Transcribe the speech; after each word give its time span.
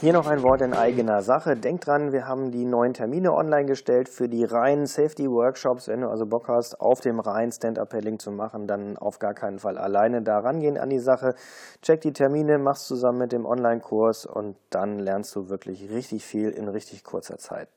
Hier 0.00 0.12
noch 0.12 0.28
ein 0.28 0.44
Wort 0.44 0.62
in 0.62 0.74
eigener 0.74 1.22
Sache. 1.22 1.56
Denk 1.56 1.80
dran, 1.80 2.12
wir 2.12 2.24
haben 2.24 2.52
die 2.52 2.64
neuen 2.64 2.92
Termine 2.92 3.32
online 3.32 3.66
gestellt 3.66 4.08
für 4.08 4.28
die 4.28 4.44
reinen 4.44 4.86
Safety 4.86 5.24
Workshops. 5.24 5.88
Wenn 5.88 6.02
du 6.02 6.08
also 6.08 6.24
Bock 6.24 6.46
hast, 6.46 6.80
auf 6.80 7.00
dem 7.00 7.18
reinen 7.18 7.50
Stand-Up-Paddling 7.50 8.20
zu 8.20 8.30
machen, 8.30 8.68
dann 8.68 8.96
auf 8.96 9.18
gar 9.18 9.34
keinen 9.34 9.58
Fall 9.58 9.76
alleine 9.76 10.22
da 10.22 10.38
rangehen 10.38 10.78
an 10.78 10.88
die 10.88 11.00
Sache. 11.00 11.34
Check 11.82 12.02
die 12.02 12.12
Termine, 12.12 12.58
mach's 12.58 12.86
zusammen 12.86 13.18
mit 13.18 13.32
dem 13.32 13.44
Online-Kurs 13.44 14.24
und 14.24 14.54
dann 14.70 15.00
lernst 15.00 15.34
du 15.34 15.48
wirklich 15.48 15.90
richtig 15.90 16.24
viel 16.24 16.50
in 16.50 16.68
richtig 16.68 17.02
kurzer 17.02 17.38
Zeit. 17.38 17.68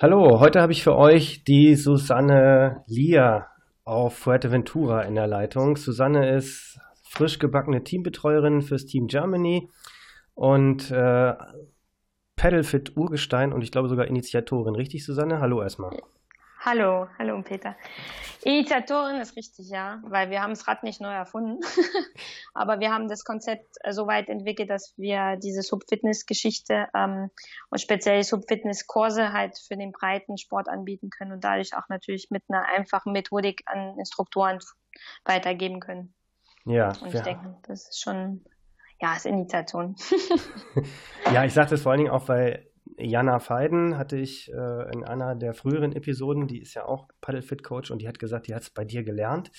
Hallo, 0.00 0.40
heute 0.40 0.60
habe 0.60 0.72
ich 0.72 0.82
für 0.82 0.96
euch 0.96 1.44
die 1.46 1.76
Susanne 1.76 2.82
Lia 2.88 3.46
auf 3.84 4.14
Fuerteventura 4.14 5.02
in 5.02 5.14
der 5.14 5.28
Leitung. 5.28 5.76
Susanne 5.76 6.34
ist 6.34 6.80
frisch 7.04 7.38
gebackene 7.38 7.84
Teambetreuerin 7.84 8.60
fürs 8.60 8.86
Team 8.86 9.06
Germany 9.06 9.68
und 10.38 10.92
äh, 10.92 11.34
Pedalfit 12.36 12.96
Urgestein 12.96 13.52
und 13.52 13.62
ich 13.62 13.72
glaube 13.72 13.88
sogar 13.88 14.06
Initiatorin. 14.06 14.76
Richtig, 14.76 15.04
Susanne? 15.04 15.40
Hallo 15.40 15.60
erstmal. 15.60 16.00
Hallo, 16.60 17.08
hallo 17.18 17.42
Peter. 17.42 17.74
Initiatorin 18.44 19.20
ist 19.20 19.34
richtig, 19.34 19.68
ja, 19.68 20.00
weil 20.04 20.30
wir 20.30 20.40
haben 20.40 20.50
das 20.50 20.68
Rad 20.68 20.84
nicht 20.84 21.00
neu 21.00 21.12
erfunden, 21.12 21.58
aber 22.54 22.78
wir 22.78 22.92
haben 22.92 23.08
das 23.08 23.24
Konzept 23.24 23.66
äh, 23.80 23.92
so 23.92 24.06
weit 24.06 24.28
entwickelt, 24.28 24.70
dass 24.70 24.94
wir 24.96 25.36
diese 25.42 25.62
Subfitness-Geschichte 25.62 26.86
ähm, 26.94 27.30
und 27.70 27.80
speziell 27.80 28.22
Subfitness-Kurse 28.22 29.32
halt 29.32 29.58
für 29.58 29.76
den 29.76 29.90
breiten 29.90 30.38
Sport 30.38 30.68
anbieten 30.68 31.10
können 31.10 31.32
und 31.32 31.42
dadurch 31.42 31.76
auch 31.76 31.88
natürlich 31.88 32.28
mit 32.30 32.44
einer 32.48 32.64
einfachen 32.64 33.12
Methodik 33.12 33.62
an 33.66 33.98
Instruktoren 33.98 34.60
weitergeben 35.24 35.80
können. 35.80 36.14
Ja. 36.64 36.92
Und 37.00 37.12
ich 37.12 37.22
denke, 37.22 37.56
das 37.66 37.88
ist 37.88 38.00
schon 38.00 38.44
ja, 39.00 39.14
ist 39.16 39.26
Initiation. 39.26 39.96
ja, 41.32 41.44
ich 41.44 41.54
sage 41.54 41.70
das 41.70 41.82
vor 41.82 41.92
allen 41.92 42.00
Dingen 42.00 42.10
auch, 42.10 42.28
weil 42.28 42.68
Jana 42.96 43.38
Feiden 43.38 43.96
hatte 43.96 44.16
ich 44.16 44.50
äh, 44.52 44.92
in 44.92 45.04
einer 45.04 45.36
der 45.36 45.54
früheren 45.54 45.92
Episoden, 45.92 46.48
die 46.48 46.60
ist 46.60 46.74
ja 46.74 46.84
auch 46.84 47.08
Paddlefit-Coach 47.20 47.90
und 47.90 48.02
die 48.02 48.08
hat 48.08 48.18
gesagt, 48.18 48.48
die 48.48 48.54
hat 48.54 48.62
es 48.62 48.70
bei 48.70 48.84
dir 48.84 49.04
gelernt. 49.04 49.50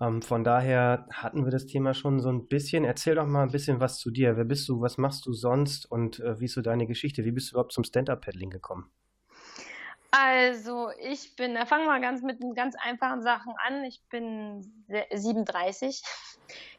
Ähm, 0.00 0.22
von 0.22 0.42
daher 0.42 1.06
hatten 1.12 1.44
wir 1.44 1.52
das 1.52 1.66
Thema 1.66 1.94
schon 1.94 2.20
so 2.20 2.30
ein 2.30 2.48
bisschen. 2.48 2.84
Erzähl 2.84 3.14
doch 3.14 3.26
mal 3.26 3.44
ein 3.44 3.52
bisschen 3.52 3.80
was 3.80 3.98
zu 3.98 4.10
dir. 4.10 4.36
Wer 4.36 4.44
bist 4.44 4.68
du? 4.68 4.80
Was 4.80 4.98
machst 4.98 5.24
du 5.26 5.32
sonst? 5.32 5.86
Und 5.86 6.18
äh, 6.20 6.40
wie 6.40 6.46
ist 6.46 6.54
so 6.54 6.62
deine 6.62 6.86
Geschichte? 6.86 7.24
Wie 7.24 7.32
bist 7.32 7.50
du 7.50 7.54
überhaupt 7.54 7.72
zum 7.72 7.84
Stand-Up-Paddling 7.84 8.50
gekommen? 8.50 8.90
Also, 10.10 10.88
ich 11.00 11.36
bin, 11.36 11.54
da 11.54 11.66
fangen 11.66 11.84
wir 11.84 12.00
ganz 12.00 12.22
mit 12.22 12.38
ganz 12.56 12.74
einfachen 12.82 13.22
Sachen 13.22 13.52
an. 13.66 13.84
Ich 13.84 14.02
bin 14.08 14.84
37. 15.12 16.02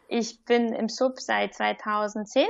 Ich 0.09 0.43
bin 0.43 0.73
im 0.73 0.89
Sub 0.89 1.19
seit 1.19 1.53
2010. 1.53 2.47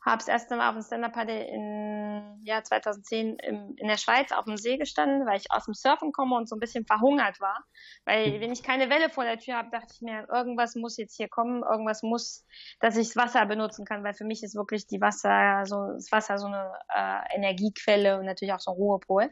Habe 0.00 0.18
das 0.18 0.28
erste 0.28 0.56
Mal 0.56 0.70
auf 0.70 0.74
dem 0.74 0.82
Stand-Up-Paddle 0.82 1.44
in 1.44 2.40
ja, 2.42 2.62
2010 2.62 3.36
im, 3.40 3.74
in 3.76 3.88
der 3.88 3.98
Schweiz 3.98 4.32
auf 4.32 4.46
dem 4.46 4.56
See 4.56 4.78
gestanden, 4.78 5.26
weil 5.26 5.36
ich 5.36 5.50
aus 5.50 5.66
dem 5.66 5.74
Surfen 5.74 6.12
komme 6.12 6.34
und 6.36 6.48
so 6.48 6.56
ein 6.56 6.60
bisschen 6.60 6.86
verhungert 6.86 7.40
war. 7.40 7.62
Weil 8.06 8.40
wenn 8.40 8.52
ich 8.52 8.62
keine 8.62 8.88
Welle 8.88 9.10
vor 9.10 9.24
der 9.24 9.38
Tür 9.38 9.56
habe, 9.56 9.68
dachte 9.70 9.92
ich 9.92 10.00
mir, 10.00 10.26
irgendwas 10.32 10.76
muss 10.76 10.96
jetzt 10.96 11.16
hier 11.16 11.28
kommen, 11.28 11.62
irgendwas 11.62 12.02
muss, 12.02 12.46
dass 12.80 12.96
ich 12.96 13.08
das 13.08 13.16
Wasser 13.16 13.44
benutzen 13.44 13.84
kann, 13.84 14.02
weil 14.02 14.14
für 14.14 14.24
mich 14.24 14.42
ist 14.42 14.54
wirklich 14.54 14.86
die 14.86 15.00
Wasser, 15.02 15.66
so, 15.66 15.92
das 15.92 16.10
Wasser 16.10 16.38
so 16.38 16.46
eine 16.46 16.72
äh, 16.88 17.36
Energiequelle 17.36 18.18
und 18.18 18.24
natürlich 18.24 18.54
auch 18.54 18.60
so 18.60 18.70
ein 18.70 18.76
Ruhepol. 18.76 19.30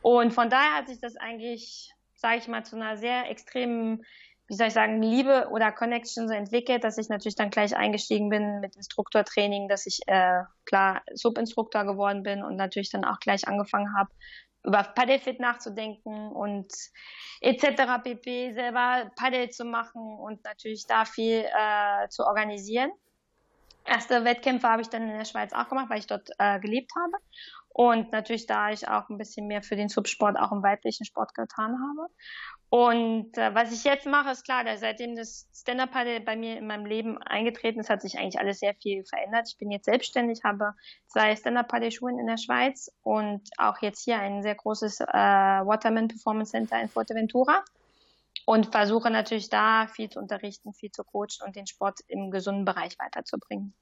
Und 0.00 0.32
von 0.32 0.48
daher 0.48 0.76
hat 0.76 0.88
sich 0.88 0.98
das 0.98 1.16
eigentlich, 1.16 1.92
sage 2.14 2.38
ich 2.38 2.48
mal, 2.48 2.64
zu 2.64 2.76
einer 2.76 2.96
sehr 2.96 3.28
extremen 3.28 4.02
wie 4.48 4.54
soll 4.54 4.68
ich 4.68 4.74
sagen, 4.74 5.02
Liebe 5.02 5.48
oder 5.50 5.72
Connection 5.72 6.28
so 6.28 6.34
entwickelt, 6.34 6.84
dass 6.84 6.98
ich 6.98 7.08
natürlich 7.08 7.34
dann 7.34 7.50
gleich 7.50 7.76
eingestiegen 7.76 8.28
bin 8.28 8.60
mit 8.60 8.76
Instruktortraining, 8.76 9.68
dass 9.68 9.86
ich 9.86 10.00
äh, 10.06 10.42
klar 10.64 11.02
Subinstruktor 11.14 11.84
geworden 11.84 12.22
bin 12.22 12.44
und 12.44 12.56
natürlich 12.56 12.90
dann 12.90 13.04
auch 13.04 13.18
gleich 13.18 13.48
angefangen 13.48 13.96
habe, 13.96 14.10
über 14.62 14.82
Paddelfit 14.82 15.40
nachzudenken 15.40 16.32
und 16.32 16.72
etc. 17.40 18.02
pp. 18.02 18.52
selber 18.54 19.10
Paddel 19.16 19.50
zu 19.50 19.64
machen 19.64 20.18
und 20.18 20.44
natürlich 20.44 20.86
da 20.86 21.04
viel 21.04 21.44
äh, 21.44 22.08
zu 22.08 22.24
organisieren. 22.24 22.90
Erste 23.84 24.24
Wettkämpfe 24.24 24.68
habe 24.68 24.82
ich 24.82 24.88
dann 24.88 25.08
in 25.08 25.16
der 25.16 25.24
Schweiz 25.24 25.52
auch 25.52 25.68
gemacht, 25.68 25.88
weil 25.88 26.00
ich 26.00 26.08
dort 26.08 26.28
äh, 26.38 26.58
gelebt 26.58 26.90
habe. 26.96 27.16
Und 27.68 28.10
natürlich, 28.10 28.46
da 28.46 28.70
ich 28.70 28.88
auch 28.88 29.08
ein 29.10 29.18
bisschen 29.18 29.46
mehr 29.46 29.62
für 29.62 29.76
den 29.76 29.88
Subsport, 29.88 30.36
auch 30.38 30.50
im 30.50 30.62
weiblichen 30.62 31.04
Sport 31.04 31.34
getan 31.34 31.72
habe. 31.72 32.10
Und 32.68 33.38
äh, 33.38 33.54
was 33.54 33.72
ich 33.72 33.84
jetzt 33.84 34.06
mache, 34.06 34.30
ist 34.30 34.44
klar, 34.44 34.64
dass 34.64 34.80
seitdem 34.80 35.14
das 35.14 35.48
Stand-Up-Paddle 35.54 36.20
bei 36.20 36.34
mir 36.34 36.58
in 36.58 36.66
meinem 36.66 36.84
Leben 36.84 37.16
eingetreten 37.22 37.78
ist, 37.78 37.88
hat 37.88 38.02
sich 38.02 38.18
eigentlich 38.18 38.40
alles 38.40 38.58
sehr 38.58 38.74
viel 38.74 39.04
verändert. 39.04 39.48
Ich 39.48 39.56
bin 39.56 39.70
jetzt 39.70 39.84
selbstständig, 39.84 40.42
habe 40.42 40.74
zwei 41.06 41.36
Stand-Up-Paddle-Schulen 41.36 42.18
in 42.18 42.26
der 42.26 42.38
Schweiz 42.38 42.90
und 43.02 43.48
auch 43.56 43.80
jetzt 43.82 44.02
hier 44.04 44.18
ein 44.18 44.42
sehr 44.42 44.56
großes 44.56 45.00
äh, 45.00 45.06
Waterman 45.06 46.08
Performance 46.08 46.50
Center 46.50 46.80
in 46.80 46.88
Fuerteventura 46.88 47.64
und 48.46 48.72
versuche 48.72 49.10
natürlich 49.10 49.48
da 49.48 49.86
viel 49.86 50.10
zu 50.10 50.18
unterrichten, 50.18 50.72
viel 50.72 50.90
zu 50.90 51.04
coachen 51.04 51.46
und 51.46 51.54
den 51.54 51.68
Sport 51.68 52.00
im 52.08 52.32
gesunden 52.32 52.64
Bereich 52.64 52.98
weiterzubringen. 52.98 53.74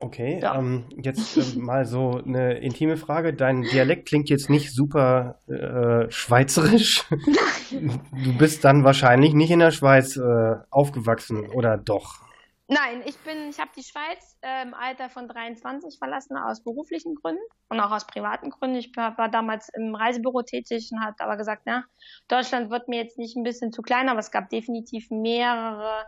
Okay, 0.00 0.40
ja. 0.42 0.58
ähm, 0.58 0.84
jetzt 1.02 1.36
äh, 1.36 1.58
mal 1.58 1.86
so 1.86 2.20
eine 2.24 2.58
intime 2.58 2.96
Frage. 2.96 3.32
Dein 3.32 3.62
Dialekt 3.62 4.08
klingt 4.08 4.28
jetzt 4.28 4.50
nicht 4.50 4.72
super 4.72 5.38
äh, 5.48 6.10
schweizerisch. 6.10 7.04
du 7.70 8.38
bist 8.38 8.64
dann 8.64 8.84
wahrscheinlich 8.84 9.34
nicht 9.34 9.50
in 9.50 9.60
der 9.60 9.70
Schweiz 9.70 10.16
äh, 10.16 10.56
aufgewachsen, 10.70 11.48
oder 11.50 11.78
doch? 11.78 12.24
Nein, 12.74 13.02
ich 13.06 13.16
bin, 13.18 13.50
ich 13.50 13.60
habe 13.60 13.70
die 13.76 13.84
Schweiz 13.84 14.36
äh, 14.42 14.62
im 14.62 14.74
Alter 14.74 15.08
von 15.08 15.28
23 15.28 15.96
verlassen 15.96 16.36
aus 16.36 16.64
beruflichen 16.64 17.14
Gründen 17.14 17.42
und 17.68 17.78
auch 17.78 17.92
aus 17.92 18.04
privaten 18.04 18.50
Gründen. 18.50 18.76
Ich 18.76 18.90
war 18.96 19.28
damals 19.28 19.68
im 19.74 19.94
Reisebüro 19.94 20.42
tätig 20.42 20.90
und 20.90 21.00
hat 21.00 21.20
aber 21.20 21.36
gesagt, 21.36 21.62
na, 21.66 21.84
Deutschland 22.26 22.70
wird 22.70 22.88
mir 22.88 23.00
jetzt 23.00 23.16
nicht 23.16 23.36
ein 23.36 23.44
bisschen 23.44 23.72
zu 23.72 23.80
klein, 23.80 24.08
aber 24.08 24.18
es 24.18 24.32
gab 24.32 24.50
definitiv 24.50 25.08
mehrere, 25.10 26.04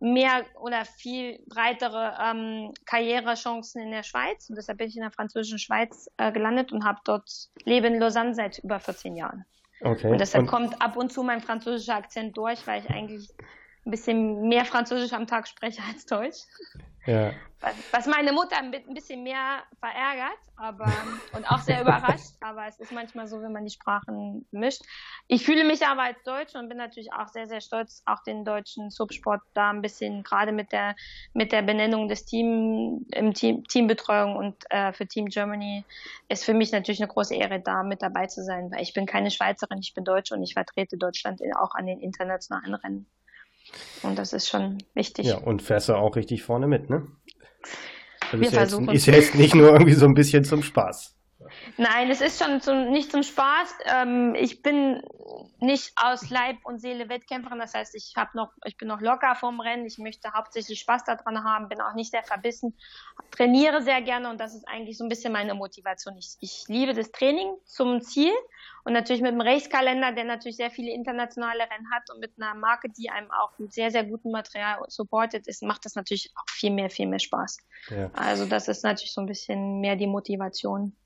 mehr 0.00 0.44
oder 0.60 0.84
viel 0.84 1.42
breitere 1.48 2.14
ähm, 2.20 2.74
Karrierechancen 2.84 3.80
in 3.80 3.90
der 3.90 4.02
Schweiz 4.02 4.50
und 4.50 4.56
deshalb 4.56 4.76
bin 4.76 4.88
ich 4.88 4.96
in 4.96 5.02
der 5.02 5.12
französischen 5.12 5.58
Schweiz 5.58 6.10
äh, 6.18 6.32
gelandet 6.32 6.70
und 6.70 6.84
habe 6.84 7.00
dort 7.04 7.30
lebe 7.64 7.86
in 7.86 7.98
Lausanne 7.98 8.34
seit 8.34 8.58
über 8.58 8.78
14 8.78 9.16
Jahren. 9.16 9.46
Okay. 9.80 10.10
Und 10.10 10.20
deshalb 10.20 10.42
und 10.42 10.50
kommt 10.50 10.82
ab 10.82 10.98
und 10.98 11.10
zu 11.10 11.22
mein 11.22 11.40
französischer 11.40 11.94
Akzent 11.94 12.36
durch, 12.36 12.66
weil 12.66 12.82
ich 12.82 12.90
eigentlich 12.90 13.30
ein 13.86 13.90
bisschen 13.90 14.48
mehr 14.48 14.64
Französisch 14.64 15.12
am 15.12 15.26
Tag 15.26 15.48
spreche 15.48 15.82
als 15.88 16.06
Deutsch. 16.06 16.40
Ja. 17.06 17.32
Was, 17.92 18.06
meine 18.06 18.32
Mutter 18.32 18.56
ein 18.56 18.70
bisschen 18.70 19.22
mehr 19.22 19.62
verärgert, 19.80 20.38
aber 20.56 20.90
und 21.34 21.50
auch 21.50 21.58
sehr 21.58 21.82
überrascht, 21.82 22.32
aber 22.40 22.66
es 22.66 22.78
ist 22.80 22.90
manchmal 22.90 23.26
so, 23.26 23.42
wenn 23.42 23.52
man 23.52 23.64
die 23.64 23.70
Sprachen 23.70 24.46
mischt. 24.50 24.82
Ich 25.28 25.44
fühle 25.44 25.64
mich 25.64 25.86
aber 25.86 26.02
als 26.02 26.22
Deutsch 26.24 26.54
und 26.54 26.70
bin 26.70 26.78
natürlich 26.78 27.12
auch 27.12 27.28
sehr, 27.28 27.48
sehr 27.48 27.60
stolz, 27.60 28.02
auch 28.06 28.22
den 28.22 28.46
deutschen 28.46 28.90
Subsport 28.90 29.42
da 29.52 29.70
ein 29.70 29.82
bisschen, 29.82 30.22
gerade 30.22 30.52
mit 30.52 30.72
der 30.72 30.94
mit 31.34 31.52
der 31.52 31.60
Benennung 31.60 32.08
des 32.08 32.24
Team 32.24 33.06
im 33.12 33.34
Team 33.34 33.64
Teambetreuung 33.64 34.36
und 34.36 34.56
äh, 34.70 34.92
für 34.94 35.06
Team 35.06 35.26
Germany 35.26 35.84
ist 36.28 36.44
für 36.44 36.54
mich 36.54 36.72
natürlich 36.72 37.02
eine 37.02 37.12
große 37.12 37.34
Ehre, 37.34 37.60
da 37.60 37.82
mit 37.82 38.00
dabei 38.00 38.26
zu 38.26 38.42
sein, 38.42 38.70
weil 38.70 38.82
ich 38.82 38.94
bin 38.94 39.04
keine 39.04 39.30
Schweizerin, 39.30 39.80
ich 39.80 39.92
bin 39.92 40.04
Deutsch 40.04 40.32
und 40.32 40.42
ich 40.42 40.54
vertrete 40.54 40.96
Deutschland 40.96 41.42
auch 41.58 41.74
an 41.74 41.86
den 41.86 42.00
internationalen 42.00 42.74
Rennen. 42.74 43.06
Und 44.02 44.18
das 44.18 44.32
ist 44.32 44.48
schon 44.48 44.78
wichtig. 44.94 45.26
Ja, 45.26 45.38
und 45.38 45.62
fährst 45.62 45.88
du 45.88 45.94
auch 45.94 46.16
richtig 46.16 46.42
vorne 46.42 46.66
mit, 46.66 46.88
ne? 46.88 47.06
Das 48.30 48.40
Wir 48.40 48.48
ist, 48.48 48.54
versuchen. 48.54 48.86
Jetzt, 48.86 48.94
ist 48.96 49.06
ja 49.06 49.14
jetzt 49.14 49.34
nicht 49.34 49.54
nur 49.54 49.68
irgendwie 49.72 49.92
so 49.92 50.06
ein 50.06 50.14
bisschen 50.14 50.44
zum 50.44 50.62
Spaß. 50.62 51.16
Nein, 51.76 52.10
es 52.10 52.20
ist 52.20 52.42
schon 52.42 52.60
zum, 52.60 52.90
nicht 52.90 53.10
zum 53.10 53.22
Spaß. 53.22 53.74
Ähm, 53.86 54.34
ich 54.34 54.62
bin 54.62 55.02
nicht 55.60 55.92
aus 55.96 56.30
Leib 56.30 56.58
und 56.64 56.80
Seele 56.80 57.08
Wettkämpferin. 57.08 57.58
Das 57.58 57.74
heißt, 57.74 57.94
ich 57.94 58.14
habe 58.16 58.30
noch, 58.34 58.52
ich 58.64 58.76
bin 58.76 58.88
noch 58.88 59.00
locker 59.00 59.34
vorm 59.34 59.60
Rennen. 59.60 59.86
Ich 59.86 59.98
möchte 59.98 60.32
hauptsächlich 60.32 60.80
Spaß 60.80 61.04
daran 61.04 61.44
haben, 61.44 61.68
bin 61.68 61.80
auch 61.80 61.94
nicht 61.94 62.10
sehr 62.10 62.22
verbissen, 62.22 62.76
trainiere 63.30 63.82
sehr 63.82 64.02
gerne 64.02 64.30
und 64.30 64.40
das 64.40 64.54
ist 64.54 64.66
eigentlich 64.68 64.96
so 64.98 65.04
ein 65.04 65.08
bisschen 65.08 65.32
meine 65.32 65.54
Motivation. 65.54 66.16
Ich, 66.16 66.36
ich 66.40 66.64
liebe 66.68 66.94
das 66.94 67.10
Training 67.12 67.54
zum 67.64 68.00
Ziel 68.00 68.32
und 68.84 68.92
natürlich 68.92 69.22
mit 69.22 69.32
dem 69.32 69.40
Racekalender, 69.40 70.12
der 70.12 70.24
natürlich 70.24 70.56
sehr 70.56 70.70
viele 70.70 70.92
internationale 70.92 71.60
Rennen 71.60 71.90
hat 71.92 72.10
und 72.12 72.20
mit 72.20 72.32
einer 72.38 72.54
Marke, 72.54 72.88
die 72.88 73.10
einem 73.10 73.30
auch 73.30 73.58
mit 73.58 73.72
sehr, 73.72 73.90
sehr 73.90 74.04
gutem 74.04 74.32
Material 74.32 74.78
supportet 74.88 75.46
ist, 75.46 75.62
macht 75.62 75.84
das 75.84 75.94
natürlich 75.94 76.32
auch 76.36 76.50
viel 76.50 76.70
mehr, 76.70 76.90
viel 76.90 77.06
mehr 77.06 77.18
Spaß. 77.18 77.58
Ja. 77.90 78.10
Also 78.14 78.46
das 78.46 78.68
ist 78.68 78.82
natürlich 78.82 79.12
so 79.12 79.20
ein 79.20 79.26
bisschen 79.26 79.80
mehr 79.80 79.96
die 79.96 80.06
Motivation. 80.06 80.96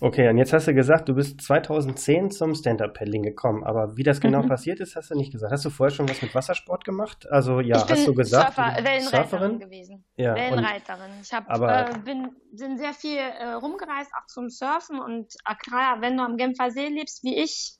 Okay, 0.00 0.28
und 0.28 0.38
jetzt 0.38 0.52
hast 0.52 0.68
du 0.68 0.74
gesagt, 0.74 1.08
du 1.08 1.14
bist 1.14 1.40
2010 1.40 2.30
zum 2.30 2.54
Stand-Up-Paddling 2.54 3.22
gekommen, 3.22 3.64
aber 3.64 3.96
wie 3.96 4.02
das 4.02 4.20
genau 4.20 4.42
mhm. 4.42 4.48
passiert 4.48 4.80
ist, 4.80 4.96
hast 4.96 5.10
du 5.10 5.16
nicht 5.16 5.32
gesagt. 5.32 5.52
Hast 5.52 5.64
du 5.64 5.70
vorher 5.70 5.94
schon 5.94 6.08
was 6.08 6.22
mit 6.22 6.34
Wassersport 6.34 6.84
gemacht? 6.84 7.30
Also 7.30 7.60
ja, 7.60 7.76
ich 7.76 7.90
hast 7.90 8.06
du 8.06 8.14
gesagt, 8.14 8.54
Surfer, 8.54 8.76
Wellenreiterin 8.76 9.10
Surferin? 9.10 9.58
gewesen. 9.58 10.04
Ja, 10.16 10.34
Wellenreiterin. 10.34 11.10
ich 11.22 11.32
hab, 11.32 11.48
aber, 11.50 11.90
äh, 11.90 11.98
bin, 12.04 12.30
bin 12.52 12.78
sehr 12.78 12.92
viel 12.92 13.18
äh, 13.18 13.52
rumgereist, 13.52 14.12
auch 14.14 14.26
zum 14.26 14.48
Surfen 14.48 15.00
und 15.00 15.34
äh, 15.48 15.54
klar, 15.56 16.00
wenn 16.00 16.16
du 16.16 16.22
am 16.22 16.36
Genfer 16.36 16.70
See 16.70 16.88
lebst, 16.88 17.24
wie 17.24 17.36
ich, 17.36 17.78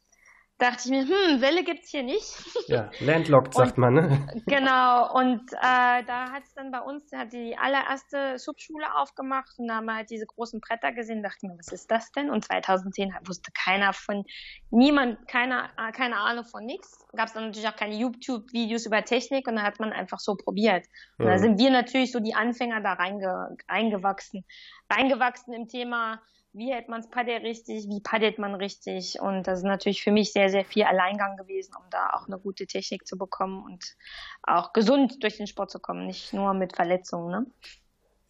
dachte 0.59 0.83
ich 0.85 0.91
mir, 0.91 1.03
hm, 1.03 1.41
Welle 1.41 1.65
gibt's 1.65 1.91
hier 1.91 2.03
nicht. 2.03 2.25
Ja, 2.67 2.91
landlocked 3.01 3.53
sagt 3.53 3.77
man, 3.77 3.95
ne? 3.95 4.27
Genau, 4.47 5.15
und 5.15 5.53
äh, 5.53 6.03
da 6.07 6.31
hat 6.33 6.45
es 6.45 6.55
dann 6.55 6.71
bei 6.71 6.81
uns, 6.81 7.13
hat 7.13 7.33
die 7.33 7.57
allererste 7.59 8.39
Subschule 8.39 8.87
aufgemacht 8.97 9.59
und 9.59 9.69
da 9.69 9.77
haben 9.77 9.85
wir 9.85 9.97
halt 9.97 10.09
diese 10.09 10.25
großen 10.25 10.61
Bretter 10.61 10.93
gesehen, 10.93 11.23
dachten 11.23 11.51
wir, 11.51 11.59
was 11.59 11.73
ist 11.73 11.91
das 11.91 12.11
denn? 12.13 12.31
Und 12.31 12.45
2010 12.45 13.13
wusste 13.27 13.51
keiner 13.53 13.93
von, 13.93 14.25
niemand, 14.71 15.29
keiner, 15.29 15.71
äh, 15.77 15.93
keine 15.93 16.17
Ahnung 16.17 16.45
von 16.45 16.65
nichts. 16.65 17.07
Gab 17.15 17.27
es 17.27 17.35
dann 17.35 17.47
natürlich 17.47 17.69
auch 17.69 17.77
keine 17.77 17.97
YouTube-Videos 17.97 18.87
über 18.87 19.05
Technik 19.05 19.47
und 19.47 19.57
da 19.57 19.63
hat 19.63 19.81
man 19.81 19.93
einfach 19.93 20.21
so 20.21 20.37
probiert. 20.37 20.87
Und 21.19 21.27
mhm. 21.27 21.31
da 21.31 21.39
sind 21.39 21.59
wir 21.59 21.71
natürlich 21.71 22.13
so 22.13 22.21
die 22.21 22.35
Anfänger 22.35 22.81
da 22.81 22.95
reinge, 22.95 23.57
reingewachsen. 23.69 24.45
Reingewachsen 24.91 25.53
im 25.53 25.69
Thema 25.69 26.23
wie 26.55 26.73
hält 26.73 26.89
man 26.89 27.01
das 27.01 27.11
Paddel 27.11 27.39
richtig, 27.39 27.89
wie 27.89 28.01
paddelt 28.01 28.39
man 28.39 28.55
richtig. 28.55 29.21
Und 29.21 29.47
das 29.47 29.59
ist 29.59 29.65
natürlich 29.65 30.03
für 30.03 30.13
mich 30.13 30.33
sehr, 30.33 30.49
sehr 30.49 30.65
viel 30.65 30.85
Alleingang 30.85 31.37
gewesen, 31.37 31.75
um 31.77 31.85
da 31.91 32.11
auch 32.11 32.27
eine 32.27 32.39
gute 32.39 32.67
Technik 32.67 33.07
zu 33.07 33.19
bekommen 33.19 33.65
und 33.65 33.97
auch 34.43 34.73
gesund 34.73 35.23
durch 35.23 35.37
den 35.37 35.49
Sport 35.49 35.73
zu 35.73 35.81
kommen, 35.81 36.07
nicht 36.07 36.33
nur 36.33 36.55
mit 36.55 36.77
Verletzungen. 36.77 37.31
Ne? 37.31 37.47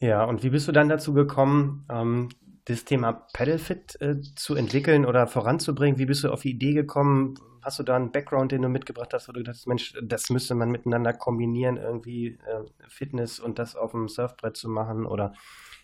Ja, 0.01 0.25
und 0.25 0.43
wie 0.43 0.51
bist 0.51 0.67
du 0.67 0.73
dann 0.73 0.89
dazu 0.89 1.13
gekommen, 1.13 1.87
ähm, 1.91 2.31
das 2.65 2.87
Thema 2.87 3.13
Paddlefit 3.13 4.01
äh, 4.01 4.21
zu 4.35 4.55
entwickeln 4.55 5.05
oder 5.05 5.27
voranzubringen? 5.27 5.99
Wie 5.99 6.07
bist 6.07 6.25
du 6.25 6.33
auf 6.33 6.43
die 6.43 6.53
Idee 6.53 6.73
gekommen? 6.73 7.35
Hast 7.61 7.79
du 7.79 7.83
da 7.83 7.95
einen 7.95 8.11
Background, 8.11 8.53
den 8.53 8.63
du 8.63 8.69
mitgebracht 8.71 9.13
hast, 9.13 9.29
wo 9.29 9.33
du 9.33 9.41
gedacht 9.41 9.57
hast, 9.57 9.67
Mensch, 9.67 9.95
das 10.03 10.31
müsste 10.31 10.55
man 10.55 10.71
miteinander 10.71 11.13
kombinieren, 11.13 11.77
irgendwie 11.77 12.39
äh, 12.47 12.89
Fitness 12.89 13.39
und 13.39 13.59
das 13.59 13.77
auf 13.77 13.91
dem 13.91 14.09
Surfbrett 14.09 14.57
zu 14.57 14.71
machen? 14.71 15.05
Oder 15.05 15.35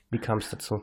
wie 0.08 0.18
kam 0.18 0.38
es 0.38 0.48
dazu? 0.48 0.82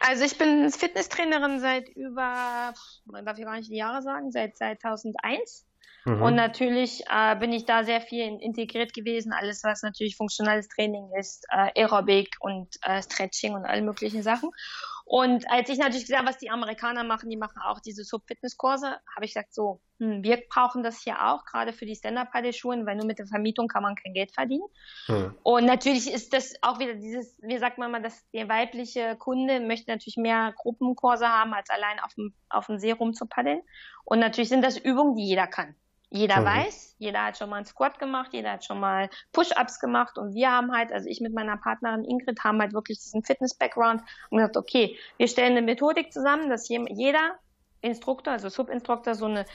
Also 0.00 0.24
ich 0.24 0.38
bin 0.38 0.70
Fitnesstrainerin 0.70 1.60
seit 1.60 1.88
über, 1.90 2.74
man 3.04 3.24
darf 3.24 3.38
ich 3.38 3.44
gar 3.44 3.56
nicht 3.56 3.70
die 3.70 3.76
Jahre 3.76 4.02
sagen, 4.02 4.30
seit 4.30 4.56
2001. 4.56 5.66
Mhm. 6.04 6.22
Und 6.22 6.34
natürlich 6.34 7.04
äh, 7.08 7.36
bin 7.36 7.52
ich 7.52 7.64
da 7.64 7.84
sehr 7.84 8.00
viel 8.00 8.38
integriert 8.40 8.92
gewesen, 8.92 9.32
alles 9.32 9.62
was 9.62 9.82
natürlich 9.82 10.16
funktionales 10.16 10.68
Training 10.68 11.10
ist, 11.18 11.46
äh, 11.50 11.80
Aerobic 11.80 12.36
und 12.40 12.68
äh, 12.82 13.02
Stretching 13.02 13.54
und 13.54 13.64
alle 13.64 13.82
möglichen 13.82 14.22
Sachen. 14.22 14.50
Und 15.12 15.44
als 15.50 15.68
ich 15.68 15.76
natürlich 15.76 16.04
gesehen 16.04 16.20
habe, 16.20 16.28
was 16.28 16.38
die 16.38 16.48
Amerikaner 16.48 17.04
machen, 17.04 17.28
die 17.28 17.36
machen 17.36 17.60
auch 17.62 17.80
diese 17.80 18.02
Sub-Fitness-Kurse, 18.02 18.96
habe 19.14 19.26
ich 19.26 19.34
gesagt, 19.34 19.52
so, 19.52 19.82
hm, 19.98 20.24
wir 20.24 20.38
brauchen 20.48 20.82
das 20.82 21.02
hier 21.02 21.22
auch, 21.22 21.44
gerade 21.44 21.74
für 21.74 21.84
die 21.84 21.94
Stand-Up-Paddle-Schulen, 21.94 22.86
weil 22.86 22.96
nur 22.96 23.04
mit 23.04 23.18
der 23.18 23.26
Vermietung 23.26 23.68
kann 23.68 23.82
man 23.82 23.94
kein 23.94 24.14
Geld 24.14 24.32
verdienen. 24.32 24.64
Hm. 25.04 25.34
Und 25.42 25.66
natürlich 25.66 26.10
ist 26.10 26.32
das 26.32 26.54
auch 26.62 26.78
wieder 26.78 26.94
dieses, 26.94 27.36
wie 27.42 27.58
sagt 27.58 27.76
man 27.76 27.90
mal, 27.90 28.00
dass 28.00 28.26
der 28.30 28.48
weibliche 28.48 29.14
Kunde 29.16 29.60
möchte 29.60 29.90
natürlich 29.90 30.16
mehr 30.16 30.54
Gruppenkurse 30.56 31.28
haben, 31.28 31.52
als 31.52 31.68
allein 31.68 32.00
auf 32.00 32.14
dem, 32.14 32.32
auf 32.48 32.64
dem 32.68 32.78
See 32.78 32.92
rumzupaddeln. 32.92 33.60
Und 34.06 34.18
natürlich 34.18 34.48
sind 34.48 34.64
das 34.64 34.78
Übungen, 34.78 35.14
die 35.16 35.26
jeder 35.26 35.46
kann. 35.46 35.74
Jeder 36.14 36.40
mhm. 36.40 36.44
weiß, 36.44 36.96
jeder 36.98 37.24
hat 37.24 37.38
schon 37.38 37.48
mal 37.48 37.56
einen 37.56 37.64
Squat 37.64 37.98
gemacht, 37.98 38.34
jeder 38.34 38.52
hat 38.52 38.64
schon 38.66 38.78
mal 38.78 39.08
Push-Ups 39.32 39.80
gemacht 39.80 40.18
und 40.18 40.34
wir 40.34 40.50
haben 40.50 40.70
halt, 40.70 40.92
also 40.92 41.08
ich 41.08 41.22
mit 41.22 41.32
meiner 41.32 41.56
Partnerin 41.56 42.04
Ingrid 42.04 42.44
haben 42.44 42.60
halt 42.60 42.74
wirklich 42.74 42.98
diesen 42.98 43.24
Fitness-Background 43.24 44.02
und 44.28 44.38
gesagt, 44.38 44.58
okay, 44.58 44.98
wir 45.16 45.26
stellen 45.26 45.52
eine 45.52 45.62
Methodik 45.62 46.12
zusammen, 46.12 46.50
dass 46.50 46.68
jeder 46.68 47.38
Instruktor, 47.80 48.34
also 48.34 48.50
Subinstruktor, 48.50 49.14
so 49.14 49.24
eine 49.24 49.46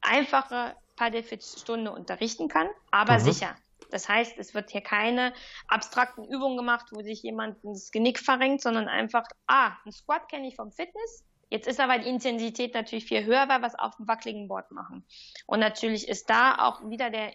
einfache 0.00 0.74
Paddle-Fit-Stunde 0.96 1.92
unterrichten 1.92 2.48
kann, 2.48 2.68
aber 2.90 3.14
mhm. 3.14 3.20
sicher. 3.20 3.54
Das 3.90 4.08
heißt, 4.08 4.38
es 4.38 4.54
wird 4.54 4.70
hier 4.70 4.80
keine 4.80 5.34
abstrakten 5.68 6.24
Übungen 6.24 6.56
gemacht, 6.56 6.86
wo 6.92 7.02
sich 7.02 7.22
jemand 7.22 7.58
das 7.62 7.90
Genick 7.90 8.18
verrenkt, 8.18 8.62
sondern 8.62 8.88
einfach, 8.88 9.24
ah, 9.46 9.72
ein 9.84 9.92
Squat 9.92 10.30
kenne 10.30 10.48
ich 10.48 10.56
vom 10.56 10.72
Fitness, 10.72 11.24
Jetzt 11.48 11.68
ist 11.68 11.80
aber 11.80 11.98
die 11.98 12.08
Intensität 12.08 12.74
natürlich 12.74 13.06
viel 13.06 13.24
höher, 13.24 13.48
weil 13.48 13.60
wir 13.60 13.66
es 13.66 13.78
auf 13.78 13.96
dem 13.96 14.08
wackeligen 14.08 14.48
Board 14.48 14.70
machen. 14.72 15.04
Und 15.46 15.60
natürlich 15.60 16.08
ist 16.08 16.28
da 16.28 16.56
auch 16.58 16.88
wieder 16.88 17.10
der, 17.10 17.32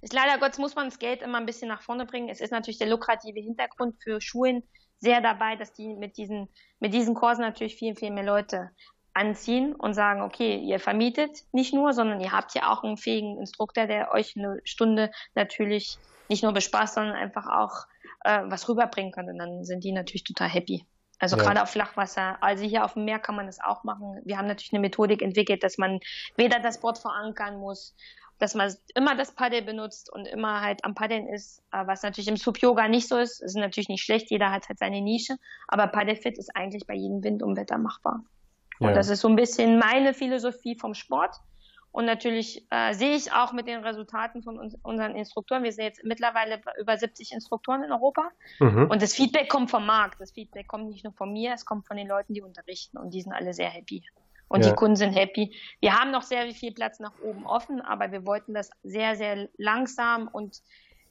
ist 0.00 0.12
leider 0.12 0.38
Gottes 0.38 0.58
muss 0.58 0.74
man 0.74 0.86
das 0.86 0.98
Geld 0.98 1.22
immer 1.22 1.38
ein 1.38 1.46
bisschen 1.46 1.68
nach 1.68 1.82
vorne 1.82 2.06
bringen. 2.06 2.28
Es 2.28 2.40
ist 2.40 2.50
natürlich 2.50 2.78
der 2.78 2.88
lukrative 2.88 3.40
Hintergrund 3.40 3.96
für 4.02 4.20
Schulen 4.20 4.62
sehr 4.98 5.20
dabei, 5.20 5.56
dass 5.56 5.72
die 5.74 5.94
mit 5.94 6.16
diesen, 6.16 6.48
mit 6.80 6.94
diesen 6.94 7.14
Kursen 7.14 7.42
natürlich 7.42 7.76
viel, 7.76 7.94
viel 7.94 8.10
mehr 8.10 8.24
Leute 8.24 8.70
anziehen 9.12 9.74
und 9.74 9.94
sagen, 9.94 10.22
okay, 10.22 10.56
ihr 10.56 10.80
vermietet 10.80 11.44
nicht 11.52 11.72
nur, 11.72 11.92
sondern 11.92 12.20
ihr 12.20 12.32
habt 12.32 12.54
ja 12.54 12.72
auch 12.72 12.82
einen 12.82 12.96
fähigen 12.96 13.38
Instruktor, 13.38 13.86
der 13.86 14.10
euch 14.12 14.34
eine 14.36 14.60
Stunde 14.64 15.10
natürlich 15.34 15.98
nicht 16.28 16.42
nur 16.42 16.52
bespaßt, 16.52 16.94
sondern 16.94 17.14
einfach 17.14 17.46
auch 17.46 17.86
äh, 18.24 18.42
was 18.46 18.68
rüberbringen 18.68 19.12
kann. 19.12 19.28
Und 19.28 19.38
dann 19.38 19.64
sind 19.64 19.84
die 19.84 19.92
natürlich 19.92 20.24
total 20.24 20.48
happy. 20.48 20.84
Also 21.24 21.38
ja. 21.38 21.42
gerade 21.42 21.62
auf 21.62 21.70
Flachwasser. 21.70 22.36
Also 22.42 22.64
hier 22.64 22.84
auf 22.84 22.92
dem 22.92 23.06
Meer 23.06 23.18
kann 23.18 23.34
man 23.34 23.46
das 23.46 23.58
auch 23.58 23.82
machen. 23.82 24.20
Wir 24.26 24.36
haben 24.36 24.46
natürlich 24.46 24.74
eine 24.74 24.80
Methodik 24.80 25.22
entwickelt, 25.22 25.64
dass 25.64 25.78
man 25.78 26.00
weder 26.36 26.60
das 26.60 26.80
Board 26.80 26.98
verankern 26.98 27.56
muss, 27.56 27.96
dass 28.38 28.54
man 28.54 28.70
immer 28.94 29.16
das 29.16 29.34
Paddel 29.34 29.62
benutzt 29.62 30.12
und 30.12 30.26
immer 30.26 30.60
halt 30.60 30.84
am 30.84 30.94
Paddeln 30.94 31.26
ist, 31.26 31.62
was 31.70 32.02
natürlich 32.02 32.28
im 32.28 32.36
Sub-Yoga 32.36 32.88
nicht 32.88 33.08
so 33.08 33.16
ist. 33.16 33.40
Das 33.40 33.52
ist 33.52 33.56
natürlich 33.56 33.88
nicht 33.88 34.04
schlecht, 34.04 34.30
jeder 34.30 34.52
hat 34.52 34.68
halt 34.68 34.78
seine 34.78 35.00
Nische, 35.00 35.36
aber 35.66 35.86
Paddelfit 35.86 36.36
ist 36.36 36.54
eigentlich 36.54 36.86
bei 36.86 36.94
jedem 36.94 37.24
Wind 37.24 37.42
und 37.42 37.56
Wetter 37.56 37.78
machbar. 37.78 38.22
Ja. 38.80 38.88
Und 38.88 38.94
das 38.94 39.08
ist 39.08 39.22
so 39.22 39.28
ein 39.28 39.36
bisschen 39.36 39.78
meine 39.78 40.12
Philosophie 40.12 40.76
vom 40.78 40.92
Sport. 40.92 41.36
Und 41.94 42.06
natürlich 42.06 42.66
äh, 42.70 42.92
sehe 42.92 43.14
ich 43.14 43.32
auch 43.32 43.52
mit 43.52 43.68
den 43.68 43.84
Resultaten 43.84 44.42
von 44.42 44.58
uns, 44.58 44.74
unseren 44.82 45.14
Instruktoren, 45.14 45.62
wir 45.62 45.70
sind 45.70 45.84
jetzt 45.84 46.02
mittlerweile 46.02 46.60
über 46.80 46.96
70 46.96 47.30
Instruktoren 47.30 47.84
in 47.84 47.92
Europa. 47.92 48.30
Mhm. 48.58 48.90
Und 48.90 49.00
das 49.00 49.14
Feedback 49.14 49.48
kommt 49.48 49.70
vom 49.70 49.86
Markt. 49.86 50.20
Das 50.20 50.32
Feedback 50.32 50.66
kommt 50.66 50.88
nicht 50.88 51.04
nur 51.04 51.12
von 51.12 51.32
mir, 51.32 51.52
es 51.54 51.64
kommt 51.64 51.86
von 51.86 51.96
den 51.96 52.08
Leuten, 52.08 52.34
die 52.34 52.42
unterrichten. 52.42 52.98
Und 52.98 53.14
die 53.14 53.22
sind 53.22 53.32
alle 53.32 53.54
sehr 53.54 53.68
happy. 53.68 54.02
Und 54.48 54.64
ja. 54.64 54.70
die 54.70 54.74
Kunden 54.74 54.96
sind 54.96 55.12
happy. 55.12 55.54
Wir 55.78 55.94
haben 55.94 56.10
noch 56.10 56.22
sehr 56.22 56.50
viel 56.50 56.74
Platz 56.74 56.98
nach 56.98 57.12
oben 57.22 57.46
offen, 57.46 57.80
aber 57.80 58.10
wir 58.10 58.26
wollten 58.26 58.54
das 58.54 58.70
sehr, 58.82 59.14
sehr 59.14 59.48
langsam 59.56 60.26
und 60.26 60.62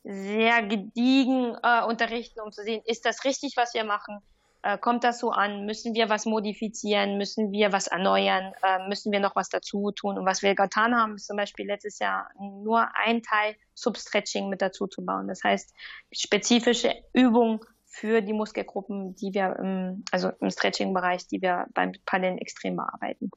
sehr 0.03 0.63
gediegen 0.63 1.56
äh, 1.63 1.85
unterrichten, 1.85 2.41
um 2.41 2.51
zu 2.51 2.62
sehen, 2.62 2.81
ist 2.85 3.06
das 3.06 3.24
richtig, 3.24 3.56
was 3.56 3.74
wir 3.74 3.85
machen? 3.85 4.19
Äh, 4.63 4.77
kommt 4.77 5.04
das 5.04 5.19
so 5.19 5.31
an? 5.31 5.65
Müssen 5.65 5.94
wir 5.94 6.10
was 6.10 6.25
modifizieren? 6.25 7.18
Müssen 7.18 7.51
wir 7.51 7.74
was 7.74 7.88
erneuern? 7.88 8.54
Äh, 8.63 8.88
müssen 8.88 9.12
wir 9.12 9.19
noch 9.19 9.36
was 9.36 9.50
dazu 9.50 9.92
tun? 9.92 10.18
Und 10.18 10.25
was 10.25 10.42
wir 10.42 10.56
getan 10.56 10.95
haben, 10.95 11.15
ist 11.15 11.27
zum 11.27 11.36
Beispiel 11.36 11.68
letztes 11.68 12.00
Jahr 12.00 12.30
nur 12.39 12.88
ein 12.95 13.21
Teil 13.21 13.56
Substretching 13.74 14.50
mit 14.50 14.62
dazu 14.62 14.88
zu 14.88 15.04
bauen. 15.04 15.27
Das 15.27 15.44
heißt, 15.44 15.74
spezifische 16.14 16.95
Übungen 17.11 17.59
für 17.85 18.21
die 18.21 18.33
Muskelgruppen, 18.33 19.16
die 19.16 19.33
wir 19.33 19.57
im, 19.59 20.06
also 20.11 20.30
im 20.40 20.49
Stretching-Bereich, 20.49 21.28
die 21.28 21.42
wir 21.42 21.68
beim 21.73 21.92
Paddeln 22.06 22.38
extrem 22.38 22.78
bearbeiten. 22.78 23.31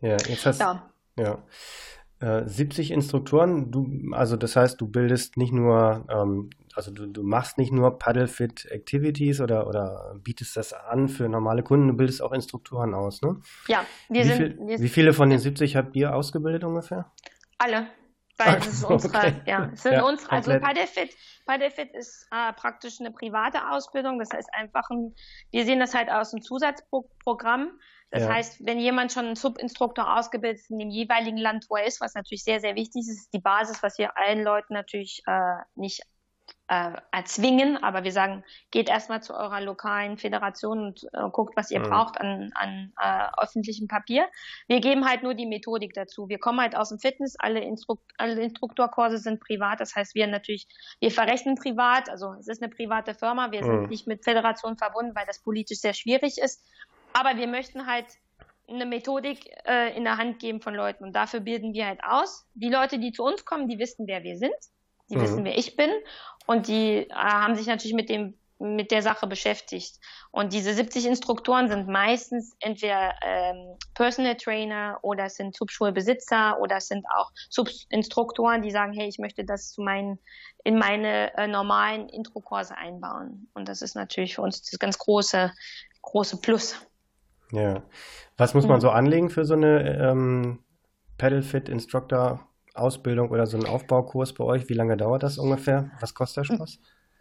Ja, 0.00 0.16
jetzt 0.16 0.46
hast, 0.46 0.60
ja. 0.60 0.90
ja. 1.18 1.42
70 2.20 2.90
äh, 2.90 2.94
Instruktoren, 2.94 3.70
du, 3.70 3.90
also 4.12 4.36
das 4.36 4.56
heißt, 4.56 4.80
du 4.80 4.86
bildest 4.86 5.36
nicht 5.36 5.52
nur, 5.52 6.06
ähm, 6.08 6.50
also 6.74 6.90
du, 6.90 7.06
du 7.06 7.22
machst 7.22 7.58
nicht 7.58 7.72
nur 7.72 7.98
Paddle-Fit 7.98 8.66
Activities 8.70 9.40
oder, 9.40 9.66
oder 9.66 10.14
bietest 10.22 10.56
das 10.56 10.72
an 10.72 11.08
für 11.08 11.28
normale 11.28 11.62
Kunden, 11.62 11.88
du 11.88 11.94
bildest 11.94 12.22
auch 12.22 12.32
Instruktoren 12.32 12.94
aus, 12.94 13.20
ne? 13.20 13.40
Ja, 13.68 13.84
wir 14.08 14.22
wie 14.22 14.28
sind. 14.28 14.36
Viel, 14.36 14.58
wir 14.58 14.78
wie 14.78 14.88
viele 14.88 15.12
von 15.12 15.28
den 15.28 15.38
70 15.38 15.76
habt 15.76 15.96
ihr 15.96 16.14
ausgebildet 16.14 16.64
ungefähr? 16.64 17.10
Alle. 17.58 17.88
Weil 18.36 18.56
das 18.56 18.66
ist 18.66 18.84
unsere, 18.84 19.16
okay. 19.16 19.34
ja, 19.46 19.66
das 19.66 19.82
sind 19.82 19.92
ja, 19.92 20.04
unsere, 20.04 20.32
also 20.32 20.58
Paddlefit, 20.58 21.14
Paddlefit 21.46 21.94
ist 21.94 22.26
äh, 22.32 22.52
praktisch 22.54 22.98
eine 22.98 23.12
private 23.12 23.70
Ausbildung. 23.70 24.18
Das 24.18 24.30
heißt 24.32 24.48
einfach 24.52 24.90
ein, 24.90 25.14
wir 25.52 25.64
sehen 25.64 25.78
das 25.78 25.94
halt 25.94 26.10
aus 26.10 26.32
einem 26.32 26.42
Zusatzprogramm. 26.42 27.78
Das 28.14 28.22
ja. 28.22 28.32
heißt, 28.32 28.64
wenn 28.64 28.78
jemand 28.78 29.10
schon 29.10 29.26
einen 29.26 29.34
Subinstruktor 29.34 30.16
ausgebildet 30.16 30.60
ist 30.60 30.70
in 30.70 30.78
dem 30.78 30.88
jeweiligen 30.88 31.36
Land, 31.36 31.66
wo 31.68 31.74
er 31.74 31.84
ist, 31.84 32.00
was 32.00 32.14
natürlich 32.14 32.44
sehr, 32.44 32.60
sehr 32.60 32.76
wichtig 32.76 33.00
ist, 33.00 33.08
ist 33.08 33.34
die 33.34 33.40
Basis, 33.40 33.82
was 33.82 33.98
wir 33.98 34.16
allen 34.16 34.44
Leuten 34.44 34.72
natürlich 34.72 35.20
äh, 35.26 35.56
nicht 35.74 36.02
äh, 36.68 36.92
erzwingen, 37.10 37.76
aber 37.82 38.04
wir 38.04 38.12
sagen, 38.12 38.44
geht 38.70 38.88
erstmal 38.88 39.20
zu 39.20 39.34
eurer 39.34 39.60
lokalen 39.60 40.16
Föderation 40.16 40.78
und 40.78 41.04
äh, 41.12 41.28
guckt, 41.32 41.56
was 41.56 41.72
ihr 41.72 41.80
mhm. 41.80 41.90
braucht 41.90 42.20
an, 42.20 42.52
an 42.54 42.92
äh, 43.02 43.26
öffentlichem 43.42 43.88
Papier. 43.88 44.28
Wir 44.68 44.78
geben 44.78 45.08
halt 45.08 45.24
nur 45.24 45.34
die 45.34 45.46
Methodik 45.46 45.92
dazu. 45.92 46.28
Wir 46.28 46.38
kommen 46.38 46.60
halt 46.60 46.76
aus 46.76 46.90
dem 46.90 47.00
Fitness, 47.00 47.34
alle, 47.36 47.58
Instruk 47.62 48.00
alle 48.16 48.40
Instruktorkurse 48.40 49.18
sind 49.18 49.40
privat, 49.40 49.80
das 49.80 49.96
heißt, 49.96 50.14
wir 50.14 50.28
natürlich, 50.28 50.68
wir 51.00 51.10
verrechnen 51.10 51.56
privat, 51.56 52.08
also 52.08 52.34
es 52.34 52.46
ist 52.46 52.62
eine 52.62 52.72
private 52.72 53.14
Firma, 53.14 53.50
wir 53.50 53.62
mhm. 53.62 53.66
sind 53.66 53.90
nicht 53.90 54.06
mit 54.06 54.22
Föderation 54.22 54.78
verbunden, 54.78 55.16
weil 55.16 55.26
das 55.26 55.42
politisch 55.42 55.80
sehr 55.80 55.94
schwierig 55.94 56.38
ist, 56.38 56.62
aber 57.14 57.38
wir 57.38 57.46
möchten 57.46 57.86
halt 57.86 58.06
eine 58.68 58.86
Methodik 58.86 59.50
äh, 59.66 59.96
in 59.96 60.04
der 60.04 60.18
Hand 60.18 60.38
geben 60.38 60.60
von 60.60 60.74
Leuten 60.74 61.04
und 61.04 61.14
dafür 61.14 61.40
bilden 61.40 61.72
wir 61.72 61.86
halt 61.86 62.04
aus. 62.04 62.46
Die 62.54 62.68
Leute, 62.68 62.98
die 62.98 63.12
zu 63.12 63.24
uns 63.24 63.44
kommen, 63.44 63.68
die 63.68 63.78
wissen, 63.78 64.06
wer 64.06 64.22
wir 64.22 64.36
sind 64.36 64.54
die 65.10 65.16
mhm. 65.16 65.22
wissen, 65.22 65.44
wer 65.44 65.58
ich 65.58 65.76
bin. 65.76 65.90
Und 66.46 66.68
die 66.68 67.08
äh, 67.08 67.14
haben 67.14 67.54
sich 67.54 67.66
natürlich 67.66 67.94
mit 67.94 68.08
dem 68.08 68.38
mit 68.60 68.92
der 68.92 69.02
Sache 69.02 69.26
beschäftigt. 69.26 69.98
Und 70.30 70.52
diese 70.52 70.72
70 70.72 71.06
Instruktoren 71.06 71.68
sind 71.68 71.88
meistens 71.88 72.56
entweder 72.60 73.12
ähm, 73.20 73.76
Personal 73.94 74.36
Trainer 74.36 74.98
oder 75.02 75.24
es 75.24 75.34
sind 75.34 75.56
Subschulbesitzer 75.56 76.58
oder 76.60 76.76
es 76.76 76.86
sind 76.86 77.04
auch 77.18 77.32
Subinstruktoren, 77.50 78.62
die 78.62 78.70
sagen, 78.70 78.92
hey, 78.92 79.08
ich 79.08 79.18
möchte 79.18 79.44
das 79.44 79.72
zu 79.72 79.82
meinen, 79.82 80.18
in 80.62 80.78
meine 80.78 81.36
äh, 81.36 81.48
normalen 81.48 82.08
Intro-Kurse 82.08 82.76
einbauen. 82.76 83.50
Und 83.54 83.68
das 83.68 83.82
ist 83.82 83.96
natürlich 83.96 84.36
für 84.36 84.42
uns 84.42 84.62
das 84.62 84.78
ganz 84.78 84.98
große, 84.98 85.52
große 86.02 86.40
Plus. 86.40 86.76
Ja. 87.54 87.82
Was 88.36 88.54
muss 88.54 88.66
man 88.66 88.80
so 88.80 88.90
anlegen 88.90 89.30
für 89.30 89.44
so 89.44 89.54
eine 89.54 89.98
ähm, 89.98 90.58
Pedalfit 91.18 91.68
Instructor 91.68 92.46
Ausbildung 92.74 93.30
oder 93.30 93.46
so 93.46 93.56
einen 93.56 93.66
Aufbaukurs 93.66 94.34
bei 94.34 94.44
euch? 94.44 94.68
Wie 94.68 94.74
lange 94.74 94.96
dauert 94.96 95.22
das 95.22 95.38
ungefähr? 95.38 95.90
Was 96.00 96.14
kostet 96.14 96.48
der 96.48 96.56
Spaß? 96.56 96.78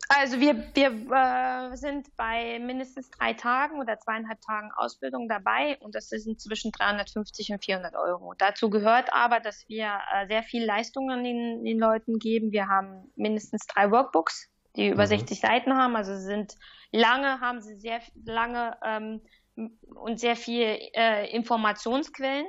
Also 0.09 0.39
wir, 0.39 0.55
wir 0.73 1.71
äh, 1.71 1.75
sind 1.77 2.15
bei 2.17 2.59
mindestens 2.59 3.09
drei 3.09 3.33
Tagen 3.33 3.79
oder 3.79 3.97
zweieinhalb 3.99 4.41
Tagen 4.41 4.71
Ausbildung 4.75 5.29
dabei 5.29 5.77
und 5.79 5.95
das 5.95 6.09
sind 6.09 6.41
zwischen 6.41 6.71
350 6.71 7.51
und 7.51 7.63
400 7.63 7.95
Euro. 7.95 8.33
Dazu 8.37 8.69
gehört 8.69 9.13
aber, 9.13 9.39
dass 9.39 9.67
wir 9.69 9.99
äh, 10.13 10.27
sehr 10.27 10.43
viel 10.43 10.65
Leistungen 10.65 11.23
den, 11.23 11.63
den 11.63 11.79
Leuten 11.79 12.19
geben. 12.19 12.51
Wir 12.51 12.67
haben 12.67 13.11
mindestens 13.15 13.65
drei 13.65 13.91
Workbooks, 13.91 14.49
die 14.75 14.89
über 14.89 15.03
mhm. 15.03 15.09
60 15.09 15.39
Seiten 15.39 15.73
haben. 15.73 15.95
Also 15.95 16.17
sind 16.17 16.55
lange, 16.91 17.39
haben 17.39 17.61
sie 17.61 17.75
sehr 17.75 18.01
lange 18.25 18.75
ähm, 18.85 19.21
und 19.55 20.19
sehr 20.19 20.35
viel 20.35 20.79
äh, 20.93 21.29
Informationsquellen. 21.35 22.45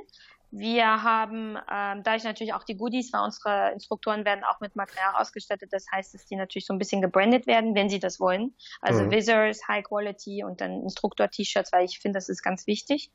Wir 0.56 1.02
haben 1.02 1.56
ähm, 1.68 2.02
dadurch 2.04 2.22
natürlich 2.22 2.54
auch 2.54 2.62
die 2.62 2.76
Goodies, 2.76 3.12
weil 3.12 3.24
unsere 3.24 3.72
Instruktoren 3.72 4.24
werden 4.24 4.44
auch 4.44 4.60
mit 4.60 4.76
Material 4.76 5.14
ausgestattet. 5.16 5.72
Das 5.72 5.84
heißt, 5.90 6.14
dass 6.14 6.26
die 6.26 6.36
natürlich 6.36 6.66
so 6.66 6.72
ein 6.72 6.78
bisschen 6.78 7.02
gebrandet 7.02 7.48
werden, 7.48 7.74
wenn 7.74 7.88
sie 7.88 7.98
das 7.98 8.20
wollen. 8.20 8.54
Also 8.80 9.02
mhm. 9.02 9.10
Visors, 9.10 9.66
High 9.66 9.82
Quality 9.82 10.44
und 10.44 10.60
dann 10.60 10.82
Instruktor-T-Shirts, 10.82 11.72
weil 11.72 11.84
ich 11.84 11.98
finde, 11.98 12.18
das 12.18 12.28
ist 12.28 12.42
ganz 12.42 12.68
wichtig. 12.68 13.10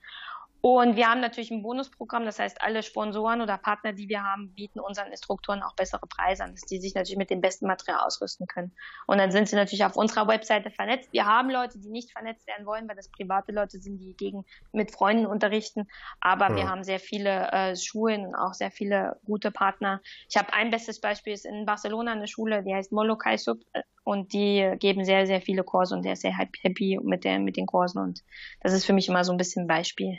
Und 0.61 0.97
wir 0.97 1.07
haben 1.07 1.21
natürlich 1.21 1.51
ein 1.51 1.61
Bonusprogramm, 1.61 2.25
das 2.25 2.37
heißt, 2.37 2.61
alle 2.61 2.83
Sponsoren 2.83 3.41
oder 3.41 3.57
Partner, 3.57 3.93
die 3.93 4.09
wir 4.09 4.23
haben, 4.23 4.53
bieten 4.53 4.79
unseren 4.81 5.07
Instruktoren 5.07 5.63
auch 5.63 5.73
bessere 5.73 6.05
Preise 6.05 6.43
an, 6.43 6.51
dass 6.51 6.61
die 6.61 6.79
sich 6.81 6.95
natürlich 6.95 7.17
mit 7.17 7.29
dem 7.29 7.39
besten 7.39 7.65
Material 7.65 8.01
ausrüsten 8.05 8.45
können. 8.45 8.73
Und 9.07 9.19
dann 9.19 9.31
sind 9.31 9.47
sie 9.47 9.55
natürlich 9.55 9.85
auf 9.85 9.95
unserer 9.95 10.27
Webseite 10.27 10.69
vernetzt. 10.69 11.13
Wir 11.13 11.25
haben 11.25 11.49
Leute, 11.49 11.79
die 11.79 11.89
nicht 11.89 12.11
vernetzt 12.11 12.45
werden 12.45 12.65
wollen, 12.65 12.89
weil 12.89 12.97
das 12.97 13.09
private 13.09 13.53
Leute 13.53 13.79
sind, 13.79 13.99
die 13.99 14.13
gegen 14.17 14.45
mit 14.73 14.91
Freunden 14.91 15.25
unterrichten. 15.25 15.87
Aber 16.19 16.49
ja. 16.49 16.55
wir 16.57 16.69
haben 16.69 16.83
sehr 16.83 16.99
viele 16.99 17.51
äh, 17.51 17.75
Schulen 17.77 18.25
und 18.25 18.35
auch 18.35 18.53
sehr 18.53 18.71
viele 18.71 19.17
gute 19.25 19.51
Partner. 19.51 20.01
Ich 20.29 20.35
habe 20.35 20.51
ein 20.51 20.71
bestes 20.71 20.99
Beispiel 20.99 21.33
ist 21.33 21.45
in 21.45 21.65
Barcelona 21.65 22.11
eine 22.11 22.27
Schule, 22.27 22.63
die 22.63 22.75
heißt 22.75 22.91
Molokai 22.91 23.37
Sub 23.37 23.59
äh, 23.71 23.83
und 24.03 24.33
die 24.33 24.73
geben 24.79 25.05
sehr, 25.05 25.25
sehr 25.25 25.39
viele 25.39 25.63
Kurse 25.63 25.95
und 25.95 26.03
der 26.03 26.13
ist 26.13 26.21
sehr 26.21 26.35
happy 26.35 26.99
mit, 27.01 27.23
der, 27.23 27.39
mit 27.39 27.57
den 27.57 27.65
Kursen 27.65 27.99
und 27.99 28.23
das 28.61 28.73
ist 28.73 28.85
für 28.85 28.93
mich 28.93 29.07
immer 29.07 29.23
so 29.23 29.31
ein 29.31 29.37
bisschen 29.37 29.63
ein 29.63 29.67
Beispiel. 29.67 30.17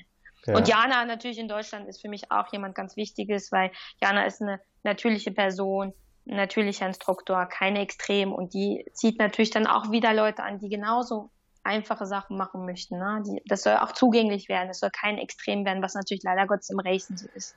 Ja. 0.50 0.57
Und 0.57 0.69
Jana 0.69 1.04
natürlich 1.04 1.38
in 1.38 1.49
Deutschland 1.49 1.88
ist 1.88 2.00
für 2.00 2.09
mich 2.09 2.30
auch 2.30 2.52
jemand 2.52 2.75
ganz 2.75 2.97
Wichtiges, 2.97 3.52
weil 3.52 3.71
Jana 4.00 4.25
ist 4.25 4.42
eine 4.42 4.61
natürliche 4.83 5.30
Person, 5.30 5.92
ein 6.26 6.37
natürlicher 6.37 6.87
Instruktor, 6.87 7.47
keine 7.47 7.80
Extrem 7.80 8.33
und 8.33 8.54
die 8.54 8.85
zieht 8.92 9.19
natürlich 9.19 9.50
dann 9.50 9.66
auch 9.66 9.90
wieder 9.90 10.12
Leute 10.14 10.42
an, 10.42 10.59
die 10.59 10.69
genauso 10.69 11.30
einfache 11.62 12.07
Sachen 12.07 12.37
machen 12.37 12.64
möchten. 12.64 12.99
Ne? 12.99 13.23
Die, 13.26 13.42
das 13.47 13.62
soll 13.62 13.76
auch 13.76 13.92
zugänglich 13.92 14.49
werden, 14.49 14.71
es 14.71 14.80
soll 14.80 14.90
kein 14.90 15.19
Extrem 15.19 15.64
werden, 15.64 15.83
was 15.83 15.95
natürlich 15.95 16.23
leider 16.23 16.47
Gottes 16.47 16.71
im 16.71 16.80
Racing 16.80 17.16
so 17.16 17.28
ist. 17.35 17.54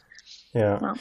Ja. 0.54 0.80
ja. 0.80 0.94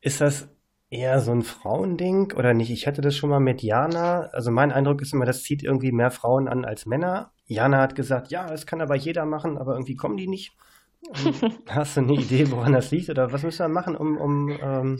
Ist 0.00 0.20
das 0.20 0.48
eher 0.90 1.20
so 1.20 1.32
ein 1.32 1.42
Frauending 1.42 2.32
oder 2.32 2.54
nicht? 2.54 2.70
Ich 2.70 2.86
hatte 2.86 3.00
das 3.00 3.16
schon 3.16 3.30
mal 3.30 3.40
mit 3.40 3.62
Jana. 3.62 4.28
Also 4.32 4.50
mein 4.50 4.72
Eindruck 4.72 5.02
ist 5.02 5.12
immer, 5.12 5.26
das 5.26 5.42
zieht 5.42 5.62
irgendwie 5.62 5.92
mehr 5.92 6.10
Frauen 6.10 6.48
an 6.48 6.64
als 6.64 6.86
Männer. 6.86 7.32
Jana 7.46 7.78
hat 7.78 7.94
gesagt, 7.94 8.30
ja, 8.30 8.46
das 8.46 8.66
kann 8.66 8.80
aber 8.80 8.94
jeder 8.94 9.24
machen, 9.24 9.58
aber 9.58 9.72
irgendwie 9.72 9.96
kommen 9.96 10.16
die 10.16 10.28
nicht. 10.28 10.52
Hast 11.68 11.96
du 11.96 12.00
eine 12.00 12.14
Idee, 12.14 12.50
woran 12.50 12.72
das 12.72 12.90
liegt? 12.90 13.08
Oder 13.10 13.32
was 13.32 13.42
müssen 13.42 13.60
wir 13.60 13.68
machen, 13.68 13.96
um, 13.96 14.16
um 14.16 14.50
ähm, 14.50 14.98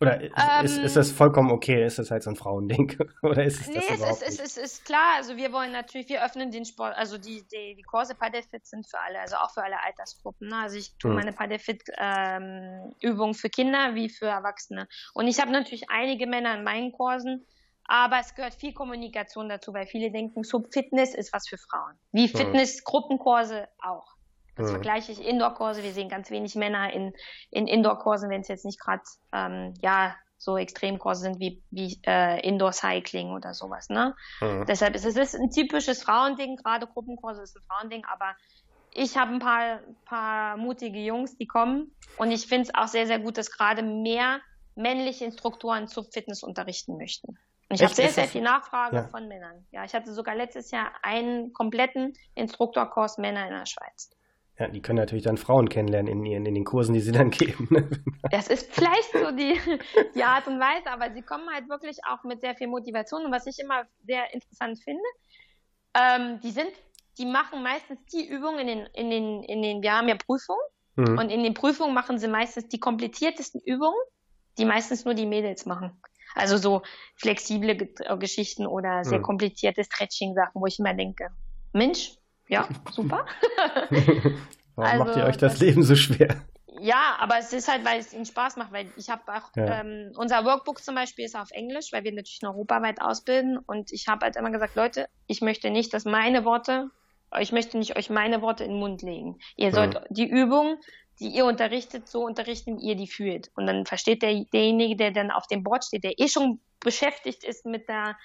oder 0.00 0.22
ähm, 0.22 0.64
ist, 0.64 0.78
ist 0.78 0.96
das 0.96 1.12
vollkommen 1.12 1.50
okay? 1.50 1.84
Ist 1.84 1.98
das 1.98 2.10
halt 2.10 2.22
so 2.22 2.30
ein 2.30 2.36
Frauending? 2.36 2.96
Oder 3.22 3.44
ist 3.44 3.60
es 3.60 3.68
nee, 3.68 3.74
das 3.74 3.98
überhaupt 3.98 4.22
es, 4.22 4.40
ist, 4.40 4.40
es 4.40 4.56
ist 4.56 4.84
klar. 4.86 5.16
Also 5.16 5.36
wir 5.36 5.52
wollen 5.52 5.72
natürlich, 5.72 6.08
wir 6.08 6.24
öffnen 6.24 6.50
den 6.50 6.64
Sport, 6.64 6.96
also 6.96 7.18
die, 7.18 7.44
die, 7.52 7.74
die 7.74 7.82
Kurse 7.82 8.14
Padelfit 8.14 8.66
sind 8.66 8.88
für 8.88 8.98
alle, 8.98 9.20
also 9.20 9.36
auch 9.36 9.52
für 9.52 9.62
alle 9.62 9.82
Altersgruppen. 9.82 10.48
Ne? 10.48 10.56
Also 10.56 10.78
ich 10.78 10.96
tue 10.96 11.10
hm. 11.10 11.16
meine 11.18 11.32
Padelfit 11.34 11.82
ähm, 11.98 12.94
für 13.34 13.50
Kinder 13.50 13.94
wie 13.94 14.08
für 14.08 14.26
Erwachsene. 14.26 14.88
Und 15.12 15.28
ich 15.28 15.38
habe 15.38 15.52
natürlich 15.52 15.90
einige 15.90 16.26
Männer 16.26 16.56
in 16.56 16.64
meinen 16.64 16.92
Kursen, 16.92 17.46
aber 17.84 18.20
es 18.20 18.34
gehört 18.34 18.54
viel 18.54 18.72
Kommunikation 18.72 19.50
dazu, 19.50 19.74
weil 19.74 19.86
viele 19.86 20.10
denken, 20.10 20.44
Sub-Fitness 20.44 21.14
ist 21.14 21.34
was 21.34 21.46
für 21.46 21.58
Frauen. 21.58 21.98
Wie 22.12 22.28
Fitness-Gruppenkurse 22.28 23.68
auch. 23.82 24.16
Das 24.60 24.68
mhm. 24.68 24.74
vergleiche 24.74 25.12
ich 25.12 25.26
Indoor-Kurse. 25.26 25.82
Wir 25.82 25.92
sehen 25.92 26.08
ganz 26.08 26.30
wenig 26.30 26.54
Männer 26.54 26.92
in, 26.92 27.12
in 27.50 27.66
Indoor-Kursen, 27.66 28.30
wenn 28.30 28.42
es 28.42 28.48
jetzt 28.48 28.64
nicht 28.64 28.80
gerade 28.80 29.02
ähm, 29.32 29.74
ja 29.82 30.14
so 30.40 30.56
Extremkurse 30.56 31.20
sind 31.20 31.38
wie, 31.38 31.62
wie 31.70 32.00
äh, 32.06 32.40
Indoor-Cycling 32.40 33.32
oder 33.32 33.52
sowas. 33.52 33.90
Ne? 33.90 34.16
Mhm. 34.40 34.64
Deshalb 34.66 34.94
ist 34.94 35.04
es 35.04 35.16
ist 35.16 35.34
ein 35.34 35.50
typisches 35.50 36.02
Frauending. 36.02 36.56
Gerade 36.56 36.86
Gruppenkurse 36.86 37.42
ist 37.42 37.56
ein 37.56 37.62
Frauending, 37.68 38.04
aber 38.06 38.34
ich 38.94 39.18
habe 39.18 39.32
ein 39.32 39.38
paar, 39.38 39.80
paar 40.06 40.56
mutige 40.56 40.98
Jungs, 40.98 41.36
die 41.36 41.46
kommen. 41.46 41.94
Und 42.16 42.30
ich 42.30 42.46
finde 42.46 42.68
es 42.68 42.74
auch 42.74 42.88
sehr, 42.88 43.06
sehr 43.06 43.18
gut, 43.18 43.36
dass 43.36 43.50
gerade 43.50 43.82
mehr 43.82 44.40
männliche 44.74 45.26
Instruktoren 45.26 45.88
zu 45.88 46.02
Fitness 46.02 46.42
unterrichten 46.42 46.96
möchten. 46.96 47.38
Und 47.68 47.76
ich 47.76 47.82
habe 47.82 47.94
sehr, 47.94 48.08
sehr 48.08 48.26
viel 48.26 48.42
Nachfrage 48.42 48.96
ja. 48.96 49.08
von 49.08 49.28
Männern. 49.28 49.64
Ja, 49.70 49.84
ich 49.84 49.94
hatte 49.94 50.12
sogar 50.12 50.34
letztes 50.34 50.72
Jahr 50.72 50.90
einen 51.02 51.52
kompletten 51.52 52.14
Instruktorkurs 52.34 53.18
Männer 53.18 53.46
in 53.46 53.54
der 53.54 53.66
Schweiz. 53.66 54.10
Ja, 54.60 54.68
die 54.68 54.82
können 54.82 54.98
natürlich 54.98 55.24
dann 55.24 55.38
Frauen 55.38 55.70
kennenlernen 55.70 56.12
in, 56.12 56.26
ihren, 56.26 56.44
in 56.44 56.54
den 56.54 56.64
Kursen, 56.64 56.92
die 56.92 57.00
sie 57.00 57.12
dann 57.12 57.30
geben. 57.30 57.66
Ne? 57.70 57.88
Das 58.30 58.48
ist 58.48 58.70
vielleicht 58.70 59.10
so 59.10 59.30
die, 59.30 59.58
die 60.14 60.22
Art 60.22 60.46
und 60.46 60.60
Weise, 60.60 60.90
aber 60.90 61.10
sie 61.14 61.22
kommen 61.22 61.48
halt 61.50 61.70
wirklich 61.70 61.96
auch 62.04 62.22
mit 62.24 62.42
sehr 62.42 62.54
viel 62.54 62.68
Motivation. 62.68 63.24
Und 63.24 63.32
was 63.32 63.46
ich 63.46 63.58
immer 63.58 63.84
sehr 64.04 64.34
interessant 64.34 64.78
finde, 64.78 65.00
ähm, 65.94 66.40
die 66.42 66.50
sind, 66.50 66.70
die 67.16 67.24
machen 67.24 67.62
meistens 67.62 68.04
die 68.12 68.28
Übungen 68.28 68.58
in 68.58 68.66
den, 68.66 68.86
in 68.92 69.10
den, 69.10 69.42
in 69.44 69.62
den, 69.62 69.82
wir 69.82 69.94
haben 69.94 70.08
ja 70.08 70.16
Prüfungen 70.16 70.60
mhm. 70.96 71.18
und 71.18 71.30
in 71.30 71.42
den 71.42 71.54
Prüfungen 71.54 71.94
machen 71.94 72.18
sie 72.18 72.28
meistens 72.28 72.68
die 72.68 72.78
kompliziertesten 72.78 73.62
Übungen, 73.64 73.98
die 74.58 74.66
meistens 74.66 75.06
nur 75.06 75.14
die 75.14 75.26
Mädels 75.26 75.64
machen. 75.64 75.98
Also 76.34 76.58
so 76.58 76.82
flexible 77.16 77.74
Geschichten 78.18 78.66
oder 78.66 79.04
sehr 79.04 79.20
mhm. 79.20 79.22
komplizierte 79.22 79.82
Stretching-Sachen, 79.84 80.60
wo 80.60 80.66
ich 80.66 80.78
immer 80.78 80.92
denke, 80.92 81.30
Mensch, 81.72 82.19
ja, 82.50 82.68
super. 82.90 83.26
Warum 84.76 84.90
also, 84.90 85.04
macht 85.04 85.16
ihr 85.16 85.24
euch 85.24 85.36
das, 85.36 85.52
das, 85.52 85.60
Leben 85.60 85.82
so 85.82 85.94
schwer? 85.94 86.36
Ja, 86.80 87.16
aber 87.18 87.38
es 87.38 87.52
ist 87.52 87.68
halt, 87.68 87.84
weil 87.84 88.00
es 88.00 88.12
ihnen 88.12 88.24
Spaß 88.24 88.56
macht, 88.56 88.72
weil 88.72 88.90
ich 88.96 89.10
habe 89.10 89.22
auch, 89.28 89.54
ja. 89.54 89.80
ähm, 89.80 90.12
unser 90.16 90.44
Workbook 90.44 90.82
zum 90.82 90.94
Beispiel 90.94 91.26
ist 91.26 91.36
auf 91.36 91.50
Englisch, 91.50 91.92
weil 91.92 92.04
wir 92.04 92.12
natürlich 92.12 92.40
europaweit 92.42 93.00
ausbilden 93.00 93.58
und 93.58 93.92
ich 93.92 94.08
habe 94.08 94.24
halt 94.24 94.36
immer 94.36 94.50
gesagt, 94.50 94.76
Leute, 94.76 95.08
ich 95.26 95.42
möchte 95.42 95.70
nicht, 95.70 95.92
dass 95.92 96.04
meine 96.04 96.44
Worte, 96.44 96.90
ich 97.38 97.52
möchte 97.52 97.78
nicht 97.78 97.96
euch 97.96 98.10
meine 98.10 98.40
Worte 98.42 98.64
in 98.64 98.70
den 98.70 98.80
Mund 98.80 99.02
legen. 99.02 99.38
Ihr 99.56 99.72
sollt 99.72 99.94
ja. 99.94 100.04
die 100.08 100.28
Übung, 100.28 100.78
die 101.20 101.28
ihr 101.28 101.44
unterrichtet, 101.44 102.08
so 102.08 102.24
unterrichten, 102.24 102.78
wie 102.78 102.88
ihr 102.88 102.96
die 102.96 103.06
fühlt. 103.06 103.50
Und 103.54 103.66
dann 103.66 103.84
versteht 103.84 104.22
der, 104.22 104.44
derjenige, 104.52 104.96
der 104.96 105.10
dann 105.10 105.30
auf 105.30 105.46
dem 105.46 105.62
Board 105.62 105.84
steht, 105.84 106.02
der 106.02 106.18
eh 106.18 106.28
schon 106.28 106.60
beschäftigt 106.80 107.44
ist 107.44 107.66
mit 107.66 107.88
der, 107.88 108.16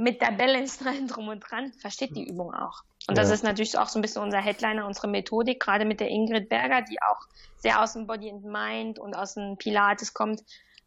mit 0.00 0.20
der 0.20 0.32
Balance 0.32 0.84
drum 1.08 1.28
und 1.28 1.40
dran, 1.40 1.72
versteht 1.80 2.16
die 2.16 2.28
Übung 2.28 2.52
auch. 2.52 2.82
Und 3.08 3.16
ja. 3.16 3.22
das 3.22 3.30
ist 3.30 3.44
natürlich 3.44 3.78
auch 3.78 3.88
so 3.88 3.98
ein 3.98 4.02
bisschen 4.02 4.22
unser 4.22 4.38
Headliner, 4.38 4.86
unsere 4.86 5.08
Methodik, 5.08 5.60
gerade 5.60 5.84
mit 5.84 6.00
der 6.00 6.08
Ingrid 6.08 6.48
Berger, 6.48 6.82
die 6.82 6.98
auch 7.02 7.26
sehr 7.56 7.82
aus 7.82 7.94
dem 7.94 8.06
Body 8.06 8.30
and 8.30 8.44
Mind 8.44 8.98
und 8.98 9.14
aus 9.14 9.34
dem 9.34 9.56
Pilates 9.56 10.14
kommt. 10.14 10.42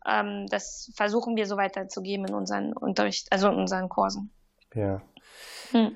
Ähm, 0.06 0.48
das 0.48 0.92
versuchen 0.96 1.36
wir 1.36 1.46
so 1.46 1.58
weiterzugeben 1.58 2.28
in 2.28 2.34
unseren 2.34 2.74
Unterricht, 2.74 3.32
also 3.32 3.50
in 3.50 3.56
unseren 3.56 3.90
Kursen. 3.90 4.32
Ja. 4.74 5.02
Hm. 5.72 5.96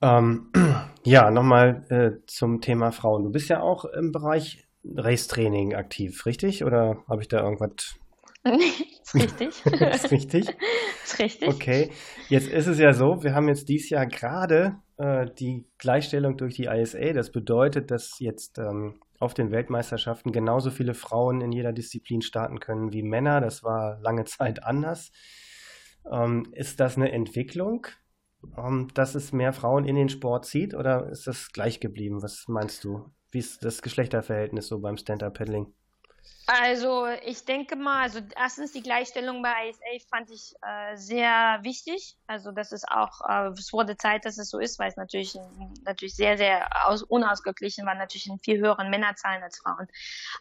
Ähm, 0.00 0.52
ja, 1.04 1.30
nochmal 1.30 1.84
äh, 1.88 2.26
zum 2.26 2.60
Thema 2.60 2.92
Frauen. 2.92 3.24
Du 3.24 3.30
bist 3.30 3.48
ja 3.48 3.60
auch 3.60 3.84
im 3.84 4.12
Bereich 4.12 4.66
Race-Training 4.84 5.74
aktiv, 5.74 6.26
richtig? 6.26 6.64
Oder 6.64 6.98
habe 7.08 7.22
ich 7.22 7.28
da 7.28 7.42
irgendwas 7.42 7.96
ist 9.02 9.14
richtig. 9.14 9.66
ist 9.66 10.10
richtig. 10.10 10.48
ist 11.04 11.18
richtig. 11.18 11.48
Okay. 11.48 11.90
Jetzt 12.28 12.48
ist 12.48 12.66
es 12.66 12.78
ja 12.78 12.92
so, 12.92 13.22
wir 13.22 13.34
haben 13.34 13.48
jetzt 13.48 13.68
dieses 13.68 13.90
Jahr 13.90 14.06
gerade 14.06 14.76
äh, 14.98 15.26
die 15.38 15.66
Gleichstellung 15.78 16.36
durch 16.36 16.54
die 16.54 16.66
ISA. 16.66 17.12
Das 17.12 17.32
bedeutet, 17.32 17.90
dass 17.90 18.18
jetzt 18.18 18.58
ähm, 18.58 19.00
auf 19.18 19.32
den 19.32 19.50
Weltmeisterschaften 19.50 20.32
genauso 20.32 20.70
viele 20.70 20.94
Frauen 20.94 21.40
in 21.40 21.52
jeder 21.52 21.72
Disziplin 21.72 22.20
starten 22.20 22.60
können 22.60 22.92
wie 22.92 23.02
Männer. 23.02 23.40
Das 23.40 23.62
war 23.62 23.98
lange 24.00 24.24
Zeit 24.24 24.62
anders. 24.62 25.10
Ähm, 26.10 26.46
ist 26.52 26.80
das 26.80 26.96
eine 26.96 27.12
Entwicklung, 27.12 27.86
ähm, 28.58 28.88
dass 28.92 29.14
es 29.14 29.32
mehr 29.32 29.54
Frauen 29.54 29.86
in 29.86 29.96
den 29.96 30.10
Sport 30.10 30.44
zieht 30.44 30.74
oder 30.74 31.08
ist 31.08 31.26
das 31.26 31.50
gleich 31.52 31.80
geblieben? 31.80 32.22
Was 32.22 32.44
meinst 32.48 32.84
du? 32.84 33.10
Wie 33.30 33.38
ist 33.38 33.64
das 33.64 33.80
Geschlechterverhältnis 33.80 34.68
so 34.68 34.80
beim 34.80 34.98
Stand-Up-Paddling? 34.98 35.72
Also 36.46 37.06
ich 37.24 37.46
denke 37.46 37.74
mal, 37.74 38.02
also 38.02 38.20
erstens 38.36 38.72
die 38.72 38.82
Gleichstellung 38.82 39.42
bei 39.42 39.70
ISA 39.70 40.06
fand 40.10 40.30
ich 40.30 40.52
äh, 40.60 40.94
sehr 40.94 41.60
wichtig. 41.62 42.16
Also 42.26 42.52
das 42.52 42.70
ist 42.72 42.86
auch, 42.86 43.22
äh, 43.26 43.48
es 43.58 43.72
wurde 43.72 43.96
Zeit, 43.96 44.26
dass 44.26 44.36
es 44.36 44.50
so 44.50 44.58
ist, 44.58 44.78
weil 44.78 44.90
es 44.90 44.96
natürlich 44.96 45.34
natürlich 45.86 46.14
sehr, 46.14 46.36
sehr 46.36 46.68
aus, 46.86 47.02
unausgeglichen 47.02 47.86
war, 47.86 47.94
natürlich 47.94 48.26
in 48.26 48.38
viel 48.40 48.58
höheren 48.58 48.90
Männerzahlen 48.90 49.42
als 49.42 49.58
Frauen. 49.58 49.88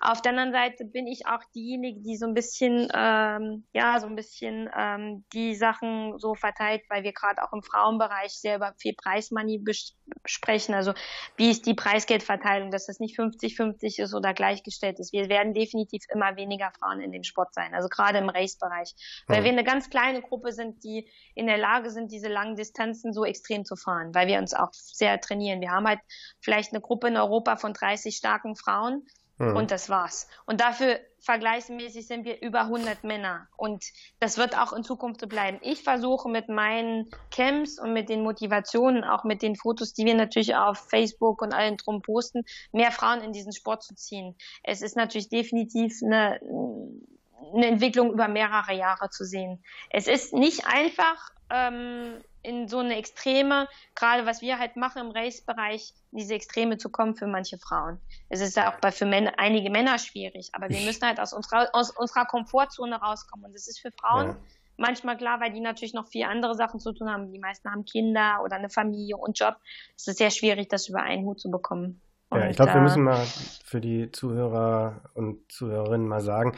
Auf 0.01 0.21
der 0.21 0.31
anderen 0.31 0.51
Seite 0.51 0.83
bin 0.83 1.07
ich 1.07 1.25
auch 1.25 1.43
diejenige, 1.55 2.01
die 2.01 2.17
so 2.17 2.25
ein 2.25 2.33
bisschen, 2.33 2.89
ähm, 2.93 3.65
ja, 3.71 3.97
so 4.01 4.07
ein 4.07 4.17
bisschen 4.17 4.69
ähm, 4.77 5.23
die 5.31 5.55
Sachen 5.55 6.19
so 6.19 6.35
verteilt, 6.35 6.81
weil 6.89 7.03
wir 7.03 7.13
gerade 7.13 7.41
auch 7.43 7.53
im 7.53 7.63
Frauenbereich 7.63 8.33
sehr 8.33 8.57
über 8.57 8.73
viel 8.77 8.93
Preismoney 8.93 9.57
besprechen. 9.57 10.75
Also 10.75 10.93
wie 11.37 11.49
ist 11.49 11.65
die 11.65 11.75
Preisgeldverteilung, 11.75 12.71
dass 12.71 12.87
das 12.87 12.99
nicht 12.99 13.17
50-50 13.17 14.01
ist 14.01 14.13
oder 14.13 14.33
gleichgestellt 14.33 14.99
ist. 14.99 15.13
Wir 15.13 15.29
werden 15.29 15.53
definitiv 15.53 15.92
definitiv 15.93 16.05
immer 16.09 16.35
weniger 16.35 16.71
Frauen 16.71 17.01
in 17.01 17.11
dem 17.11 17.23
Sport 17.23 17.53
sein, 17.53 17.73
also 17.73 17.87
gerade 17.87 18.17
im 18.17 18.29
Race-Bereich. 18.29 18.93
Weil 19.27 19.41
mhm. 19.41 19.45
wir 19.45 19.51
eine 19.51 19.63
ganz 19.63 19.89
kleine 19.89 20.21
Gruppe 20.21 20.51
sind, 20.51 20.83
die 20.83 21.09
in 21.35 21.47
der 21.47 21.57
Lage 21.57 21.89
sind, 21.89 22.11
diese 22.11 22.27
langen 22.27 22.55
Distanzen 22.55 23.13
so 23.13 23.25
extrem 23.25 23.65
zu 23.65 23.75
fahren, 23.75 24.13
weil 24.13 24.27
wir 24.27 24.39
uns 24.39 24.53
auch 24.53 24.73
sehr 24.73 25.19
trainieren. 25.19 25.61
Wir 25.61 25.71
haben 25.71 25.87
halt 25.87 25.99
vielleicht 26.41 26.73
eine 26.73 26.81
Gruppe 26.81 27.07
in 27.07 27.17
Europa 27.17 27.55
von 27.57 27.73
30 27.73 28.15
starken 28.15 28.55
Frauen, 28.55 29.05
Mhm. 29.51 29.57
Und 29.57 29.71
das 29.71 29.89
war's. 29.89 30.27
Und 30.45 30.61
dafür 30.61 30.99
vergleichsmäßig 31.19 32.05
sind 32.05 32.25
wir 32.25 32.41
über 32.41 32.61
100 32.61 33.03
Männer. 33.03 33.47
Und 33.55 33.85
das 34.19 34.37
wird 34.37 34.57
auch 34.57 34.73
in 34.73 34.83
Zukunft 34.83 35.21
so 35.21 35.27
bleiben. 35.27 35.59
Ich 35.61 35.83
versuche 35.83 36.29
mit 36.29 36.49
meinen 36.49 37.09
Camps 37.31 37.79
und 37.79 37.93
mit 37.93 38.09
den 38.09 38.23
Motivationen, 38.23 39.03
auch 39.03 39.23
mit 39.23 39.41
den 39.41 39.55
Fotos, 39.55 39.93
die 39.93 40.05
wir 40.05 40.15
natürlich 40.15 40.55
auf 40.55 40.77
Facebook 40.89 41.41
und 41.41 41.53
allen 41.53 41.77
drum 41.77 42.01
posten, 42.01 42.43
mehr 42.71 42.91
Frauen 42.91 43.21
in 43.21 43.31
diesen 43.31 43.53
Sport 43.53 43.83
zu 43.83 43.95
ziehen. 43.95 44.35
Es 44.63 44.81
ist 44.81 44.97
natürlich 44.97 45.29
definitiv 45.29 46.01
eine, 46.03 46.39
eine 47.53 47.67
Entwicklung 47.67 48.11
über 48.11 48.27
mehrere 48.27 48.73
Jahre 48.73 49.09
zu 49.09 49.23
sehen. 49.23 49.63
Es 49.89 50.07
ist 50.07 50.33
nicht 50.33 50.67
einfach, 50.67 51.31
ähm, 51.49 52.21
in 52.43 52.67
so 52.67 52.79
eine 52.79 52.97
Extreme, 52.97 53.67
gerade 53.95 54.25
was 54.25 54.41
wir 54.41 54.59
halt 54.59 54.75
machen 54.75 55.01
im 55.01 55.11
Race-Bereich, 55.11 55.93
diese 56.11 56.35
Extreme 56.35 56.77
zu 56.77 56.89
kommen 56.89 57.15
für 57.15 57.25
manche 57.25 57.57
Frauen. 57.57 57.99
Es 58.29 58.41
ist 58.41 58.57
ja 58.57 58.71
auch 58.71 58.79
bei 58.79 58.91
für 58.91 59.05
Männer, 59.05 59.33
einige 59.37 59.69
Männer 59.69 59.97
schwierig, 59.97 60.49
aber 60.53 60.69
wir 60.69 60.79
müssen 60.81 61.05
halt 61.05 61.19
aus 61.19 61.33
unserer, 61.33 61.69
aus 61.73 61.89
unserer 61.89 62.25
Komfortzone 62.25 62.95
rauskommen. 62.95 63.45
Und 63.45 63.53
das 63.53 63.67
ist 63.67 63.79
für 63.79 63.91
Frauen 63.91 64.27
ja. 64.27 64.37
manchmal 64.77 65.17
klar, 65.17 65.39
weil 65.39 65.51
die 65.51 65.61
natürlich 65.61 65.93
noch 65.93 66.07
viel 66.07 66.25
andere 66.25 66.55
Sachen 66.55 66.79
zu 66.79 66.91
tun 66.93 67.09
haben. 67.09 67.31
Die 67.31 67.39
meisten 67.39 67.71
haben 67.71 67.85
Kinder 67.85 68.41
oder 68.43 68.57
eine 68.57 68.69
Familie 68.69 69.17
und 69.17 69.39
Job. 69.39 69.55
Es 69.95 70.07
ist 70.07 70.17
sehr 70.17 70.31
schwierig, 70.31 70.69
das 70.69 70.89
über 70.89 71.01
einen 71.01 71.25
Hut 71.25 71.39
zu 71.39 71.49
bekommen. 71.49 72.01
Und, 72.29 72.41
ja, 72.41 72.49
ich 72.49 72.55
glaube, 72.55 72.73
wir 72.73 72.81
müssen 72.81 73.03
mal 73.03 73.25
für 73.63 73.79
die 73.79 74.11
Zuhörer 74.11 75.01
und 75.13 75.51
Zuhörerinnen 75.51 76.07
mal 76.07 76.21
sagen, 76.21 76.57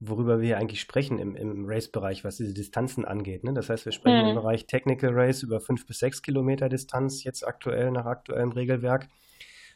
worüber 0.00 0.40
wir 0.40 0.46
hier 0.46 0.58
eigentlich 0.58 0.80
sprechen 0.80 1.18
im, 1.18 1.36
im 1.36 1.66
Race-Bereich, 1.66 2.24
was 2.24 2.38
diese 2.38 2.54
Distanzen 2.54 3.04
angeht. 3.04 3.44
Ne? 3.44 3.52
Das 3.52 3.68
heißt, 3.68 3.84
wir 3.84 3.92
sprechen 3.92 4.22
mhm. 4.22 4.30
im 4.30 4.34
Bereich 4.34 4.66
Technical 4.66 5.10
Race 5.12 5.42
über 5.42 5.60
fünf 5.60 5.86
bis 5.86 5.98
sechs 5.98 6.22
Kilometer 6.22 6.68
Distanz, 6.68 7.22
jetzt 7.22 7.46
aktuell 7.46 7.90
nach 7.90 8.06
aktuellem 8.06 8.52
Regelwerk. 8.52 9.08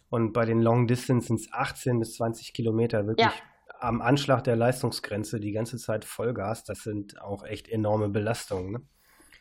Und 0.08 0.32
bei 0.32 0.46
den 0.46 0.62
Long 0.62 0.86
Distance 0.86 1.26
sind 1.26 1.40
es 1.40 1.52
18 1.52 1.98
bis 1.98 2.14
20 2.14 2.54
Kilometer, 2.54 3.06
wirklich 3.06 3.26
ja. 3.26 3.32
am 3.80 4.00
Anschlag 4.00 4.44
der 4.44 4.56
Leistungsgrenze 4.56 5.40
die 5.40 5.52
ganze 5.52 5.76
Zeit 5.76 6.04
Vollgas. 6.04 6.64
Das 6.64 6.82
sind 6.82 7.20
auch 7.20 7.44
echt 7.44 7.68
enorme 7.68 8.08
Belastungen. 8.08 8.72
Ne? 8.72 8.80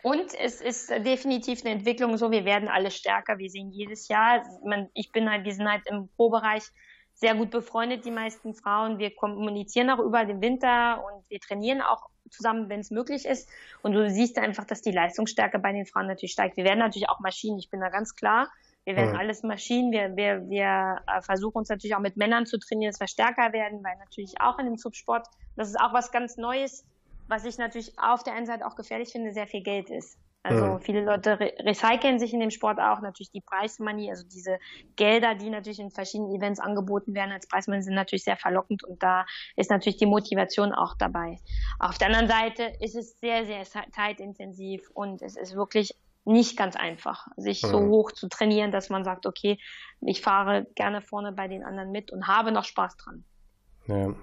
Und 0.04 0.34
es 0.38 0.60
ist 0.60 0.90
definitiv 0.90 1.62
eine 1.64 1.76
Entwicklung 1.76 2.18
so, 2.18 2.30
wir 2.30 2.44
werden 2.44 2.68
alle 2.68 2.92
stärker. 2.92 3.38
Wir 3.38 3.50
sehen 3.50 3.72
jedes 3.72 4.10
Jahr, 4.10 4.44
ich 4.94 5.14
bin 5.14 5.30
halt, 5.30 5.46
wir 5.46 5.54
sind 5.54 5.70
halt 5.70 5.84
im 5.88 6.10
Pro-Bereich 6.18 6.64
sehr 7.14 7.36
gut 7.36 7.52
befreundet, 7.52 8.06
die 8.06 8.12
meisten 8.12 8.54
Frauen. 8.54 8.98
Wir 8.98 9.16
kommunizieren 9.16 9.90
auch 9.90 10.00
über 10.00 10.26
den 10.26 10.42
Winter 10.42 11.04
und 11.06 11.30
wir 11.30 11.40
trainieren 11.40 11.82
auch 11.82 12.10
zusammen, 12.30 12.70
wenn 12.70 12.80
es 12.80 12.92
möglich 12.92 13.26
ist. 13.26 13.50
Und 13.82 13.94
du 13.94 14.10
siehst 14.10 14.38
einfach, 14.38 14.66
dass 14.66 14.82
die 14.82 14.92
Leistungsstärke 14.92 15.60
bei 15.60 15.72
den 15.72 15.86
Frauen 15.86 16.08
natürlich 16.08 16.32
steigt. 16.32 16.58
Wir 16.58 16.64
werden 16.64 16.80
natürlich 16.80 17.10
auch 17.10 17.20
Maschinen, 17.20 17.60
ich 17.60 17.70
bin 17.70 17.80
da 17.80 17.90
ganz 17.90 18.16
klar. 18.16 18.50
Wir 18.86 18.98
werden 18.98 19.12
mhm. 19.12 19.20
alles 19.20 19.44
Maschinen. 19.44 19.92
Wir, 19.92 20.16
wir, 20.16 20.50
wir 20.50 21.02
äh, 21.08 21.22
versuchen 21.22 21.60
uns 21.60 21.70
natürlich 21.70 21.96
auch 21.96 22.02
mit 22.02 22.18
Männern 22.18 22.46
zu 22.46 22.58
trainieren, 22.60 22.92
dass 22.92 23.00
wir 23.00 23.08
stärker 23.08 23.54
werden, 23.54 23.84
weil 23.84 23.96
natürlich 23.98 24.42
auch 24.42 24.60
in 24.60 24.66
dem 24.66 24.78
Subsport, 24.78 25.28
das 25.56 25.70
ist 25.70 25.80
auch 25.80 25.94
was 25.94 26.12
ganz 26.12 26.36
Neues, 26.36 26.86
was 27.28 27.46
ich 27.46 27.58
natürlich 27.58 27.98
auf 27.98 28.24
der 28.24 28.34
einen 28.34 28.46
Seite 28.46 28.68
auch 28.68 28.76
gefährlich 28.76 29.12
finde, 29.12 29.32
sehr 29.32 29.48
viel 29.48 29.64
Geld 29.64 29.90
ist. 29.90 30.18
Also 30.44 30.66
mhm. 30.66 30.80
viele 30.82 31.06
Leute 31.06 31.40
re 31.40 31.54
recyceln 31.60 32.20
sich 32.20 32.34
in 32.34 32.42
dem 32.42 32.52
Sport 32.52 32.80
auch. 32.80 33.00
Natürlich 33.02 33.32
die 33.32 33.42
Preismoney, 33.42 34.10
also 34.10 34.28
diese 34.28 34.60
Gelder, 34.98 35.36
die 35.36 35.50
natürlich 35.50 35.80
in 35.80 35.90
verschiedenen 35.90 36.36
Events 36.36 36.60
angeboten 36.60 37.16
werden 37.16 37.32
als 37.32 37.48
Preismoney, 37.48 37.82
sind 37.82 37.96
natürlich 37.96 38.26
sehr 38.26 38.36
verlockend 38.36 38.84
und 38.84 39.02
da 39.02 39.26
ist 39.56 39.72
natürlich 39.72 39.98
die 39.98 40.06
Motivation 40.06 40.74
auch 40.74 40.96
dabei. 40.98 41.40
Auf 41.80 41.98
der 41.98 42.08
anderen 42.08 42.28
Seite 42.28 42.74
ist 42.82 42.96
es 42.96 43.18
sehr, 43.20 43.46
sehr 43.46 43.64
zeitintensiv 43.64 44.90
und 44.94 45.22
es 45.22 45.38
ist 45.38 45.56
wirklich 45.56 45.96
nicht 46.26 46.58
ganz 46.58 46.76
einfach, 46.76 47.28
sich 47.38 47.64
mhm. 47.64 47.68
so 47.68 47.80
hoch 47.88 48.12
zu 48.12 48.28
trainieren, 48.28 48.72
dass 48.72 48.90
man 48.90 49.04
sagt, 49.04 49.26
okay, 49.26 49.58
ich 50.02 50.22
fahre 50.22 50.68
gerne 50.76 51.02
vorne 51.02 51.32
bei 51.32 51.48
den 51.48 51.64
anderen 51.64 51.92
mit 51.92 52.12
und 52.12 52.28
habe 52.28 52.52
noch 52.52 52.66
Spaß 52.66 52.98
dran. 52.98 53.24
Ja. 53.88 54.14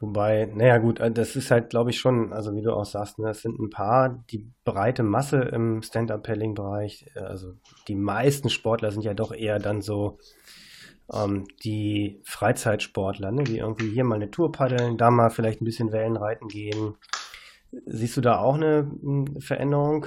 Wobei, 0.00 0.48
naja 0.54 0.78
gut, 0.78 1.00
äh, 1.00 1.10
das 1.10 1.34
ist 1.34 1.50
halt, 1.50 1.70
glaube 1.70 1.90
ich, 1.90 1.98
schon, 1.98 2.32
also 2.32 2.54
wie 2.54 2.62
du 2.62 2.72
auch 2.72 2.84
sagst, 2.84 3.18
ne, 3.18 3.30
es 3.30 3.42
sind 3.42 3.58
ein 3.58 3.70
paar, 3.70 4.24
die 4.30 4.48
breite 4.64 5.02
Masse 5.02 5.40
im 5.40 5.82
Stand-Up-Paddling-Bereich, 5.82 7.06
äh, 7.16 7.20
also 7.20 7.54
die 7.88 7.96
meisten 7.96 8.48
Sportler 8.48 8.92
sind 8.92 9.02
ja 9.02 9.14
doch 9.14 9.32
eher 9.32 9.58
dann 9.58 9.82
so 9.82 10.18
ähm, 11.12 11.46
die 11.64 12.20
Freizeitsportler, 12.24 13.32
ne, 13.32 13.42
die 13.42 13.58
irgendwie 13.58 13.90
hier 13.90 14.04
mal 14.04 14.16
eine 14.16 14.30
Tour 14.30 14.52
paddeln, 14.52 14.98
da 14.98 15.10
mal 15.10 15.30
vielleicht 15.30 15.60
ein 15.60 15.64
bisschen 15.64 15.90
Wellen 15.90 16.16
reiten 16.16 16.46
gehen. 16.46 16.94
Siehst 17.86 18.16
du 18.16 18.20
da 18.20 18.38
auch 18.38 18.54
eine, 18.54 18.90
eine 19.02 19.40
Veränderung 19.40 20.06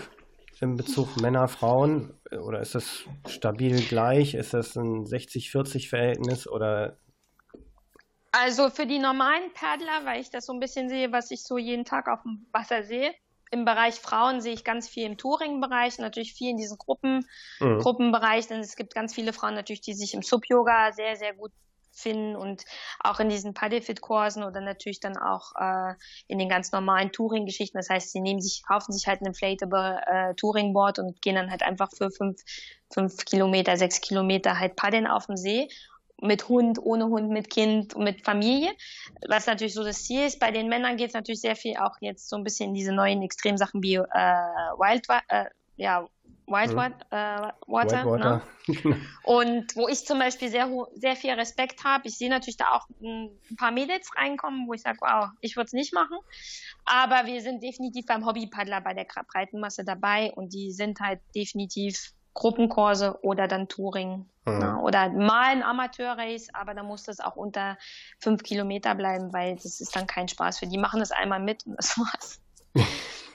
im 0.61 0.77
Bezug 0.77 1.19
Männer, 1.21 1.47
Frauen? 1.47 2.13
Oder 2.31 2.61
ist 2.61 2.75
das 2.75 3.03
stabil 3.27 3.81
gleich? 3.81 4.35
Ist 4.35 4.53
das 4.53 4.77
ein 4.77 5.05
60-40-Verhältnis 5.05 6.47
oder 6.47 6.97
also 8.31 8.69
für 8.69 8.85
die 8.85 8.99
normalen 8.99 9.53
Paddler, 9.53 10.05
weil 10.05 10.21
ich 10.21 10.29
das 10.29 10.45
so 10.45 10.53
ein 10.53 10.59
bisschen 10.59 10.89
sehe, 10.89 11.11
was 11.11 11.31
ich 11.31 11.43
so 11.43 11.57
jeden 11.57 11.85
Tag 11.85 12.07
auf 12.07 12.21
dem 12.23 12.47
Wasser 12.51 12.83
sehe. 12.83 13.13
Im 13.51 13.65
Bereich 13.65 13.95
Frauen 13.95 14.39
sehe 14.39 14.53
ich 14.53 14.63
ganz 14.63 14.87
viel 14.87 15.05
im 15.05 15.17
Touring-Bereich, 15.17 15.97
natürlich 15.97 16.33
viel 16.33 16.51
in 16.51 16.57
diesen 16.57 16.77
Gruppen, 16.77 17.27
mhm. 17.59 17.79
Gruppenbereich, 17.79 18.47
denn 18.47 18.61
es 18.61 18.77
gibt 18.77 18.95
ganz 18.95 19.13
viele 19.13 19.33
Frauen 19.33 19.55
natürlich, 19.55 19.81
die 19.81 19.93
sich 19.93 20.13
im 20.13 20.21
Sub-Yoga 20.21 20.93
sehr, 20.93 21.17
sehr 21.17 21.33
gut 21.33 21.51
finden 21.93 22.37
und 22.37 22.63
auch 23.01 23.19
in 23.19 23.27
diesen 23.27 23.53
Paddlefit-Kursen 23.53 24.43
oder 24.43 24.61
natürlich 24.61 25.01
dann 25.01 25.17
auch 25.17 25.51
äh, 25.59 25.93
in 26.27 26.39
den 26.39 26.47
ganz 26.47 26.71
normalen 26.71 27.11
Touring-Geschichten. 27.11 27.77
Das 27.77 27.89
heißt, 27.89 28.11
sie 28.11 28.21
nehmen 28.21 28.39
sich, 28.39 28.63
kaufen 28.65 28.93
sich 28.93 29.07
halt 29.07 29.21
ein 29.21 29.25
inflatable 29.25 30.01
äh, 30.05 30.33
Touring-Board 30.35 30.99
und 30.99 31.21
gehen 31.21 31.35
dann 31.35 31.51
halt 31.51 31.63
einfach 31.63 31.89
für 31.95 32.09
fünf, 32.09 32.39
fünf 32.93 33.25
Kilometer, 33.25 33.75
sechs 33.75 33.99
Kilometer 33.99 34.57
halt 34.57 34.77
paddeln 34.77 35.07
auf 35.07 35.25
dem 35.25 35.35
See 35.35 35.67
mit 36.21 36.47
Hund, 36.47 36.79
ohne 36.81 37.05
Hund, 37.05 37.29
mit 37.29 37.49
Kind, 37.49 37.97
mit 37.97 38.23
Familie, 38.23 38.71
was 39.27 39.47
natürlich 39.47 39.73
so 39.73 39.83
das 39.83 40.03
Ziel 40.03 40.25
ist. 40.25 40.39
Bei 40.39 40.51
den 40.51 40.69
Männern 40.69 40.97
geht 40.97 41.09
es 41.09 41.13
natürlich 41.13 41.41
sehr 41.41 41.55
viel 41.55 41.77
auch 41.77 41.95
jetzt 41.99 42.29
so 42.29 42.35
ein 42.35 42.43
bisschen 42.43 42.69
in 42.69 42.73
diese 42.75 42.93
neuen 42.93 43.21
Extremsachen 43.21 43.81
wie 43.83 43.95
äh, 43.95 44.01
Wild, 44.03 45.07
äh, 45.29 45.45
ja, 45.77 46.07
Wild, 46.45 46.73
mhm. 46.73 46.79
äh, 47.11 47.51
Water. 47.67 48.05
Water. 48.05 48.41
Ne? 48.67 48.97
Und 49.23 49.75
wo 49.75 49.87
ich 49.87 50.05
zum 50.05 50.19
Beispiel 50.19 50.49
sehr, 50.49 50.69
sehr 50.95 51.15
viel 51.15 51.31
Respekt 51.31 51.83
habe, 51.83 52.07
ich 52.07 52.17
sehe 52.17 52.29
natürlich 52.29 52.57
da 52.57 52.71
auch 52.73 52.87
ein 53.01 53.31
paar 53.57 53.71
Mädels 53.71 54.09
reinkommen, 54.15 54.67
wo 54.67 54.73
ich 54.73 54.81
sage, 54.81 54.99
wow, 55.01 55.29
ich 55.39 55.55
würde 55.55 55.67
es 55.67 55.73
nicht 55.73 55.93
machen. 55.93 56.17
Aber 56.85 57.25
wir 57.25 57.41
sind 57.41 57.63
definitiv 57.63 58.05
beim 58.05 58.25
Hobbypaddler 58.25 58.81
bei 58.81 58.93
der 58.93 59.05
breiten 59.31 59.59
Masse 59.59 59.83
dabei 59.83 60.31
und 60.33 60.53
die 60.53 60.71
sind 60.71 60.99
halt 60.99 61.19
definitiv 61.35 62.13
Gruppenkurse 62.33 63.19
oder 63.21 63.47
dann 63.47 63.67
Touring. 63.67 64.25
Mhm. 64.45 64.59
Ne? 64.59 64.79
Oder 64.81 65.09
mal 65.09 65.47
ein 65.47 65.63
Amateurrace, 65.63 66.49
aber 66.53 66.73
da 66.73 66.83
muss 66.83 67.03
das 67.03 67.19
auch 67.19 67.35
unter 67.35 67.77
fünf 68.19 68.43
Kilometer 68.43 68.95
bleiben, 68.95 69.33
weil 69.33 69.55
das 69.55 69.79
ist 69.79 69.95
dann 69.95 70.07
kein 70.07 70.27
Spaß 70.27 70.59
für 70.59 70.67
die. 70.67 70.77
machen 70.77 70.99
das 70.99 71.11
einmal 71.11 71.39
mit 71.39 71.65
und 71.65 71.75
das 71.75 71.97
war's. 71.97 72.41
Na? 72.73 72.83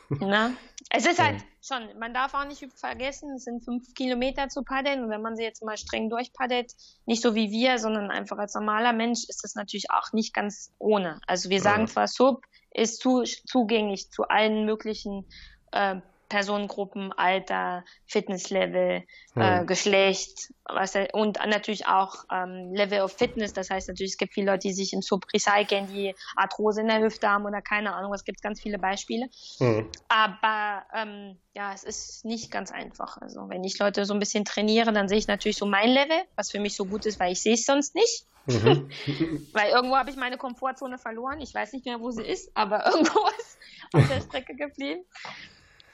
Ne? 0.09 0.57
Es 0.91 1.05
ist 1.05 1.21
halt 1.21 1.43
schon, 1.61 1.99
man 1.99 2.15
darf 2.15 2.33
auch 2.35 2.45
nicht 2.45 2.65
vergessen, 2.77 3.35
es 3.35 3.43
sind 3.43 3.65
fünf 3.65 3.93
Kilometer 3.95 4.49
zu 4.49 4.63
paddeln 4.63 5.03
und 5.03 5.11
wenn 5.11 5.21
man 5.21 5.35
sie 5.35 5.43
jetzt 5.43 5.65
mal 5.65 5.77
streng 5.77 6.09
durchpaddelt, 6.11 6.73
nicht 7.07 7.23
so 7.23 7.35
wie 7.35 7.51
wir, 7.51 7.79
sondern 7.79 8.13
einfach 8.13 8.39
als 8.39 8.55
normaler 8.55 8.93
Mensch, 8.93 9.25
ist 9.29 9.43
das 9.43 9.57
natürlich 9.57 9.91
auch 9.91 10.13
nicht 10.13 10.33
ganz 10.33 10.73
ohne. 10.79 11.21
Also 11.27 11.51
wir 11.51 11.61
sagen 11.61 11.89
zwar 11.89 12.07
Sub 12.07 12.45
ist 12.71 13.01
zu, 13.01 13.25
zugänglich 13.25 14.11
zu 14.13 14.29
allen 14.29 14.65
möglichen 14.65 15.27
äh, 15.73 15.97
Personengruppen, 16.29 17.13
Alter, 17.13 17.85
Fitnesslevel, 18.07 19.05
hm. 19.35 19.43
äh, 19.43 19.65
Geschlecht, 19.65 20.53
was, 20.65 20.95
und 21.13 21.39
natürlich 21.47 21.87
auch 21.87 22.25
ähm, 22.33 22.73
Level 22.73 23.01
of 23.01 23.13
Fitness. 23.13 23.53
Das 23.53 23.71
heißt 23.71 23.89
natürlich, 23.89 24.13
es 24.13 24.19
gibt 24.19 24.35
viele 24.35 24.51
Leute, 24.51 24.69
die 24.69 24.73
sich 24.73 24.93
im 24.93 25.03
Sub 25.03 25.27
recyceln, 25.33 25.87
die 25.89 26.15
Arthrose 26.35 26.81
in 26.81 26.89
der 26.89 27.01
Hüfte 27.01 27.29
haben 27.29 27.45
oder 27.45 27.63
keine 27.63 27.95
Ahnung. 27.95 28.13
Es 28.15 28.25
gibt 28.25 28.43
ganz 28.43 28.61
viele 28.61 28.79
Beispiele. 28.79 29.29
Hm. 29.59 29.89
Aber 30.09 30.83
ähm, 30.95 31.39
ja, 31.55 31.73
es 31.73 31.85
ist 31.85 32.25
nicht 32.25 32.51
ganz 32.51 32.73
einfach. 32.73 33.17
Also 33.19 33.49
wenn 33.49 33.65
ich 33.65 33.79
Leute 33.79 34.05
so 34.05 34.15
ein 34.15 34.21
bisschen 34.21 34.45
trainiere, 34.45 34.93
dann 34.93 35.09
sehe 35.09 35.19
ich 35.19 35.29
natürlich 35.29 35.57
so 35.57 35.67
mein 35.67 35.91
Level, 35.91 36.23
was 36.35 36.51
für 36.51 36.61
mich 36.61 36.77
so 36.77 36.85
gut 36.85 37.07
ist, 37.07 37.21
weil 37.21 37.33
ich 37.33 37.43
sehe 37.43 37.55
es 37.55 37.65
sonst 37.65 37.95
nicht. 37.95 38.27
Mhm. 38.47 38.89
weil 39.53 39.71
irgendwo 39.71 39.97
habe 39.97 40.11
ich 40.11 40.17
meine 40.17 40.39
Komfortzone 40.39 40.99
verloren. 40.99 41.41
Ich 41.41 41.55
weiß 41.55 41.73
nicht 41.73 41.85
mehr, 41.85 42.01
wo 42.01 42.11
sie 42.11 42.25
ist, 42.25 42.51
aber 42.55 42.87
irgendwo 42.93 43.21
ist 43.39 43.59
auf 43.93 44.09
der 44.09 44.21
Strecke 44.21 44.55
geblieben. 44.55 45.05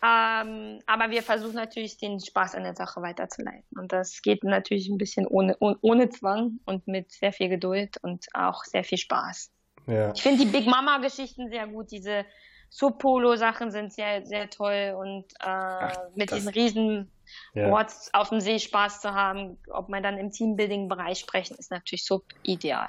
Ähm, 0.05 0.81
aber 0.87 1.11
wir 1.11 1.23
versuchen 1.23 1.55
natürlich, 1.55 1.97
den 1.97 2.19
Spaß 2.19 2.57
an 2.57 2.65
der 2.65 2.75
Sache 2.75 3.01
weiterzuleiten. 3.03 3.79
Und 3.79 3.93
das 3.93 4.21
geht 4.21 4.43
natürlich 4.43 4.89
ein 4.89 4.99
bisschen 4.99 5.27
ohne, 5.29 5.57
ohne 5.61 6.09
Zwang 6.11 6.59
und 6.65 6.89
mit 6.89 7.13
sehr 7.13 7.33
viel 7.33 7.49
Geduld 7.49 7.99
und 8.03 8.27
auch 8.35 8.65
sehr 8.65 8.83
viel 8.83 8.99
Spaß. 8.99 9.53
Ja. 9.87 10.13
Ich 10.13 10.23
finde 10.23 10.45
die 10.45 10.51
Big 10.51 10.67
Mama-Geschichten 10.67 11.51
sehr 11.51 11.69
gut. 11.69 11.93
Diese 11.93 12.25
Sub-Polo-Sachen 12.71 13.71
sind 13.71 13.93
sehr, 13.93 14.27
sehr 14.27 14.51
toll 14.51 14.95
und 14.99 15.33
äh, 15.35 15.47
Ach, 15.47 15.93
mit 16.17 16.33
diesen 16.33 16.49
riesen 16.49 17.13
ja. 17.55 17.69
Boards 17.69 18.13
auf 18.13 18.31
dem 18.31 18.41
See 18.41 18.59
Spaß 18.59 19.03
zu 19.03 19.15
haben, 19.15 19.59
ob 19.71 19.89
man 19.89 20.03
dann 20.03 20.19
im 20.19 20.33
Teambuilding-Bereich 20.33 21.19
sprechen, 21.19 21.57
ist 21.59 21.71
natürlich 21.71 22.05
sub 22.05 22.25
ideal. 22.43 22.89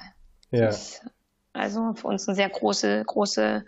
Ja. 0.51 0.71
also 1.53 1.93
für 1.95 2.07
uns 2.07 2.27
eine 2.27 2.35
sehr 2.35 2.49
große, 2.49 3.03
große, 3.05 3.65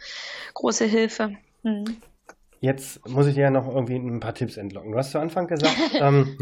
große 0.54 0.86
Hilfe. 0.86 1.36
Mhm. 1.64 2.02
Jetzt 2.66 3.08
muss 3.08 3.28
ich 3.28 3.36
dir 3.36 3.42
ja 3.42 3.52
noch 3.52 3.68
irgendwie 3.68 3.96
ein 3.96 4.20
paar 4.20 4.34
Tipps 4.34 4.58
entlocken. 4.58 4.92
Du 4.92 4.98
hast 4.98 5.12
zu 5.12 5.20
Anfang 5.20 5.46
gesagt, 5.46 5.78
ähm, 5.94 6.36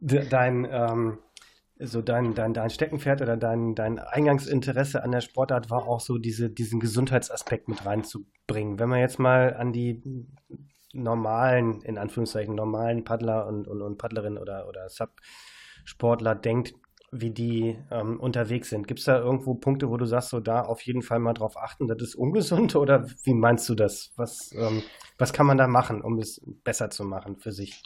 dein, 0.30 0.68
ähm, 0.70 1.18
so 1.76 2.02
dein, 2.02 2.36
dein, 2.36 2.54
dein 2.54 2.70
Steckenpferd 2.70 3.20
oder 3.20 3.36
dein, 3.36 3.74
dein 3.74 3.98
Eingangsinteresse 3.98 5.02
an 5.02 5.10
der 5.10 5.22
Sportart 5.22 5.68
war 5.68 5.88
auch 5.88 5.98
so, 5.98 6.18
diese, 6.18 6.50
diesen 6.50 6.78
Gesundheitsaspekt 6.78 7.66
mit 7.66 7.84
reinzubringen. 7.84 8.78
Wenn 8.78 8.90
man 8.90 9.00
jetzt 9.00 9.18
mal 9.18 9.54
an 9.54 9.72
die 9.72 10.00
normalen, 10.92 11.82
in 11.82 11.98
Anführungszeichen, 11.98 12.54
normalen 12.54 13.02
Paddler 13.02 13.48
und, 13.48 13.66
und, 13.66 13.82
und 13.82 13.98
Paddlerinnen 13.98 14.38
oder, 14.38 14.68
oder 14.68 14.88
Sub-Sportler 14.88 16.36
denkt, 16.36 16.74
wie 17.12 17.30
die 17.30 17.76
ähm, 17.90 18.20
unterwegs 18.20 18.70
sind. 18.70 18.86
Gibt 18.86 19.00
es 19.00 19.06
da 19.06 19.18
irgendwo 19.18 19.54
Punkte, 19.54 19.90
wo 19.90 19.96
du 19.96 20.06
sagst, 20.06 20.30
so 20.30 20.40
da 20.40 20.62
auf 20.62 20.80
jeden 20.82 21.02
Fall 21.02 21.18
mal 21.18 21.32
drauf 21.32 21.56
achten, 21.56 21.88
das 21.88 22.00
ist 22.00 22.14
ungesund 22.14 22.74
oder 22.76 23.06
wie 23.24 23.34
meinst 23.34 23.68
du 23.68 23.74
das? 23.74 24.12
Was, 24.16 24.52
ähm, 24.52 24.82
was 25.18 25.32
kann 25.32 25.46
man 25.46 25.58
da 25.58 25.66
machen, 25.66 26.02
um 26.02 26.18
es 26.18 26.40
besser 26.64 26.90
zu 26.90 27.04
machen 27.04 27.36
für 27.36 27.52
sich? 27.52 27.82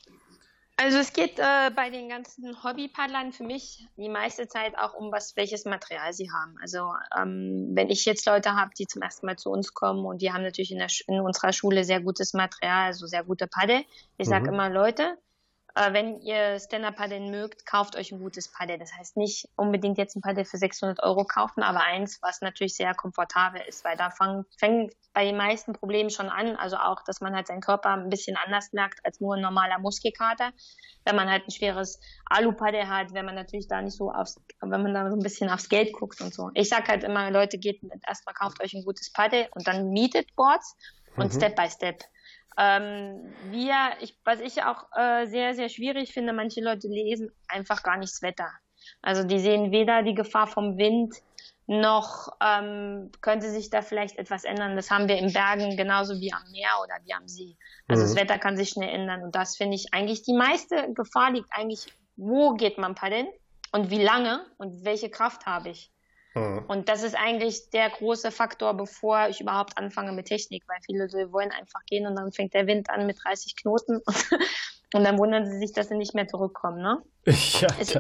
Also 0.77 0.99
es 0.99 1.13
geht 1.13 1.39
äh, 1.39 1.71
bei 1.75 1.89
den 1.89 2.09
ganzen 2.09 2.63
Hobbypaddlern 2.65 3.33
für 3.33 3.45
mich 3.45 3.87
die 3.97 4.09
meiste 4.09 4.49
Zeit 4.49 4.77
auch 4.77 4.95
um 4.95 5.13
was, 5.13 5.37
welches 5.37 5.65
Material 5.65 6.13
sie 6.13 6.31
haben. 6.33 6.57
Also 6.61 6.93
ähm, 7.17 7.71
wenn 7.75 7.91
ich 7.91 8.05
jetzt 8.05 8.27
Leute 8.27 8.57
habe, 8.57 8.73
die 8.77 8.87
zum 8.87 9.01
ersten 9.01 9.27
Mal 9.27 9.37
zu 9.37 9.51
uns 9.51 9.73
kommen 9.73 10.05
und 10.05 10.21
die 10.21 10.33
haben 10.33 10.43
natürlich 10.43 10.73
in, 10.73 10.79
der, 10.79 10.89
in 11.07 11.21
unserer 11.21 11.53
Schule 11.53 11.85
sehr 11.85 12.01
gutes 12.01 12.35
Material, 12.35 12.87
also 12.87 13.07
sehr 13.07 13.23
gute 13.23 13.47
Paddel. 13.47 13.85
Ich 14.19 14.27
mhm. 14.27 14.31
sage 14.31 14.49
immer, 14.49 14.69
Leute, 14.69 15.17
wenn 15.75 16.21
ihr 16.21 16.61
Stand-Up-Paddeln 16.61 17.31
mögt, 17.31 17.67
kauft 17.67 17.97
euch 17.97 18.13
ein 18.13 18.21
gutes 18.21 18.47
Paddel. 18.49 18.79
Das 18.79 18.93
heißt 18.97 19.17
nicht 19.17 19.49
unbedingt 19.57 19.99
jetzt 19.99 20.15
ein 20.15 20.21
Paddel 20.21 20.45
für 20.45 20.57
600 20.57 21.03
Euro 21.03 21.25
kaufen, 21.25 21.65
aber 21.65 21.81
eins, 21.81 22.23
was 22.23 22.41
natürlich 22.43 22.77
sehr 22.77 22.95
komfortabel 22.95 23.61
ist, 23.67 23.85
weil 23.85 23.97
da 23.97 24.11
fang, 24.11 24.45
fängt 24.57 24.93
bei 25.13 25.25
den 25.25 25.37
meisten 25.37 25.73
Problemen 25.73 26.11
schon 26.11 26.29
an. 26.29 26.55
Also 26.57 26.77
auch, 26.77 27.03
dass 27.03 27.21
man 27.21 27.35
halt 27.35 27.49
seinen 27.49 27.61
Körper 27.61 27.91
ein 27.91 28.09
bisschen 28.09 28.37
anders 28.37 28.73
merkt 28.73 29.05
als 29.05 29.21
nur 29.21 29.35
ein 29.35 29.43
normaler 29.43 29.81
Muskelkater. 29.81 30.53
Wenn 31.05 31.17
man 31.17 31.29
halt 31.29 31.47
ein 31.47 31.51
schweres 31.51 31.99
Alu-Paddel 32.27 32.89
hat, 32.89 33.13
wenn 33.13 33.25
man 33.25 33.35
natürlich 33.35 33.67
da 33.67 33.83
nicht 33.83 33.97
so 33.97 34.13
aufs, 34.13 34.41
wenn 34.61 34.83
man 34.83 34.95
da 34.95 35.11
so 35.11 35.17
ein 35.17 35.23
bisschen 35.23 35.51
aufs 35.51 35.69
Geld 35.69 35.93
guckt 35.93 36.21
und 36.21 36.33
so. 36.33 36.51
Ich 36.55 36.69
sag 36.69 36.87
halt 36.89 37.03
immer, 37.03 37.31
Leute, 37.33 37.59
geht 37.59 37.81
erstmal 38.07 38.35
kauft 38.35 38.63
euch 38.63 38.75
ein 38.75 38.85
gutes 38.85 39.13
Paddel 39.13 39.49
und 39.51 39.67
dann 39.67 39.91
mietet 39.91 40.35
Boards 40.37 40.77
und 41.17 41.33
mhm. 41.33 41.37
Step 41.37 41.57
by 41.57 41.69
Step 41.69 42.05
ähm, 42.59 43.33
wir, 43.51 43.77
ich, 44.01 44.17
was 44.25 44.41
ich 44.41 44.63
auch 44.63 44.85
äh, 44.97 45.27
sehr, 45.27 45.55
sehr 45.55 45.69
schwierig 45.69 46.13
finde, 46.13 46.33
manche 46.33 46.63
Leute 46.63 46.89
lesen 46.89 47.31
einfach 47.49 47.83
gar 47.83 47.97
nicht 47.97 48.13
das 48.13 48.23
Wetter. 48.23 48.51
Also 49.03 49.25
die 49.25 49.39
sehen 49.39 49.73
weder 49.73 50.03
die 50.03 50.15
Gefahr 50.15 50.47
vom 50.47 50.77
Wind, 50.77 51.15
noch 51.67 52.29
ähm, 52.43 53.11
könnte 53.23 53.51
sich 53.51 53.71
da 53.71 53.81
vielleicht 53.81 54.19
etwas 54.19 54.45
ändern. 54.45 54.77
Das 54.77 54.91
haben 54.91 55.09
wir 55.09 55.17
in 55.17 55.33
Bergen 55.33 55.77
genauso 55.77 56.21
wie 56.21 56.33
am 56.33 56.43
Meer 56.51 56.69
oder 56.83 56.95
wie 57.05 57.15
am 57.15 57.27
See. 57.27 57.57
Also 57.89 58.03
mhm. 58.03 58.07
das 58.07 58.17
Wetter 58.17 58.39
kann 58.39 58.57
sich 58.57 58.71
schnell 58.71 58.91
ändern. 58.91 59.23
Und 59.23 59.35
das 59.35 59.57
finde 59.57 59.77
ich 59.77 59.93
eigentlich 59.93 60.23
die 60.23 60.35
meiste 60.35 60.93
Gefahr 60.93 61.33
liegt 61.33 61.49
eigentlich, 61.51 61.87
wo 62.17 62.53
geht 62.53 62.77
man 62.77 62.95
paddeln 62.95 63.29
und 63.73 63.91
wie 63.91 64.03
lange 64.03 64.45
und 64.59 64.85
welche 64.85 65.09
Kraft 65.09 65.47
habe 65.47 65.71
ich. 65.71 65.91
Mhm. 66.35 66.65
Und 66.67 66.89
das 66.89 67.03
ist 67.03 67.15
eigentlich 67.15 67.71
der 67.71 67.91
große 67.91 68.33
Faktor, 68.33 68.75
bevor 68.75 69.29
ich 69.29 69.41
überhaupt 69.41 69.79
anfange 69.79 70.13
mit 70.13 70.27
Technik, 70.27 70.65
weil 70.67 70.79
viele 70.85 71.09
so 71.09 71.19
wollen 71.33 71.53
einfach 71.53 71.81
gehen 71.87 72.07
und 72.07 72.17
dann 72.17 72.33
fängt 72.33 72.55
der 72.55 72.67
Wind 72.67 72.91
an 72.91 73.07
mit 73.07 73.19
30 73.25 73.57
Knoten 73.57 74.01
und 74.95 75.05
dann 75.05 75.19
wundern 75.19 75.47
sie 75.47 75.59
sich, 75.59 75.73
dass 75.73 75.89
sie 75.89 75.97
nicht 75.97 76.15
mehr 76.15 76.27
zurückkommen. 76.27 76.83
Ne? 76.83 77.03
Ja, 77.61 77.69
es, 77.79 77.95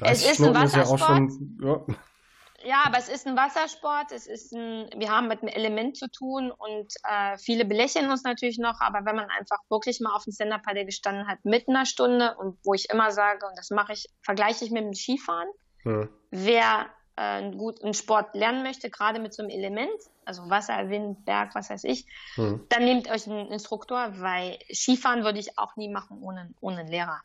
es 0.00 0.32
ist 0.32 0.40
ein 0.40 0.54
Wassersport. 0.54 1.00
Ist 1.00 1.00
ja, 1.00 1.06
schon, 1.06 1.58
ja. 1.62 2.68
ja, 2.68 2.82
aber 2.84 2.98
es 2.98 3.08
ist 3.08 3.26
ein 3.26 3.36
Wassersport. 3.36 4.12
Es 4.12 4.26
ist 4.26 4.52
ein, 4.52 4.90
wir 4.96 5.10
haben 5.10 5.28
mit 5.28 5.40
einem 5.42 5.48
Element 5.48 5.96
zu 5.96 6.08
tun 6.10 6.50
und 6.50 6.92
äh, 7.04 7.38
viele 7.38 7.64
belächeln 7.64 8.10
uns 8.10 8.22
natürlich 8.22 8.58
noch, 8.58 8.80
aber 8.80 9.06
wenn 9.06 9.16
man 9.16 9.30
einfach 9.30 9.58
wirklich 9.70 10.00
mal 10.00 10.14
auf 10.14 10.24
dem 10.24 10.32
stand 10.32 10.86
gestanden 10.86 11.26
hat 11.26 11.38
mit 11.44 11.68
einer 11.68 11.86
Stunde 11.86 12.36
und 12.36 12.58
wo 12.64 12.74
ich 12.74 12.90
immer 12.90 13.10
sage, 13.12 13.46
und 13.46 13.56
das 13.56 13.70
mache 13.70 13.94
ich, 13.94 14.08
vergleiche 14.22 14.64
ich 14.66 14.70
mit 14.70 14.84
dem 14.84 14.94
Skifahren, 14.94 15.48
hm. 15.84 16.10
wer 16.30 16.86
äh, 17.18 17.82
einen 17.82 17.94
Sport 17.94 18.34
lernen 18.34 18.62
möchte, 18.62 18.90
gerade 18.90 19.18
mit 19.18 19.34
so 19.34 19.42
einem 19.42 19.50
Element, 19.50 19.90
also 20.24 20.48
Wasser, 20.48 20.88
Wind, 20.88 21.24
Berg, 21.24 21.54
was 21.54 21.68
weiß 21.68 21.84
ich, 21.84 22.06
mhm. 22.36 22.60
dann 22.68 22.84
nehmt 22.84 23.10
euch 23.10 23.26
einen 23.26 23.48
Instruktor, 23.48 24.12
weil 24.18 24.58
Skifahren 24.72 25.24
würde 25.24 25.40
ich 25.40 25.58
auch 25.58 25.76
nie 25.76 25.88
machen 25.88 26.22
ohne, 26.22 26.50
ohne 26.60 26.78
einen 26.78 26.88
Lehrer. 26.88 27.20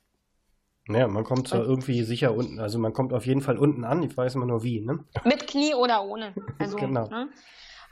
Ja, 0.89 1.08
man 1.08 1.23
kommt 1.23 1.47
zwar 1.47 1.63
irgendwie 1.63 2.03
sicher 2.03 2.34
unten, 2.34 2.60
also 2.60 2.77
man 2.77 2.91
kommt 2.91 3.13
auf 3.13 3.25
jeden 3.25 3.41
Fall 3.41 3.58
unten 3.58 3.86
an, 3.86 4.03
ich 4.03 4.17
weiß 4.17 4.36
immer 4.36 4.45
nur 4.45 4.63
wie, 4.63 4.82
ne? 4.82 5.06
Mit 5.23 5.47
Knie 5.47 5.75
oder 5.75 6.03
ohne. 6.03 6.34
Also, 6.60 6.75
genau. 6.75 7.08
Ne? 7.08 7.29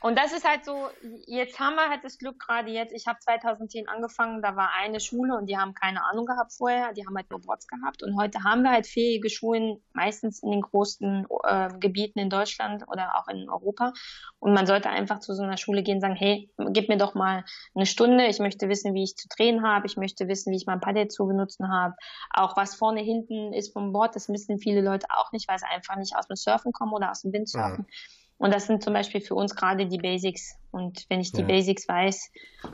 Und 0.02 0.18
das 0.18 0.34
ist 0.34 0.48
halt 0.48 0.66
so, 0.66 0.90
jetzt 1.28 1.60
haben 1.60 1.76
wir 1.76 1.88
halt 1.88 2.04
das 2.04 2.18
Glück 2.18 2.40
gerade 2.40 2.72
jetzt, 2.72 2.92
ich 2.92 3.06
habe 3.06 3.20
2010 3.20 3.88
angefangen, 3.88 4.42
da 4.42 4.56
war 4.56 4.72
eine 4.74 5.00
Schule 5.00 5.38
und 5.38 5.46
die 5.46 5.58
haben 5.58 5.76
keine 5.76 6.04
Ahnung 6.04 6.26
gehabt 6.26 6.54
vorher, 6.54 6.92
die 6.94 7.06
haben 7.06 7.16
halt 7.16 7.30
nur 7.30 7.40
Bots 7.40 7.68
gehabt 7.68 8.02
und 8.02 8.18
heute 8.20 8.44
haben 8.44 8.64
wir 8.64 8.72
halt 8.72 8.88
fähige 8.88 9.30
Schulen, 9.30 9.78
meistens 9.94 10.42
in 10.42 10.50
den 10.50 10.62
großen 10.62 11.28
äh, 11.44 11.70
Gebieten 11.80 12.18
in 12.18 12.32
Deutschland 12.32 12.84
oder 12.88 13.16
auch 13.16 13.28
in 13.28 13.48
Europa 13.48 13.94
und 14.40 14.54
man 14.54 14.66
sollte 14.66 14.90
einfach 14.90 15.20
zu 15.20 15.36
so 15.36 15.44
einer 15.44 15.58
Schule 15.58 15.84
gehen 15.84 15.98
und 15.98 16.02
sagen, 16.02 16.16
hey, 16.16 16.50
gib 16.72 16.90
mir 16.90 16.98
doch 16.98 17.14
mal 17.14 17.46
eine 17.76 17.86
Stunde, 17.86 18.26
ich 18.26 18.40
möchte 18.40 18.70
wissen, 18.70 18.96
wie 18.96 19.04
ich 19.04 19.16
zu 19.16 19.28
drehen 19.28 19.62
habe, 19.62 19.86
ich 19.86 19.98
möchte 19.98 20.28
wissen, 20.28 20.52
wie 20.52 20.58
ich 20.58 20.66
mein 20.66 20.80
Paddel 20.80 21.10
zu 21.10 21.28
benutzen 21.28 21.72
habe, 21.72 21.94
auch 22.32 22.58
was 22.58 22.74
vorne, 22.74 23.02
hinten 23.02 23.54
ist 23.54 23.72
vom 23.72 23.94
Board, 23.94 24.16
das 24.16 24.30
wissen 24.30 24.58
viele 24.58 24.82
Leute 24.82 25.06
auch 25.16 25.32
nicht, 25.32 25.48
weil 25.48 25.60
sie 25.60 25.68
einfach 25.72 25.96
nicht 25.96 26.16
aus 26.16 26.26
dem 26.26 26.38
Surfen 26.38 26.72
kommen 26.72 26.94
oder 26.94 27.12
aus 27.12 27.22
dem 27.22 27.34
Windsurfen. 27.34 27.86
Ja. 27.88 28.21
Und 28.42 28.52
das 28.52 28.66
sind 28.66 28.82
zum 28.82 28.94
Beispiel 28.94 29.22
für 29.22 29.36
uns 29.36 29.56
gerade 29.56 29.86
die 29.86 30.00
Basics. 30.00 30.56
Und 30.72 31.06
wenn 31.10 31.22
ich 31.22 31.32
die 31.32 31.42
ja. 31.42 31.48
Basics 31.48 31.88
weiß, 31.88 32.32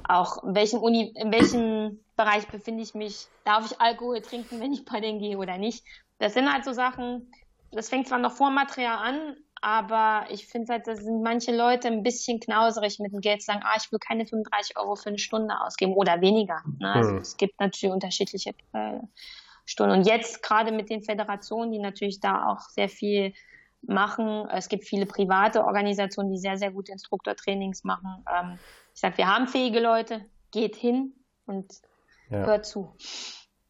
auch 0.08 0.42
in 0.46 0.56
welchem, 0.56 0.80
Uni, 0.80 1.12
in 1.14 1.30
welchem 1.30 2.00
Bereich 2.16 2.48
befinde 2.48 2.82
ich 2.82 2.94
mich, 2.94 3.28
darf 3.44 3.70
ich 3.70 3.82
Alkohol 3.82 4.22
trinken, 4.22 4.62
wenn 4.62 4.72
ich 4.72 4.86
bei 4.86 5.02
denen 5.02 5.20
gehe 5.20 5.38
oder 5.38 5.58
nicht. 5.58 5.84
Das 6.20 6.34
sind 6.34 6.52
halt 6.52 6.64
so 6.64 6.72
Sachen, 6.72 7.30
das 7.74 7.90
fängt 7.90 8.08
zwar 8.08 8.18
noch 8.18 8.32
vor 8.32 8.50
Material 8.50 8.98
an, 8.98 9.36
aber 9.62 10.28
ich 10.30 10.48
finde 10.48 10.72
halt, 10.72 10.88
da 10.88 10.96
sind 10.96 11.22
manche 11.22 11.54
Leute 11.54 11.90
ein 11.90 12.02
bisschen 12.02 12.40
knauserig 12.40 13.00
mit 13.00 13.12
dem 13.12 13.20
Geld, 13.20 13.42
sagen, 13.42 13.60
ah, 13.66 13.76
ich 13.76 13.92
will 13.92 14.00
keine 14.00 14.26
35 14.26 14.78
Euro 14.78 14.96
für 14.96 15.10
eine 15.10 15.20
Stunde 15.20 15.54
ausgeben 15.60 15.96
oder 15.96 16.22
weniger. 16.22 16.62
Ne? 16.80 16.94
Also 16.94 17.12
mhm. 17.12 17.18
es 17.18 17.36
gibt 17.36 17.60
natürlich 17.60 17.94
unterschiedliche 17.94 18.52
äh, 18.72 19.00
Stunden. 19.66 19.98
Und 19.98 20.08
jetzt 20.08 20.42
gerade 20.42 20.72
mit 20.72 20.90
den 20.90 21.04
Föderationen, 21.04 21.74
die 21.74 21.80
natürlich 21.80 22.22
da 22.22 22.48
auch 22.48 22.70
sehr 22.70 22.88
viel 22.88 23.34
machen. 23.82 24.48
Es 24.52 24.70
gibt 24.70 24.86
viele 24.86 25.06
private 25.06 25.64
Organisationen, 25.64 26.32
die 26.32 26.40
sehr, 26.40 26.58
sehr 26.58 26.72
gute 26.72 26.92
Instruktortrainings 26.92 27.84
machen. 27.84 28.24
Ähm, 28.34 28.60
ich 28.94 29.00
sage, 29.00 29.18
wir 29.18 29.28
haben 29.28 29.48
fähige 29.48 29.80
Leute, 29.80 30.26
geht 30.52 30.76
hin 30.76 31.14
und 31.46 31.72
ja. 32.30 32.46
hört 32.46 32.66
zu. 32.66 32.96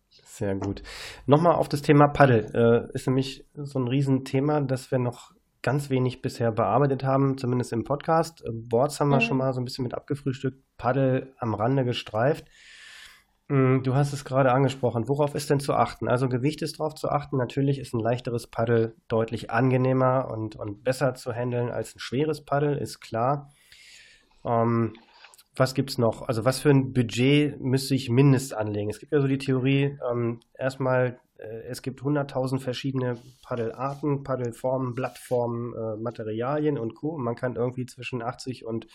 Sehr 0.10 0.56
gut. 0.56 0.84
Nochmal 1.26 1.56
auf 1.56 1.68
das 1.68 1.82
Thema 1.82 2.08
Paddel. 2.08 2.52
Äh, 2.54 2.94
ist 2.94 3.08
nämlich 3.08 3.46
so 3.56 3.80
ein 3.80 3.88
Riesenthema, 3.88 4.62
das 4.62 4.92
wir 4.92 5.00
noch 5.00 5.32
ganz 5.64 5.90
wenig 5.90 6.22
bisher 6.22 6.52
bearbeitet 6.52 7.04
haben, 7.04 7.38
zumindest 7.38 7.74
im 7.74 7.84
Podcast. 7.84 8.44
Äh, 8.46 8.52
Boards 8.54 9.00
haben 9.00 9.10
wir 9.10 9.18
mhm. 9.18 9.22
schon 9.22 9.38
mal 9.38 9.54
so 9.54 9.60
ein 9.60 9.66
bisschen 9.66 9.84
mit 9.84 9.94
abgefrühstückt, 9.94 10.64
Paddel 10.78 11.34
am 11.40 11.54
Rande 11.56 11.84
gestreift. 11.86 12.46
Mm, 13.50 13.82
du 13.82 13.96
hast 13.96 14.14
es 14.14 14.26
gerade 14.26 14.52
angesprochen. 14.52 15.08
Worauf 15.08 15.34
ist 15.34 15.50
denn 15.50 15.60
zu 15.60 15.74
achten? 15.74 16.08
Also 16.10 16.28
Gewicht 16.28 16.62
ist 16.62 16.80
darauf 16.80 16.96
zu 16.96 17.10
achten. 17.10 17.38
Natürlich 17.38 17.80
ist 17.80 17.94
ein 17.94 18.00
leichteres 18.00 18.48
Paddel 18.48 18.96
deutlich 19.08 19.52
angenehmer 19.52 20.30
und, 20.30 20.58
und 20.58 20.84
besser 20.84 21.14
zu 21.16 21.32
handeln 21.34 21.70
als 21.70 21.96
ein 21.96 22.00
schweres 22.00 22.44
Paddel, 22.44 22.78
ist 22.78 23.00
klar. 23.00 23.52
Ähm, 24.46 24.94
was 25.56 25.74
gibt 25.74 25.92
es 25.92 25.98
noch? 25.98 26.28
Also 26.28 26.46
was 26.46 26.60
für 26.60 26.70
ein 26.70 26.94
Budget 26.94 27.60
müsste 27.60 27.96
ich 27.96 28.10
mindest 28.10 28.54
anlegen? 28.54 28.90
Es 28.90 29.00
gibt 29.00 29.12
ja 29.14 29.22
so 29.22 29.28
die 29.28 29.40
Theorie, 29.40 29.98
ähm, 30.12 30.42
erstmal, 30.54 31.20
äh, 31.38 31.62
es 31.70 31.82
gibt 31.82 32.02
100.000 32.02 32.60
verschiedene 32.60 33.18
Paddelarten, 33.44 34.24
Paddelformen, 34.24 34.94
Blattformen, 34.94 35.74
äh, 35.74 35.96
Materialien 36.02 36.78
und 36.78 36.96
Co. 36.96 37.18
Man 37.18 37.36
kann 37.36 37.56
irgendwie 37.56 37.86
zwischen 37.86 38.22
80 38.22 38.66
und 38.66 38.88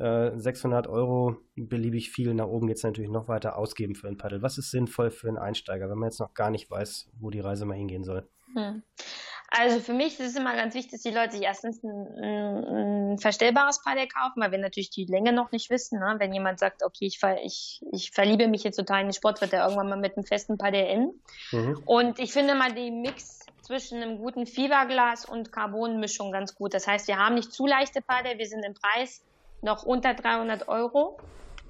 äh, 0.00 0.32
600 0.34 0.86
Euro 0.86 1.36
beliebig 1.56 2.10
viel 2.10 2.32
nach 2.34 2.46
oben 2.46 2.68
jetzt 2.68 2.84
natürlich 2.84 3.10
noch 3.10 3.28
weiter 3.28 3.56
ausgeben 3.56 3.94
für 3.94 4.08
ein 4.08 4.16
Paddel. 4.16 4.42
Was 4.42 4.58
ist 4.58 4.70
sinnvoll 4.70 5.10
für 5.10 5.28
einen 5.28 5.38
Einsteiger, 5.38 5.90
wenn 5.90 5.98
man 5.98 6.08
jetzt 6.08 6.20
noch 6.20 6.32
gar 6.34 6.50
nicht 6.50 6.70
weiß, 6.70 7.10
wo 7.20 7.30
die 7.30 7.40
Reise 7.40 7.66
mal 7.66 7.76
hingehen 7.76 8.04
soll? 8.04 8.28
Hm. 8.54 8.82
Also 9.52 9.80
für 9.80 9.92
mich 9.92 10.18
ist 10.20 10.28
es 10.30 10.36
immer 10.36 10.54
ganz 10.54 10.74
wichtig, 10.74 10.92
dass 10.92 11.02
die 11.02 11.10
Leute 11.10 11.32
sich 11.32 11.42
erstens 11.42 11.82
ein, 11.82 12.06
ein, 12.22 12.64
ein 13.12 13.18
verstellbares 13.18 13.82
Paddel 13.82 14.06
kaufen, 14.06 14.40
weil 14.40 14.52
wir 14.52 14.58
natürlich 14.58 14.90
die 14.90 15.06
Länge 15.06 15.32
noch 15.32 15.50
nicht 15.50 15.70
wissen. 15.70 15.98
Ne? 15.98 16.14
Wenn 16.18 16.32
jemand 16.32 16.60
sagt, 16.60 16.84
okay, 16.84 17.06
ich, 17.06 17.18
ver, 17.18 17.42
ich, 17.42 17.82
ich 17.92 18.12
verliebe 18.12 18.46
mich 18.46 18.62
jetzt 18.62 18.76
total 18.76 19.00
in 19.00 19.08
den 19.08 19.12
Sport, 19.12 19.40
wird 19.40 19.52
er 19.52 19.64
irgendwann 19.64 19.88
mal 19.88 19.98
mit 19.98 20.16
einem 20.16 20.24
festen 20.24 20.56
Paddel 20.56 20.84
enden. 20.84 21.22
Mhm. 21.50 21.82
Und 21.84 22.20
ich 22.20 22.32
finde 22.32 22.54
mal 22.54 22.72
den 22.72 23.02
Mix 23.02 23.40
zwischen 23.62 24.00
einem 24.00 24.18
guten 24.18 24.46
Fiberglas 24.46 25.24
und 25.24 25.50
Carbonmischung 25.50 26.30
ganz 26.30 26.54
gut. 26.54 26.72
Das 26.72 26.86
heißt, 26.86 27.08
wir 27.08 27.18
haben 27.18 27.34
nicht 27.34 27.52
zu 27.52 27.66
leichte 27.66 28.02
Paddel, 28.02 28.38
wir 28.38 28.46
sind 28.46 28.64
im 28.64 28.74
Preis 28.74 29.24
noch 29.62 29.82
unter 29.82 30.14
300 30.14 30.68
Euro. 30.68 31.18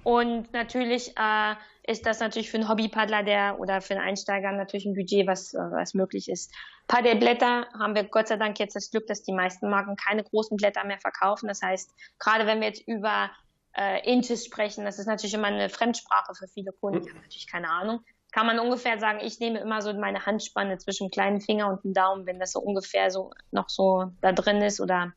Und 0.02 0.52
natürlich 0.52 1.14
äh, 1.16 1.54
ist 1.86 2.06
das 2.06 2.20
natürlich 2.20 2.50
für 2.50 2.56
einen 2.56 2.68
Hobbypaddler 2.68 3.22
der 3.22 3.58
oder 3.58 3.80
für 3.80 3.94
einen 3.94 4.02
Einsteiger 4.02 4.52
natürlich 4.52 4.86
ein 4.86 4.94
Budget, 4.94 5.26
was, 5.26 5.54
was 5.54 5.94
möglich 5.94 6.28
ist. 6.28 6.52
Paddelblätter 6.86 7.66
haben 7.78 7.94
wir 7.94 8.04
Gott 8.04 8.28
sei 8.28 8.36
Dank 8.36 8.58
jetzt 8.58 8.76
das 8.76 8.90
Glück, 8.90 9.06
dass 9.06 9.22
die 9.22 9.32
meisten 9.32 9.68
Marken 9.68 9.96
keine 9.96 10.24
großen 10.24 10.56
Blätter 10.56 10.84
mehr 10.84 10.98
verkaufen. 10.98 11.48
Das 11.48 11.62
heißt, 11.62 11.92
gerade 12.18 12.46
wenn 12.46 12.60
wir 12.60 12.68
jetzt 12.68 12.86
über 12.86 13.30
äh, 13.76 14.00
Inches 14.10 14.44
sprechen, 14.44 14.84
das 14.84 14.98
ist 14.98 15.06
natürlich 15.06 15.34
immer 15.34 15.48
eine 15.48 15.68
Fremdsprache 15.68 16.34
für 16.34 16.48
viele 16.48 16.72
Kunden, 16.72 17.02
die 17.02 17.10
haben 17.10 17.20
natürlich 17.20 17.50
keine 17.50 17.70
Ahnung. 17.70 18.00
Kann 18.32 18.46
man 18.46 18.60
ungefähr 18.60 18.98
sagen, 18.98 19.20
ich 19.22 19.40
nehme 19.40 19.58
immer 19.58 19.82
so 19.82 19.92
meine 19.92 20.24
Handspanne 20.24 20.78
zwischen 20.78 21.08
dem 21.08 21.10
kleinen 21.10 21.40
Finger 21.40 21.68
und 21.68 21.82
dem 21.84 21.92
Daumen, 21.92 22.26
wenn 22.26 22.38
das 22.38 22.52
so 22.52 22.60
ungefähr 22.60 23.10
so 23.10 23.30
noch 23.50 23.68
so 23.68 24.12
da 24.20 24.32
drin 24.32 24.62
ist 24.62 24.80
oder 24.80 25.12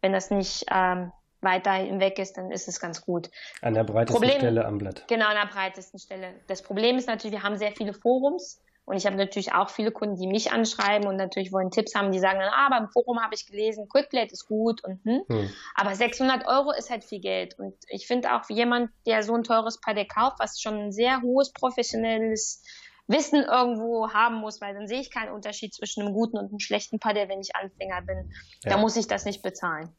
wenn 0.00 0.12
das 0.12 0.30
nicht 0.30 0.64
ähm, 0.72 1.12
weiter 1.40 1.72
hinweg 1.72 2.18
ist, 2.18 2.36
dann 2.36 2.50
ist 2.50 2.68
es 2.68 2.80
ganz 2.80 3.04
gut. 3.04 3.30
An 3.62 3.74
der 3.74 3.84
breitesten 3.84 4.20
Problem, 4.20 4.38
Stelle 4.38 4.64
am 4.64 4.78
Blatt. 4.78 5.04
Genau, 5.08 5.26
an 5.26 5.36
der 5.36 5.46
breitesten 5.52 5.98
Stelle. 5.98 6.34
Das 6.46 6.62
Problem 6.62 6.96
ist 6.96 7.08
natürlich, 7.08 7.36
wir 7.36 7.42
haben 7.42 7.56
sehr 7.56 7.72
viele 7.72 7.92
Forums 7.92 8.60
und 8.86 8.96
ich 8.96 9.04
habe 9.04 9.16
natürlich 9.16 9.52
auch 9.52 9.68
viele 9.68 9.90
Kunden, 9.90 10.16
die 10.16 10.28
mich 10.28 10.52
anschreiben 10.52 11.08
und 11.08 11.16
natürlich 11.16 11.52
wollen 11.52 11.70
Tipps 11.70 11.94
haben, 11.94 12.12
die 12.12 12.20
sagen 12.20 12.38
dann, 12.38 12.52
ah, 12.52 12.68
beim 12.70 12.88
Forum 12.88 13.20
habe 13.20 13.34
ich 13.34 13.46
gelesen, 13.46 13.88
Quickblade 13.88 14.30
ist 14.32 14.46
gut 14.46 14.82
und 14.84 15.04
hm. 15.04 15.22
hm. 15.28 15.50
Aber 15.74 15.94
600 15.94 16.46
Euro 16.46 16.70
ist 16.70 16.88
halt 16.88 17.04
viel 17.04 17.20
Geld 17.20 17.58
und 17.58 17.74
ich 17.88 18.06
finde 18.06 18.32
auch, 18.32 18.48
jemand, 18.48 18.90
der 19.06 19.22
so 19.24 19.34
ein 19.34 19.42
teures 19.42 19.80
Padel 19.80 20.06
kauft, 20.06 20.38
was 20.38 20.60
schon 20.60 20.78
ein 20.78 20.92
sehr 20.92 21.20
hohes 21.20 21.52
professionelles 21.52 22.62
Wissen 23.08 23.42
irgendwo 23.42 24.10
haben 24.10 24.36
muss, 24.36 24.60
weil 24.60 24.74
dann 24.74 24.86
sehe 24.86 25.00
ich 25.00 25.12
keinen 25.12 25.32
Unterschied 25.32 25.74
zwischen 25.74 26.02
einem 26.02 26.14
guten 26.14 26.38
und 26.38 26.48
einem 26.48 26.60
schlechten 26.60 26.98
Padel, 26.98 27.28
wenn 27.28 27.40
ich 27.40 27.54
Anfänger 27.54 28.02
bin. 28.02 28.32
Ja. 28.64 28.72
Da 28.72 28.76
muss 28.78 28.96
ich 28.96 29.06
das 29.06 29.24
nicht 29.24 29.42
bezahlen. 29.42 29.96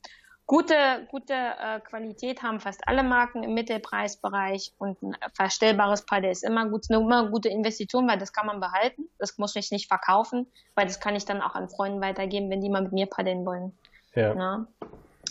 Gute, 0.50 1.06
gute 1.12 1.34
äh, 1.34 1.82
Qualität 1.82 2.42
haben 2.42 2.62
fast 2.62 2.88
alle 2.88 3.04
Marken 3.04 3.44
im 3.44 3.54
Mittelpreisbereich 3.54 4.74
und 4.78 5.02
ein 5.04 5.18
verstellbares 5.34 6.06
Paddel 6.06 6.32
ist 6.32 6.46
immer 6.46 6.70
gut, 6.70 6.86
eine 6.90 7.02
immer 7.02 7.30
gute 7.30 7.50
Investition, 7.50 8.08
weil 8.08 8.18
das 8.18 8.32
kann 8.32 8.46
man 8.46 8.62
behalten. 8.62 9.10
Das 9.20 9.38
muss 9.38 9.58
ich 9.58 9.72
nicht 9.72 9.90
verkaufen, 9.90 10.48
weil 10.74 10.88
das 10.88 11.02
kann 11.02 11.18
ich 11.18 11.26
dann 11.26 11.42
auch 11.42 11.56
an 11.56 11.68
Freunden 11.68 12.00
weitergeben, 12.00 12.50
wenn 12.50 12.62
die 12.62 12.70
mal 12.70 12.82
mit 12.82 12.94
mir 12.94 13.08
paddeln 13.08 13.46
wollen. 13.46 13.78
Ja. 14.16 14.34
ja. 14.34 14.68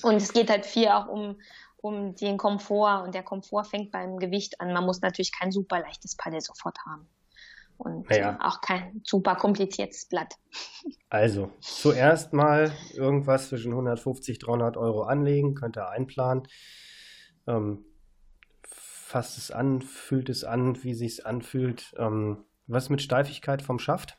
Und 0.03 0.17
es 0.17 0.35
geht 0.35 0.51
halt 0.51 0.67
viel 0.67 0.89
auch 0.89 1.09
um, 1.09 1.41
um 1.79 2.15
den 2.15 2.37
Komfort 2.37 3.05
und 3.05 3.15
der 3.15 3.23
Komfort 3.23 3.65
fängt 3.65 3.93
beim 3.93 4.19
Gewicht 4.19 4.61
an. 4.61 4.75
Man 4.75 4.85
muss 4.85 5.01
natürlich 5.01 5.33
kein 5.33 5.51
super 5.51 5.81
leichtes 5.81 6.15
Paddel 6.17 6.43
sofort 6.43 6.77
haben 6.85 7.09
und 7.79 8.09
naja. 8.11 8.39
auch 8.43 8.61
kein 8.61 9.01
super 9.05 9.37
kompliziertes 9.37 10.07
Blatt. 10.09 10.35
Also, 11.09 11.53
zuerst 11.61 12.33
mal 12.33 12.73
irgendwas 12.93 13.49
zwischen 13.49 13.71
150, 13.73 14.41
300 14.41 14.77
Euro 14.77 15.03
anlegen, 15.03 15.55
könnt 15.55 15.77
ihr 15.79 15.89
einplanen. 15.89 16.49
Ähm, 17.47 17.85
fasst 18.67 19.39
es 19.39 19.53
an, 19.53 19.83
fühlt 19.83 20.29
es 20.29 20.43
an, 20.43 20.83
wie 20.83 20.95
sich 20.95 21.13
es 21.13 21.25
anfühlt. 21.25 21.95
Ähm, 21.97 22.45
was 22.67 22.91
mit 22.91 23.01
Steifigkeit 23.03 23.63
vom 23.63 23.79
Schaft? 23.79 24.19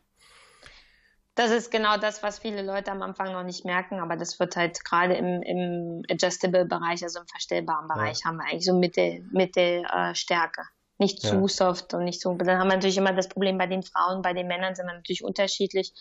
Das 1.36 1.52
ist 1.52 1.70
genau 1.70 1.98
das, 1.98 2.24
was 2.24 2.39
viele 2.39 2.63
Leute 2.63 2.91
am 2.91 3.04
Anfang 3.04 3.32
noch 3.32 3.43
nicht 3.43 3.63
merken, 3.63 4.00
aber 4.00 4.15
das 4.15 4.39
wird 4.39 4.56
halt 4.56 4.84
gerade 4.84 5.13
im, 5.13 5.43
im 5.43 6.02
Adjustable-Bereich, 6.10 7.04
also 7.04 7.20
im 7.20 7.28
verstellbaren 7.28 7.88
Bereich, 7.88 8.22
ja. 8.22 8.26
haben 8.26 8.38
wir 8.38 8.46
eigentlich 8.46 8.65
so 8.65 8.74
Mittel, 8.74 9.24
Mittelstärke. 9.32 10.62
Äh, 10.62 10.77
nicht 10.99 11.21
zu 11.21 11.36
ja. 11.36 11.47
soft 11.47 11.93
und 11.93 12.03
nicht 12.03 12.21
so. 12.21 12.33
Dann 12.33 12.60
haben 12.60 12.67
wir 12.67 12.75
natürlich 12.75 12.97
immer 12.97 13.13
das 13.13 13.29
Problem 13.29 13.57
bei 13.57 13.67
den 13.67 13.83
Frauen, 13.83 14.21
bei 14.21 14.33
den 14.33 14.47
Männern 14.47 14.75
sind 14.75 14.88
wir 14.88 14.93
natürlich 14.93 15.23
unterschiedlich. 15.23 15.93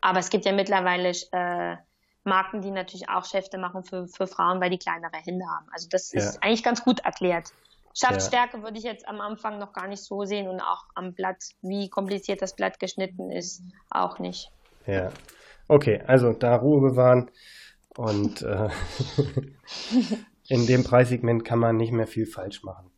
Aber 0.00 0.18
es 0.18 0.30
gibt 0.30 0.44
ja 0.44 0.52
mittlerweile 0.52 1.10
äh, 1.32 1.76
Marken, 2.24 2.62
die 2.62 2.70
natürlich 2.70 3.08
auch 3.08 3.24
Schäfte 3.24 3.58
machen 3.58 3.84
für, 3.84 4.06
für 4.06 4.26
Frauen, 4.26 4.60
weil 4.60 4.70
die 4.70 4.78
kleinere 4.78 5.16
Hände 5.24 5.44
haben. 5.46 5.66
Also 5.72 5.88
das 5.90 6.12
ja. 6.12 6.20
ist 6.20 6.42
eigentlich 6.42 6.62
ganz 6.62 6.82
gut 6.84 7.00
erklärt. 7.00 7.52
Schaftstärke 7.94 8.58
ja. 8.58 8.62
würde 8.62 8.78
ich 8.78 8.84
jetzt 8.84 9.08
am 9.08 9.20
Anfang 9.20 9.58
noch 9.58 9.72
gar 9.72 9.88
nicht 9.88 10.04
so 10.04 10.24
sehen 10.24 10.48
und 10.48 10.60
auch 10.60 10.84
am 10.94 11.14
Blatt, 11.14 11.42
wie 11.62 11.88
kompliziert 11.88 12.42
das 12.42 12.54
Blatt 12.54 12.78
geschnitten 12.78 13.30
ist, 13.30 13.62
auch 13.90 14.18
nicht. 14.18 14.52
Ja. 14.86 15.10
Okay, 15.66 16.02
also 16.06 16.32
da 16.32 16.56
Ruhe 16.56 16.80
bewahren 16.80 17.30
und 17.96 18.42
äh, 18.42 18.68
in 20.48 20.66
dem 20.66 20.84
Preissegment 20.84 21.44
kann 21.44 21.58
man 21.58 21.76
nicht 21.76 21.92
mehr 21.92 22.06
viel 22.06 22.26
falsch 22.26 22.62
machen. 22.62 22.90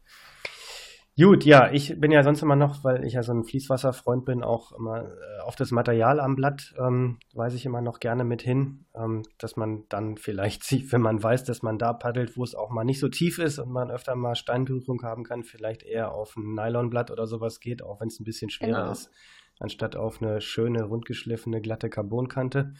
Gut, 1.20 1.44
ja, 1.44 1.70
ich 1.70 2.00
bin 2.00 2.12
ja 2.12 2.22
sonst 2.22 2.40
immer 2.40 2.56
noch, 2.56 2.82
weil 2.82 3.04
ich 3.04 3.12
ja 3.12 3.22
so 3.22 3.32
ein 3.32 3.44
Fließwasserfreund 3.44 4.24
bin, 4.24 4.42
auch 4.42 4.72
immer 4.72 5.02
äh, 5.02 5.40
auf 5.42 5.54
das 5.54 5.70
Material 5.70 6.18
am 6.18 6.34
Blatt 6.34 6.74
ähm, 6.78 7.18
weise 7.34 7.56
ich 7.56 7.66
immer 7.66 7.82
noch 7.82 8.00
gerne 8.00 8.24
mit 8.24 8.40
hin, 8.40 8.86
ähm, 8.94 9.24
dass 9.36 9.54
man 9.54 9.84
dann 9.90 10.16
vielleicht 10.16 10.64
sieht, 10.64 10.90
wenn 10.92 11.02
man 11.02 11.22
weiß, 11.22 11.44
dass 11.44 11.62
man 11.62 11.76
da 11.76 11.92
paddelt, 11.92 12.38
wo 12.38 12.44
es 12.44 12.54
auch 12.54 12.70
mal 12.70 12.84
nicht 12.84 13.00
so 13.00 13.08
tief 13.08 13.38
ist 13.38 13.58
und 13.58 13.70
man 13.70 13.90
öfter 13.90 14.14
mal 14.16 14.34
Steinberührung 14.34 15.02
haben 15.02 15.24
kann, 15.24 15.42
vielleicht 15.42 15.82
eher 15.82 16.12
auf 16.12 16.36
ein 16.36 16.54
Nylonblatt 16.54 17.10
oder 17.10 17.26
sowas 17.26 17.60
geht, 17.60 17.82
auch 17.82 18.00
wenn 18.00 18.08
es 18.08 18.18
ein 18.18 18.24
bisschen 18.24 18.48
schwerer 18.48 18.80
genau. 18.80 18.92
ist, 18.92 19.10
anstatt 19.58 19.96
auf 19.96 20.22
eine 20.22 20.40
schöne, 20.40 20.84
rundgeschliffene, 20.84 21.60
glatte 21.60 21.90
Carbonkante. 21.90 22.72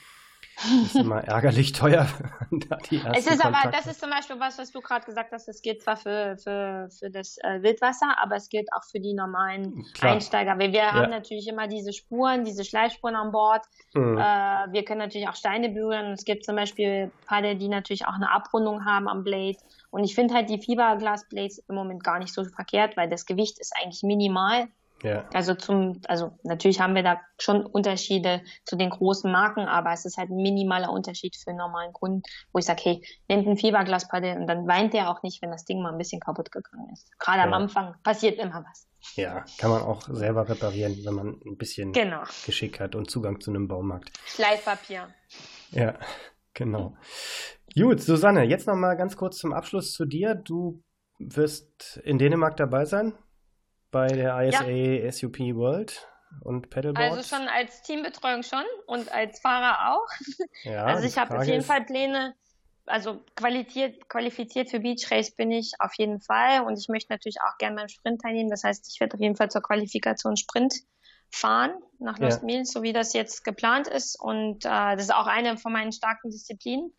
Das 0.63 0.95
ist 0.95 0.97
immer 0.97 1.25
ärgerlich 1.25 1.73
teuer. 1.73 2.07
da 2.51 2.79
es 3.15 3.27
ist 3.27 3.45
aber, 3.45 3.71
das 3.71 3.87
ist 3.87 4.01
zum 4.01 4.11
Beispiel 4.11 4.39
was, 4.39 4.59
was 4.59 4.71
du 4.71 4.81
gerade 4.81 5.07
gesagt 5.07 5.33
hast, 5.33 5.49
das 5.49 5.63
gilt 5.63 5.83
zwar 5.83 5.97
für, 5.97 6.37
für, 6.37 6.89
für 6.91 7.11
das 7.11 7.39
äh, 7.39 7.63
Wildwasser, 7.63 8.17
aber 8.23 8.37
es 8.37 8.49
gilt 8.49 8.73
auch 8.73 8.85
für 8.85 9.01
die 9.01 9.15
normalen 9.15 9.87
Klar. 9.95 10.13
Einsteiger. 10.13 10.59
Weil 10.59 10.73
wir 10.73 10.81
ja. 10.81 10.93
haben 10.93 11.11
natürlich 11.11 11.49
immer 11.49 11.67
diese 11.67 11.93
Spuren, 11.93 12.45
diese 12.45 12.65
Schleifspuren 12.65 13.17
an 13.17 13.33
Bord. 13.33 13.65
Mhm. 13.95 14.19
Äh, 14.19 14.73
wir 14.73 14.85
können 14.85 15.01
natürlich 15.01 15.29
auch 15.29 15.37
Steine 15.37 15.71
berühren. 15.71 16.13
Es 16.13 16.25
gibt 16.25 16.45
zum 16.45 16.57
Beispiel 16.57 17.11
Paddel, 17.27 17.57
die 17.57 17.69
natürlich 17.69 18.07
auch 18.07 18.15
eine 18.15 18.31
Abrundung 18.31 18.85
haben 18.85 19.09
am 19.09 19.25
Blade. 19.25 19.59
Und 19.91 20.05
ich 20.05 20.15
finde 20.15 20.35
halt 20.35 20.51
die 20.51 20.61
Fiberglas-Blades 20.61 21.65
im 21.69 21.75
Moment 21.75 22.05
gar 22.05 22.19
nicht 22.19 22.33
so 22.33 22.45
verkehrt, 22.45 22.97
weil 22.97 23.09
das 23.09 23.27
Gewicht 23.27 23.59
ist 23.59 23.73
eigentlich 23.81 24.03
minimal. 24.03 24.69
Ja. 25.03 25.29
Also 25.33 25.55
zum, 25.55 26.01
also 26.07 26.39
natürlich 26.43 26.81
haben 26.81 26.95
wir 26.95 27.03
da 27.03 27.21
schon 27.39 27.65
Unterschiede 27.65 28.43
zu 28.65 28.77
den 28.77 28.91
großen 28.91 29.31
Marken, 29.31 29.61
aber 29.61 29.93
es 29.93 30.05
ist 30.05 30.19
halt 30.19 30.31
ein 30.31 30.37
minimaler 30.37 30.91
Unterschied 30.91 31.37
für 31.37 31.51
einen 31.51 31.59
normalen 31.59 31.93
Kunden, 31.93 32.23
wo 32.53 32.59
ich 32.59 32.67
sage, 32.67 32.83
hey, 32.85 33.07
nehmt 33.29 33.47
ein 33.47 33.57
Fiberglaspaddel 33.57 34.37
und 34.37 34.47
dann 34.47 34.67
weint 34.67 34.93
der 34.93 35.11
auch 35.11 35.23
nicht, 35.23 35.43
wenn 35.43 35.51
das 35.51 35.65
Ding 35.65 35.83
mal 35.83 35.93
ein 35.93 35.99
bisschen 35.99 36.21
kaputt 36.21 36.53
gegangen 36.53 36.91
ist. 36.93 37.11
Gerade 37.19 37.41
ja. 37.41 37.45
am 37.45 37.53
Anfang 37.53 37.95
passiert 38.03 38.39
immer 38.39 38.65
was. 38.69 38.89
Ja, 39.15 39.45
kann 39.59 39.71
man 39.71 39.83
auch 39.83 40.03
selber 40.03 40.49
reparieren, 40.49 40.99
wenn 41.05 41.15
man 41.15 41.41
ein 41.47 41.57
bisschen 41.57 41.93
genau. 41.93 42.23
Geschick 42.45 42.81
hat 42.81 42.95
und 42.95 43.11
Zugang 43.11 43.41
zu 43.41 43.51
einem 43.51 43.67
Baumarkt. 43.67 44.11
Schleifpapier. 44.27 45.09
Ja, 45.71 45.99
genau. 46.53 46.95
Gut, 47.75 48.03
Susanne, 48.03 48.45
jetzt 48.45 48.67
noch 48.67 48.75
mal 48.75 48.97
ganz 48.97 49.17
kurz 49.17 49.39
zum 49.39 49.55
Abschluss 49.55 49.93
zu 49.93 50.05
dir. 50.05 50.35
Du 50.35 50.83
wirst 51.19 51.99
in 52.05 52.19
Dänemark 52.19 52.57
dabei 52.57 52.85
sein 52.85 53.15
bei 53.91 54.07
der 54.09 54.41
ISA 54.41 54.67
ja. 54.67 55.13
SUP 55.13 55.39
World 55.39 56.09
und 56.43 56.71
Pedalboard? 56.71 57.13
Also 57.13 57.37
schon 57.37 57.49
als 57.49 57.83
Teambetreuung 57.83 58.43
schon 58.43 58.65
und 58.87 59.11
als 59.13 59.41
Fahrer 59.41 59.95
auch. 59.95 60.09
Ja, 60.65 60.85
also 60.87 61.07
ich 61.07 61.19
habe 61.19 61.39
auf 61.39 61.45
jeden 61.45 61.63
Fall 61.65 61.85
Pläne, 61.85 62.35
also 62.87 63.21
qualifiziert, 63.37 64.09
qualifiziert 64.09 64.71
für 64.71 64.81
Beach 64.81 65.11
Race 65.11 65.31
bin 65.35 65.51
ich 65.51 65.73
auf 65.79 65.93
jeden 65.97 66.21
Fall 66.21 66.63
und 66.63 66.79
ich 66.79 66.89
möchte 66.89 67.13
natürlich 67.13 67.41
auch 67.41 67.59
gerne 67.59 67.77
beim 67.77 67.89
Sprint 67.89 68.23
teilnehmen. 68.23 68.51
Das 68.51 68.65
heißt, 68.65 68.89
ich 68.93 69.01
werde 69.01 69.15
auf 69.15 69.21
jeden 69.21 69.37
Fall 69.37 69.51
zur 69.51 69.63
Qualifikation 69.63 70.37
Sprint 70.37 70.75
fahren 71.33 71.73
nach 71.99 72.19
Lost 72.19 72.41
ja. 72.41 72.47
Mills, 72.47 72.73
so 72.73 72.83
wie 72.83 72.93
das 72.93 73.13
jetzt 73.13 73.45
geplant 73.45 73.87
ist. 73.87 74.21
Und 74.21 74.65
äh, 74.65 74.97
das 74.97 75.03
ist 75.03 75.15
auch 75.15 75.27
eine 75.27 75.57
von 75.57 75.73
meinen 75.73 75.93
starken 75.93 76.31
Disziplinen. 76.31 76.93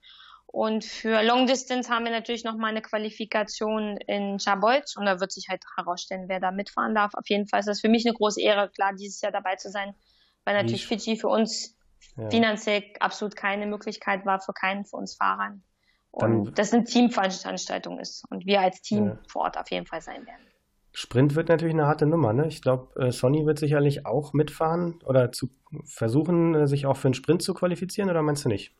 Und 0.52 0.84
für 0.84 1.24
Long 1.24 1.48
Distance 1.48 1.90
haben 1.90 2.04
wir 2.04 2.12
natürlich 2.12 2.44
noch 2.44 2.58
mal 2.58 2.68
eine 2.68 2.82
Qualifikation 2.82 3.96
in 4.08 4.38
Chabolz 4.38 4.98
und 4.98 5.06
da 5.06 5.22
wird 5.22 5.32
sich 5.32 5.48
halt 5.48 5.64
herausstellen, 5.78 6.26
wer 6.28 6.42
da 6.42 6.52
mitfahren 6.52 6.94
darf. 6.94 7.14
Auf 7.14 7.30
jeden 7.30 7.48
Fall 7.48 7.62
ist 7.62 7.68
das 7.68 7.80
für 7.80 7.88
mich 7.88 8.06
eine 8.06 8.14
große 8.14 8.42
Ehre, 8.42 8.70
klar, 8.70 8.92
dieses 8.94 9.22
Jahr 9.22 9.32
dabei 9.32 9.56
zu 9.56 9.72
sein, 9.72 9.96
weil 10.44 10.56
natürlich 10.56 10.86
Fiji 10.86 11.16
für 11.16 11.30
uns 11.30 11.78
ja. 12.18 12.30
finanziell 12.30 12.84
absolut 13.00 13.38
keine 13.38 13.66
Möglichkeit 13.66 14.26
war, 14.26 14.42
für 14.42 14.52
keinen 14.52 14.84
von 14.84 15.02
uns 15.02 15.16
Fahrern. 15.16 15.64
Und 16.12 16.46
Dann, 16.46 16.54
das 16.56 16.74
eine 16.74 16.84
Teamveranstaltung 16.84 17.98
ist 18.00 18.26
und 18.30 18.46
wir 18.46 18.60
als 18.60 18.82
Team 18.82 19.06
ja. 19.08 19.20
vor 19.30 19.44
Ort 19.44 19.58
auf 19.58 19.72
jeden 19.72 19.86
Fall 19.86 20.02
sein 20.02 20.26
werden. 20.26 20.46
Sprint 20.92 21.36
wird 21.36 21.48
natürlich 21.48 21.74
eine 21.74 21.88
harte 21.88 22.06
Nummer. 22.06 22.34
Ne? 22.34 22.48
Ich 22.48 22.62
glaube, 22.62 23.00
äh, 23.00 23.14
Sony 23.14 23.46
wird 23.46 23.58
sicherlich 23.58 24.06
auch 24.06 24.34
mitfahren 24.34 25.00
oder 25.06 25.32
zu 25.32 25.50
versuchen, 25.86 26.54
äh, 26.56 26.68
sich 26.68 26.86
auch 26.86 26.98
für 26.98 27.08
einen 27.08 27.14
Sprint 27.14 27.42
zu 27.42 27.54
qualifizieren, 27.54 28.10
oder 28.10 28.22
meinst 28.22 28.44
du 28.44 28.50
nicht? 28.50 28.76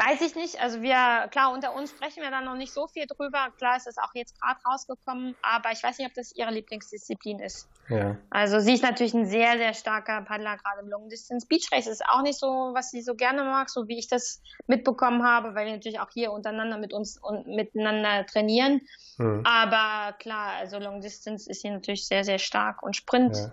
Weiß 0.00 0.22
ich 0.22 0.34
nicht. 0.34 0.60
Also 0.60 0.80
wir, 0.80 1.28
klar, 1.30 1.52
unter 1.52 1.74
uns 1.74 1.90
sprechen 1.90 2.22
wir 2.22 2.30
da 2.30 2.40
noch 2.40 2.56
nicht 2.56 2.72
so 2.72 2.86
viel 2.86 3.06
drüber. 3.06 3.48
Klar 3.58 3.76
ist 3.76 3.86
es 3.86 3.98
auch 3.98 4.14
jetzt 4.14 4.40
gerade 4.40 4.58
rausgekommen, 4.64 5.36
aber 5.42 5.72
ich 5.72 5.82
weiß 5.82 5.98
nicht, 5.98 6.08
ob 6.08 6.14
das 6.14 6.32
ihre 6.34 6.50
Lieblingsdisziplin 6.50 7.38
ist. 7.40 7.68
Ja. 7.88 8.16
Also 8.30 8.60
sie 8.60 8.74
ist 8.74 8.82
natürlich 8.82 9.12
ein 9.12 9.26
sehr, 9.26 9.58
sehr 9.58 9.74
starker 9.74 10.22
Paddler, 10.22 10.56
gerade 10.56 10.80
im 10.80 10.88
Long 10.88 11.08
Distance. 11.10 11.46
Beach 11.46 11.68
Race 11.70 11.86
ist 11.86 12.02
auch 12.06 12.22
nicht 12.22 12.38
so, 12.38 12.46
was 12.72 12.90
sie 12.90 13.02
so 13.02 13.14
gerne 13.14 13.44
mag, 13.44 13.68
so 13.68 13.88
wie 13.88 13.98
ich 13.98 14.08
das 14.08 14.40
mitbekommen 14.66 15.22
habe, 15.22 15.54
weil 15.54 15.66
wir 15.66 15.74
natürlich 15.74 16.00
auch 16.00 16.10
hier 16.10 16.32
untereinander 16.32 16.78
mit 16.78 16.94
uns 16.94 17.18
und 17.18 17.46
miteinander 17.46 18.24
trainieren. 18.24 18.80
Mhm. 19.18 19.42
Aber 19.44 20.16
klar, 20.18 20.52
also 20.58 20.78
Long 20.78 21.02
Distance 21.02 21.50
ist 21.50 21.60
sie 21.60 21.70
natürlich 21.70 22.06
sehr, 22.06 22.24
sehr 22.24 22.38
stark 22.38 22.82
und 22.82 22.96
Sprint. 22.96 23.36
Ja 23.36 23.52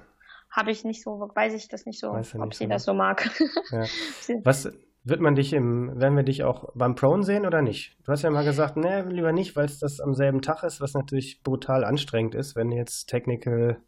habe 0.50 0.72
ich 0.72 0.84
nicht 0.86 1.04
so, 1.04 1.30
weiß 1.36 1.54
ich 1.54 1.68
das 1.68 1.86
nicht 1.86 2.00
so, 2.00 2.12
ob 2.12 2.54
sie 2.54 2.64
so 2.64 2.70
das 2.70 2.84
so 2.86 2.94
mag. 2.94 3.30
Ja. 3.70 3.84
Was, 4.44 4.72
wird 5.08 5.22
man 5.22 5.36
dich 5.36 5.54
im, 5.54 6.00
werden 6.00 6.18
wir 6.18 6.24
dich 6.24 6.44
auch 6.44 6.66
beim 6.76 6.96
Prone 6.96 7.24
sehen 7.24 7.46
oder 7.46 7.62
nicht? 7.62 7.96
Du 8.04 8.12
hast 8.12 8.24
ja 8.24 8.30
mal 8.30 8.44
gesagt, 8.44 8.76
ne, 8.76 9.06
lieber 9.10 9.32
nicht, 9.32 9.56
weil 9.56 9.66
es 9.66 9.80
das 9.80 10.00
am 10.00 10.14
selben 10.14 10.42
Tag 10.42 10.64
ist, 10.64 10.82
was 10.82 10.94
natürlich 10.94 11.42
brutal 11.44 11.86
anstrengend 11.86 12.36
ist, 12.36 12.56
wenn 12.56 12.72
jetzt 12.72 13.06
Technical. 13.06 13.82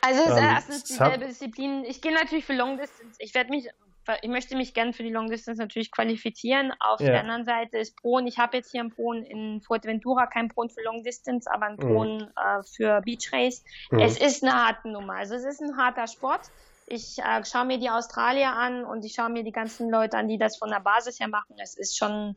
Also 0.00 0.22
es 0.22 0.28
ist 0.28 0.36
ähm, 0.36 0.44
erstens 0.44 0.84
dieselbe 0.84 1.26
Disziplin. 1.26 1.84
Ich 1.84 2.00
gehe 2.00 2.14
natürlich 2.14 2.46
für 2.46 2.54
Long 2.54 2.78
Distance. 2.78 3.16
Ich 3.18 3.34
werde 3.34 3.50
mich, 3.50 3.68
ich 4.22 4.30
möchte 4.30 4.56
mich 4.56 4.72
gerne 4.72 4.94
für 4.94 5.02
die 5.02 5.12
Long 5.12 5.28
Distance 5.28 5.60
natürlich 5.60 5.90
qualifizieren. 5.90 6.72
Auf 6.80 7.00
ja. 7.00 7.08
der 7.08 7.20
anderen 7.20 7.44
Seite 7.44 7.76
ist 7.78 7.96
Pron. 7.96 8.26
Ich 8.26 8.38
habe 8.38 8.56
jetzt 8.56 8.70
hier 8.70 8.80
einen 8.80 8.90
Pron 8.90 9.22
in 9.24 9.60
Fuerteventura, 9.60 10.26
kein 10.28 10.48
Pron 10.48 10.70
für 10.70 10.82
Long 10.82 11.02
Distance, 11.02 11.50
aber 11.52 11.66
einen 11.66 11.76
Pron 11.76 12.16
mhm. 12.16 12.22
äh, 12.22 12.62
für 12.74 13.02
Beach 13.02 13.30
Race. 13.32 13.62
Mhm. 13.90 13.98
Es 13.98 14.18
ist 14.18 14.42
eine 14.42 14.54
harte 14.54 14.88
Nummer. 14.88 15.14
Also 15.14 15.34
es 15.34 15.44
ist 15.44 15.60
ein 15.60 15.76
harter 15.76 16.06
Sport. 16.06 16.50
Ich 16.90 17.18
äh, 17.18 17.44
schaue 17.44 17.66
mir 17.66 17.78
die 17.78 17.90
Australier 17.90 18.52
an 18.52 18.84
und 18.84 19.04
ich 19.04 19.14
schaue 19.14 19.28
mir 19.28 19.44
die 19.44 19.52
ganzen 19.52 19.90
Leute 19.90 20.16
an, 20.16 20.28
die 20.28 20.38
das 20.38 20.56
von 20.56 20.70
der 20.70 20.80
Basis 20.80 21.20
her 21.20 21.28
machen. 21.28 21.56
Es 21.58 21.76
ist 21.76 21.96
schon 21.98 22.36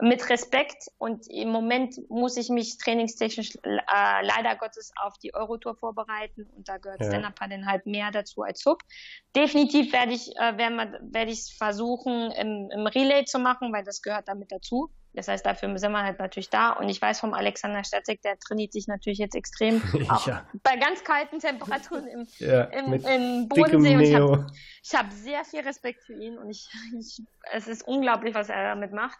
mit 0.00 0.28
Respekt 0.30 0.88
und 0.96 1.28
im 1.28 1.50
Moment 1.50 1.96
muss 2.08 2.36
ich 2.36 2.48
mich 2.48 2.78
trainingstechnisch 2.78 3.56
äh, 3.62 3.78
leider 4.22 4.56
Gottes 4.56 4.92
auf 5.02 5.18
die 5.18 5.34
Eurotour 5.34 5.76
vorbereiten 5.76 6.46
und 6.56 6.68
da 6.68 6.78
gehört 6.78 7.00
ja. 7.00 7.08
Stand-Up 7.08 7.40
halt 7.40 7.86
mehr 7.86 8.10
dazu 8.10 8.42
als 8.42 8.60
Sub. 8.60 8.82
Definitiv 9.36 9.92
werde 9.92 10.12
ich 10.12 10.34
äh, 10.36 10.56
werde 10.56 11.00
werd 11.02 11.28
ich 11.28 11.54
versuchen 11.56 12.30
im, 12.32 12.70
im 12.72 12.86
Relay 12.86 13.24
zu 13.26 13.38
machen, 13.38 13.72
weil 13.72 13.84
das 13.84 14.00
gehört 14.00 14.28
damit 14.28 14.50
dazu. 14.50 14.90
Das 15.12 15.26
heißt, 15.28 15.44
dafür 15.44 15.76
sind 15.78 15.92
wir 15.92 16.02
halt 16.02 16.18
natürlich 16.18 16.50
da. 16.50 16.70
Und 16.70 16.88
ich 16.88 17.02
weiß 17.02 17.20
vom 17.20 17.34
Alexander 17.34 17.82
Statzek, 17.82 18.22
der 18.22 18.38
trainiert 18.38 18.72
sich 18.72 18.86
natürlich 18.86 19.18
jetzt 19.18 19.34
extrem 19.34 19.82
ja. 20.26 20.46
bei 20.62 20.76
ganz 20.76 21.02
kalten 21.02 21.40
Temperaturen 21.40 22.06
im, 22.06 22.26
ja, 22.38 22.64
im, 22.64 22.92
im 22.92 23.48
Bodensee. 23.48 23.96
Und 23.96 24.02
ich 24.02 24.14
habe 24.14 24.46
hab 24.94 25.12
sehr 25.12 25.44
viel 25.44 25.60
Respekt 25.60 26.04
für 26.04 26.14
ihn 26.14 26.38
und 26.38 26.50
ich, 26.50 26.68
ich, 26.98 27.22
es 27.52 27.66
ist 27.66 27.86
unglaublich, 27.86 28.34
was 28.34 28.48
er 28.48 28.62
damit 28.68 28.92
macht. 28.92 29.18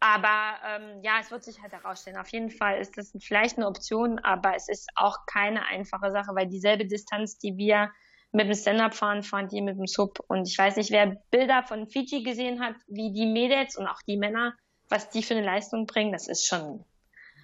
Aber 0.00 0.54
ähm, 0.64 1.02
ja, 1.02 1.18
es 1.20 1.32
wird 1.32 1.42
sich 1.42 1.60
halt 1.60 1.72
herausstellen. 1.72 2.18
Auf 2.18 2.28
jeden 2.28 2.50
Fall 2.50 2.78
ist 2.78 2.96
das 2.96 3.12
vielleicht 3.20 3.56
eine 3.56 3.66
Option, 3.66 4.20
aber 4.20 4.54
es 4.54 4.68
ist 4.68 4.88
auch 4.94 5.26
keine 5.26 5.66
einfache 5.66 6.12
Sache, 6.12 6.34
weil 6.34 6.46
dieselbe 6.46 6.86
Distanz, 6.86 7.38
die 7.38 7.56
wir 7.56 7.90
mit 8.30 8.46
dem 8.46 8.54
Stand-Up 8.54 8.94
fahren, 8.94 9.24
fahren 9.24 9.48
die 9.48 9.60
mit 9.60 9.76
dem 9.76 9.86
Sub. 9.86 10.20
Und 10.28 10.46
ich 10.46 10.56
weiß 10.56 10.76
nicht, 10.76 10.92
wer 10.92 11.16
Bilder 11.30 11.64
von 11.64 11.88
Fiji 11.88 12.22
gesehen 12.22 12.60
hat, 12.60 12.76
wie 12.86 13.12
die 13.12 13.26
Mädels 13.26 13.76
und 13.76 13.88
auch 13.88 14.00
die 14.06 14.18
Männer, 14.18 14.54
was 14.88 15.10
die 15.10 15.22
für 15.22 15.34
eine 15.34 15.44
Leistung 15.44 15.86
bringen, 15.86 16.12
das 16.12 16.28
ist 16.28 16.46
schon. 16.46 16.84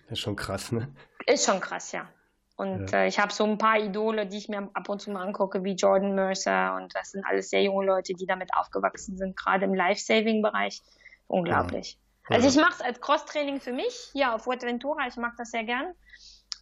Das 0.04 0.12
ist 0.12 0.20
schon 0.20 0.37
krass, 0.37 0.72
ne? 0.72 0.94
Ist 1.26 1.46
schon 1.46 1.61
krass, 1.61 1.92
ja. 1.92 2.09
Und 2.57 2.92
ja. 2.92 2.98
äh, 2.98 3.09
ich 3.09 3.18
habe 3.18 3.33
so 3.33 3.44
ein 3.44 3.59
paar 3.59 3.78
Idole, 3.78 4.26
die 4.26 4.38
ich 4.38 4.48
mir 4.48 4.68
ab 4.74 4.88
und 4.88 5.00
zu 5.00 5.11
mal 5.11 5.26
angucke, 5.26 5.64
wie 5.64 5.72
Jordan 5.72 6.14
Mercer. 6.14 6.76
Und 6.76 6.94
das 6.94 7.11
sind 7.11 7.24
alles 7.24 7.50
sehr 7.50 7.62
junge 7.62 7.87
Leute, 7.87 8.14
die 8.14 8.26
damit 8.26 8.50
aufgewachsen 8.54 9.16
sind, 9.16 9.37
gerade 9.37 9.64
im 9.64 9.74
Life-Saving-Bereich. 9.74 10.83
Unglaublich. 11.26 11.98
Ja. 12.28 12.37
Also 12.37 12.48
ich 12.48 12.57
mache 12.57 12.74
es 12.74 12.80
als 12.80 13.00
Cross-Training 13.00 13.61
für 13.61 13.72
mich 13.72 14.11
hier 14.12 14.35
auf 14.35 14.44
Fuerteventura. 14.44 15.07
Ich 15.09 15.16
mag 15.16 15.33
das 15.37 15.50
sehr 15.50 15.64
gern. 15.64 15.94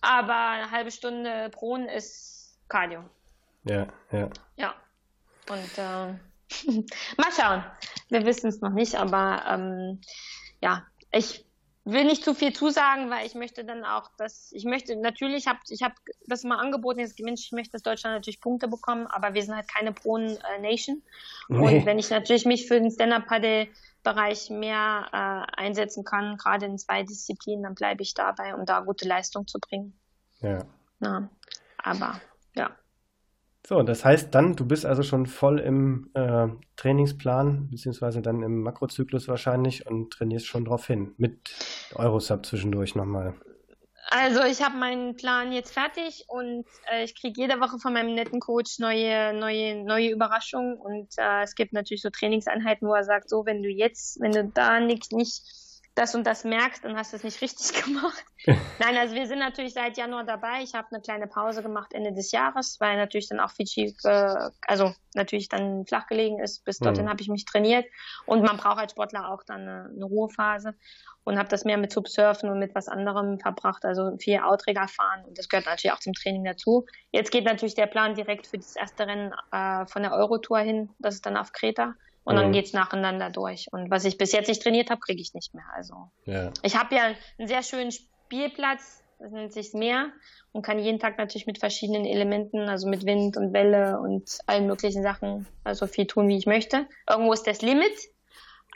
Aber 0.00 0.34
eine 0.34 0.70
halbe 0.70 0.90
Stunde 0.90 1.50
Pronen 1.50 1.88
ist 1.88 2.58
Cardio. 2.68 3.04
Ja, 3.64 3.86
ja. 4.10 4.28
Ja. 4.56 4.74
Und 5.48 5.78
äh, 5.78 6.12
mal 7.16 7.32
schauen. 7.38 7.64
Wir 8.08 8.24
wissen 8.24 8.48
es 8.48 8.60
noch 8.60 8.72
nicht, 8.72 8.94
aber 8.96 9.44
ähm, 9.48 10.00
ja, 10.62 10.86
ich 11.12 11.44
will 11.84 12.04
nicht 12.04 12.24
zu 12.24 12.34
viel 12.34 12.52
zusagen, 12.52 13.10
weil 13.10 13.26
ich 13.26 13.34
möchte 13.34 13.64
dann 13.64 13.84
auch, 13.84 14.10
dass 14.16 14.52
ich 14.52 14.64
möchte 14.64 14.94
natürlich, 14.96 15.48
hab, 15.48 15.58
ich 15.68 15.82
habe 15.82 15.94
das 16.26 16.44
mal 16.44 16.58
angeboten, 16.58 17.00
jetzt 17.00 17.18
Mensch, 17.18 17.44
ich 17.46 17.52
möchte, 17.52 17.72
dass 17.72 17.82
Deutschland 17.82 18.14
natürlich 18.14 18.40
Punkte 18.40 18.68
bekommen, 18.68 19.06
aber 19.08 19.34
wir 19.34 19.42
sind 19.42 19.56
halt 19.56 19.68
keine 19.68 19.92
Pro-Nation. 19.92 21.02
Nee. 21.48 21.58
Und 21.78 21.86
wenn 21.86 21.98
ich 21.98 22.10
natürlich 22.10 22.44
mich 22.44 22.68
für 22.68 22.80
den 22.80 22.90
Stand-Up-Paddle-Bereich 22.90 24.50
mehr 24.50 25.08
äh, 25.12 25.60
einsetzen 25.60 26.04
kann, 26.04 26.36
gerade 26.36 26.66
in 26.66 26.78
zwei 26.78 27.02
Disziplinen, 27.02 27.64
dann 27.64 27.74
bleibe 27.74 28.02
ich 28.02 28.14
dabei, 28.14 28.54
um 28.54 28.64
da 28.64 28.80
gute 28.80 29.08
Leistung 29.08 29.48
zu 29.48 29.58
bringen. 29.58 29.98
Ja. 30.40 30.64
Na, 31.00 31.28
aber 31.78 32.20
ja. 32.54 32.70
So, 33.64 33.82
das 33.82 34.04
heißt 34.04 34.34
dann, 34.34 34.56
du 34.56 34.66
bist 34.66 34.84
also 34.84 35.04
schon 35.04 35.26
voll 35.26 35.60
im 35.60 36.10
äh, 36.14 36.48
Trainingsplan, 36.76 37.68
beziehungsweise 37.70 38.20
dann 38.20 38.42
im 38.42 38.62
Makrozyklus 38.62 39.28
wahrscheinlich 39.28 39.86
und 39.86 40.12
trainierst 40.12 40.46
schon 40.46 40.64
drauf 40.64 40.86
hin, 40.86 41.14
mit 41.16 41.54
Eurosub 41.94 42.44
zwischendurch 42.44 42.96
nochmal. 42.96 43.34
Also 44.10 44.42
ich 44.42 44.62
habe 44.62 44.76
meinen 44.76 45.16
Plan 45.16 45.52
jetzt 45.52 45.72
fertig 45.72 46.24
und 46.26 46.66
äh, 46.92 47.04
ich 47.04 47.14
kriege 47.14 47.40
jede 47.40 47.60
Woche 47.60 47.78
von 47.78 47.92
meinem 47.92 48.14
netten 48.14 48.40
Coach 48.40 48.80
neue, 48.80 49.32
neue, 49.32 49.84
neue 49.84 50.10
Überraschungen 50.10 50.76
und 50.76 51.08
äh, 51.16 51.44
es 51.44 51.54
gibt 51.54 51.72
natürlich 51.72 52.02
so 52.02 52.10
Trainingseinheiten, 52.10 52.88
wo 52.88 52.94
er 52.94 53.04
sagt, 53.04 53.30
so 53.30 53.46
wenn 53.46 53.62
du 53.62 53.68
jetzt, 53.68 54.20
wenn 54.20 54.32
du 54.32 54.44
da 54.44 54.80
nicht, 54.80 55.12
nicht 55.12 55.44
das 55.94 56.14
und 56.14 56.26
das 56.26 56.44
merkst, 56.44 56.84
dann 56.84 56.96
hast 56.96 57.12
du 57.12 57.16
es 57.16 57.24
nicht 57.24 57.40
richtig 57.42 57.84
gemacht. 57.84 58.24
Nein, 58.46 58.96
also 58.96 59.14
wir 59.14 59.26
sind 59.26 59.38
natürlich 59.38 59.74
seit 59.74 59.96
Januar 59.96 60.24
dabei. 60.24 60.62
Ich 60.62 60.74
habe 60.74 60.88
eine 60.90 61.00
kleine 61.00 61.26
Pause 61.26 61.62
gemacht 61.62 61.92
Ende 61.92 62.12
des 62.12 62.32
Jahres, 62.32 62.78
weil 62.80 62.96
natürlich 62.96 63.28
dann 63.28 63.40
auch 63.40 63.50
Fiji, 63.50 63.94
äh, 64.04 64.50
also 64.66 64.94
natürlich 65.14 65.48
dann 65.48 65.86
flach 65.86 66.06
gelegen 66.06 66.40
ist. 66.40 66.64
Bis 66.64 66.78
dorthin 66.78 67.04
mhm. 67.04 67.10
habe 67.10 67.20
ich 67.20 67.28
mich 67.28 67.44
trainiert 67.44 67.86
und 68.26 68.42
man 68.42 68.56
braucht 68.56 68.78
als 68.78 68.92
Sportler 68.92 69.30
auch 69.30 69.42
dann 69.44 69.62
eine, 69.62 69.90
eine 69.94 70.04
Ruhephase 70.04 70.74
und 71.24 71.38
habe 71.38 71.48
das 71.48 71.64
mehr 71.64 71.78
mit 71.78 71.92
Subsurfen 71.92 72.50
und 72.50 72.58
mit 72.58 72.74
was 72.74 72.88
anderem 72.88 73.38
verbracht, 73.38 73.84
also 73.84 74.16
viel 74.18 74.40
Outrigger 74.40 74.88
fahren 74.88 75.24
und 75.26 75.38
das 75.38 75.48
gehört 75.48 75.66
natürlich 75.66 75.92
auch 75.92 76.00
zum 76.00 76.14
Training 76.14 76.44
dazu. 76.44 76.86
Jetzt 77.12 77.30
geht 77.30 77.44
natürlich 77.44 77.74
der 77.74 77.86
Plan 77.86 78.14
direkt 78.14 78.46
für 78.46 78.58
das 78.58 78.76
erste 78.76 79.06
Rennen 79.06 79.32
äh, 79.52 79.86
von 79.86 80.02
der 80.02 80.12
Eurotour 80.12 80.58
hin, 80.58 80.90
das 80.98 81.14
ist 81.14 81.26
dann 81.26 81.36
auf 81.36 81.52
Kreta. 81.52 81.94
Und 82.24 82.36
dann 82.36 82.48
mhm. 82.48 82.52
geht's 82.52 82.72
nacheinander 82.72 83.30
durch. 83.30 83.66
Und 83.72 83.90
was 83.90 84.04
ich 84.04 84.16
bis 84.16 84.32
jetzt 84.32 84.48
nicht 84.48 84.62
trainiert 84.62 84.90
habe, 84.90 85.00
kriege 85.00 85.20
ich 85.20 85.34
nicht 85.34 85.54
mehr. 85.54 85.64
Also 85.74 86.10
ja. 86.24 86.52
ich 86.62 86.76
habe 86.76 86.94
ja 86.94 87.14
einen 87.38 87.48
sehr 87.48 87.62
schönen 87.62 87.90
Spielplatz, 87.90 89.02
das 89.18 89.32
nennt 89.32 89.52
sich 89.52 89.72
Meer, 89.72 90.12
und 90.52 90.62
kann 90.62 90.78
jeden 90.78 90.98
Tag 90.98 91.18
natürlich 91.18 91.46
mit 91.46 91.58
verschiedenen 91.58 92.04
Elementen, 92.04 92.68
also 92.68 92.88
mit 92.88 93.04
Wind 93.06 93.36
und 93.36 93.52
Welle 93.52 93.98
und 93.98 94.38
allen 94.46 94.66
möglichen 94.66 95.02
Sachen, 95.02 95.46
also 95.64 95.86
viel 95.86 96.06
tun, 96.06 96.28
wie 96.28 96.36
ich 96.36 96.46
möchte. 96.46 96.86
Irgendwo 97.08 97.32
ist 97.32 97.46
das 97.46 97.62
Limit. 97.62 97.92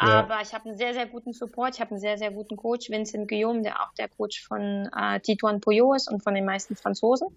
Ja. 0.01 0.21
Aber 0.21 0.41
ich 0.43 0.53
habe 0.53 0.69
einen 0.69 0.77
sehr, 0.77 0.93
sehr 0.93 1.07
guten 1.07 1.33
Support. 1.33 1.75
Ich 1.75 1.81
habe 1.81 1.93
einen 1.93 2.01
sehr, 2.01 2.19
sehr 2.19 2.31
guten 2.31 2.57
Coach, 2.57 2.91
Vincent 2.91 3.29
Guillaume, 3.29 3.63
der 3.63 3.81
auch 3.81 3.95
der 3.95 4.09
Coach 4.09 4.45
von 4.45 4.91
äh, 4.95 5.21
Tituan 5.21 5.61
Poyo 5.61 5.95
ist 5.95 6.11
und 6.11 6.23
von 6.23 6.35
den 6.35 6.45
meisten 6.45 6.77
Franzosen. 6.77 7.29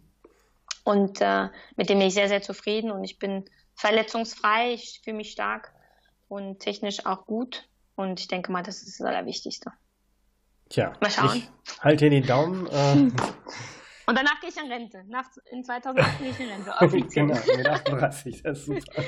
Und 0.84 1.22
äh, 1.22 1.48
mit 1.76 1.90
dem 1.90 2.00
bin 2.00 2.08
ich 2.08 2.16
sehr, 2.16 2.28
sehr 2.28 2.42
zufrieden 2.42 2.92
und 2.92 3.04
ich 3.04 3.20
bin 3.20 3.46
verletzungsfrei, 3.76 4.74
ich 4.74 5.02
fühle 5.04 5.18
mich 5.18 5.32
stark 5.32 5.72
und 6.30 6.60
technisch 6.60 7.06
auch 7.06 7.26
gut. 7.26 7.68
Und 7.96 8.22
ich 8.22 8.30
denke 8.30 8.52
mal, 8.54 8.64
das 8.64 8.82
ist 8.82 9.00
das 9.00 9.06
Allerwichtigste. 9.06 9.74
Tja, 10.70 10.94
mal 11.02 11.12
schauen. 11.12 11.44
Ich 11.66 11.84
halte 11.84 12.10
dir 12.10 12.22
die 12.22 12.26
Daumen. 12.26 12.68
Äh, 12.68 12.94
und 14.06 14.18
danach 14.18 14.40
gehe 14.40 14.50
ich 14.50 14.58
in 14.58 14.72
Rente. 14.72 15.04
Nach, 15.08 15.26
in 15.52 15.64
2008 15.66 16.20
gehe 16.20 16.30
ich 16.30 16.40
in 16.40 16.50
Rente. 16.50 16.72
Offiziell. 16.80 17.28
genau, 17.28 17.58
mit 17.58 17.68
38, 17.68 18.44
das 18.44 18.60
ist 18.60 18.66
super. 18.68 19.04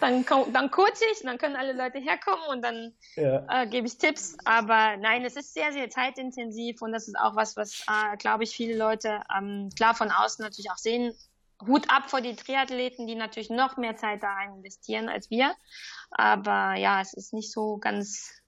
dann, 0.00 0.24
dann 0.52 0.70
coache 0.70 1.04
ich, 1.12 1.22
dann 1.22 1.38
können 1.38 1.54
alle 1.54 1.74
Leute 1.74 1.98
herkommen 1.98 2.44
und 2.48 2.62
dann 2.62 2.94
ja. 3.14 3.44
äh, 3.48 3.66
gebe 3.68 3.86
ich 3.86 3.98
Tipps. 3.98 4.38
Aber 4.44 4.96
nein, 4.96 5.24
es 5.24 5.36
ist 5.36 5.52
sehr, 5.52 5.72
sehr 5.72 5.90
zeitintensiv 5.90 6.80
und 6.80 6.92
das 6.92 7.06
ist 7.06 7.18
auch 7.18 7.36
was, 7.36 7.56
was, 7.56 7.84
äh, 7.86 8.16
glaube 8.16 8.44
ich, 8.44 8.50
viele 8.50 8.76
Leute 8.76 9.20
ähm, 9.36 9.68
klar 9.76 9.94
von 9.94 10.10
außen 10.10 10.42
natürlich 10.42 10.70
auch 10.70 10.78
sehen. 10.78 11.14
Hut 11.66 11.90
ab 11.90 12.08
vor 12.08 12.20
die 12.20 12.36
Triathleten, 12.36 13.06
die 13.06 13.14
natürlich 13.14 13.50
noch 13.50 13.76
mehr 13.76 13.96
Zeit 13.96 14.22
da 14.22 14.32
rein 14.32 14.54
investieren 14.56 15.08
als 15.08 15.30
wir. 15.30 15.54
Aber 16.10 16.74
ja, 16.76 17.00
es 17.00 17.14
ist 17.14 17.32
nicht 17.32 17.52
so 17.52 17.78
ganz 17.78 18.42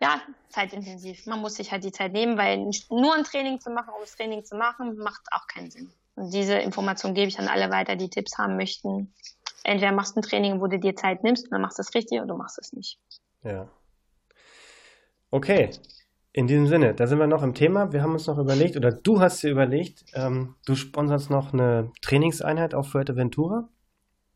ja, 0.00 0.20
zeitintensiv. 0.50 1.26
Man 1.26 1.40
muss 1.40 1.54
sich 1.54 1.72
halt 1.72 1.84
die 1.84 1.92
Zeit 1.92 2.12
nehmen, 2.12 2.36
weil 2.36 2.70
nur 2.90 3.14
ein 3.14 3.24
Training 3.24 3.60
zu 3.60 3.70
machen, 3.70 3.92
um 3.94 4.00
das 4.00 4.14
Training 4.14 4.44
zu 4.44 4.56
machen, 4.56 4.96
macht 4.98 5.22
auch 5.32 5.46
keinen 5.46 5.70
Sinn. 5.70 5.90
Und 6.16 6.32
diese 6.32 6.54
Information 6.54 7.14
gebe 7.14 7.28
ich 7.28 7.38
an 7.38 7.48
alle 7.48 7.70
weiter, 7.70 7.96
die 7.96 8.10
Tipps 8.10 8.38
haben 8.38 8.56
möchten. 8.56 9.12
Entweder 9.64 9.92
machst 9.92 10.16
du 10.16 10.20
ein 10.20 10.22
Training, 10.22 10.60
wo 10.60 10.66
du 10.66 10.78
dir 10.78 10.94
Zeit 10.94 11.24
nimmst 11.24 11.44
und 11.44 11.50
dann 11.50 11.60
machst 11.60 11.78
du 11.78 11.82
es 11.82 11.94
richtig 11.94 12.18
oder 12.18 12.28
du 12.28 12.36
machst 12.36 12.58
es 12.58 12.72
nicht. 12.72 12.98
Ja. 13.42 13.68
Okay, 15.30 15.70
in 16.36 16.46
diesem 16.46 16.66
Sinne, 16.66 16.92
da 16.92 17.06
sind 17.06 17.18
wir 17.18 17.26
noch 17.26 17.42
im 17.42 17.54
Thema. 17.54 17.94
Wir 17.94 18.02
haben 18.02 18.12
uns 18.12 18.26
noch 18.26 18.36
überlegt, 18.36 18.76
oder 18.76 18.92
du 18.92 19.20
hast 19.20 19.42
dir 19.42 19.50
überlegt, 19.50 20.04
ähm, 20.12 20.54
du 20.66 20.74
sponsorst 20.74 21.30
noch 21.30 21.54
eine 21.54 21.90
Trainingseinheit 22.02 22.74
auf 22.74 22.90
Fuerteventura. 22.90 23.70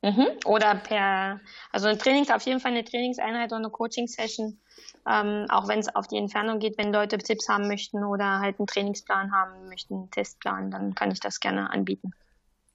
Mhm. 0.00 0.26
Oder 0.46 0.76
per, 0.76 1.40
also 1.70 1.88
ein 1.88 1.98
Trainings, 1.98 2.30
auf 2.30 2.40
jeden 2.46 2.58
Fall 2.58 2.70
eine 2.70 2.84
Trainingseinheit 2.84 3.52
oder 3.52 3.58
eine 3.58 3.68
Coaching-Session, 3.68 4.58
ähm, 5.06 5.44
auch 5.50 5.68
wenn 5.68 5.80
es 5.80 5.94
auf 5.94 6.08
die 6.08 6.16
Entfernung 6.16 6.58
geht, 6.58 6.78
wenn 6.78 6.90
Leute 6.90 7.18
Tipps 7.18 7.50
haben 7.50 7.68
möchten 7.68 8.02
oder 8.02 8.40
halt 8.40 8.58
einen 8.58 8.66
Trainingsplan 8.66 9.30
haben 9.30 9.68
möchten, 9.68 9.96
einen 9.96 10.10
Testplan, 10.10 10.70
dann 10.70 10.94
kann 10.94 11.10
ich 11.10 11.20
das 11.20 11.38
gerne 11.38 11.68
anbieten. 11.68 12.12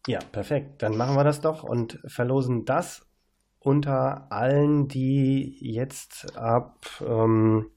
Ja, 0.05 0.19
perfekt. 0.19 0.83
Dann 0.83 0.95
machen 0.97 1.15
wir 1.15 1.23
das 1.23 1.41
doch 1.41 1.63
und 1.63 1.97
verlosen 2.05 2.65
das 2.65 3.07
unter 3.57 4.31
allen, 4.31 4.87
die 4.87 5.57
jetzt 5.61 6.37
ab 6.37 6.85
ähm, 7.01 7.71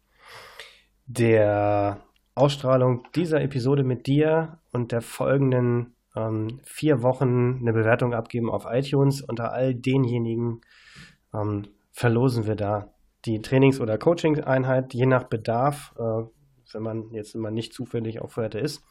der 1.09 2.03
Ausstrahlung 2.35 3.03
dieser 3.15 3.41
Episode 3.41 3.83
mit 3.83 4.07
dir 4.07 4.59
und 4.73 4.93
der 4.93 5.01
folgenden 5.01 5.95
ähm, 6.15 6.61
vier 6.63 7.03
Wochen 7.03 7.59
eine 7.61 7.73
Bewertung 7.73 8.15
abgeben 8.15 8.51
auf 8.51 8.67
iTunes. 8.69 9.23
Unter 9.23 9.53
all 9.53 9.75
denjenigen 9.75 10.61
ähm, 11.35 11.69
verlosen 11.93 12.47
wir 12.47 12.55
da 12.55 12.93
die 13.25 13.41
Trainings- 13.41 13.81
oder 13.81 13.99
Coaching-Einheit, 13.99 14.95
je 14.95 15.07
nach 15.07 15.25
Bedarf, 15.25 15.95
äh, 15.99 16.23
wenn 16.73 16.83
man 16.83 17.11
jetzt 17.11 17.35
immer 17.35 17.51
nicht 17.51 17.73
zufällig 17.73 18.21
auf 18.21 18.33
Fuerte 18.33 18.59
ist, 18.59 18.85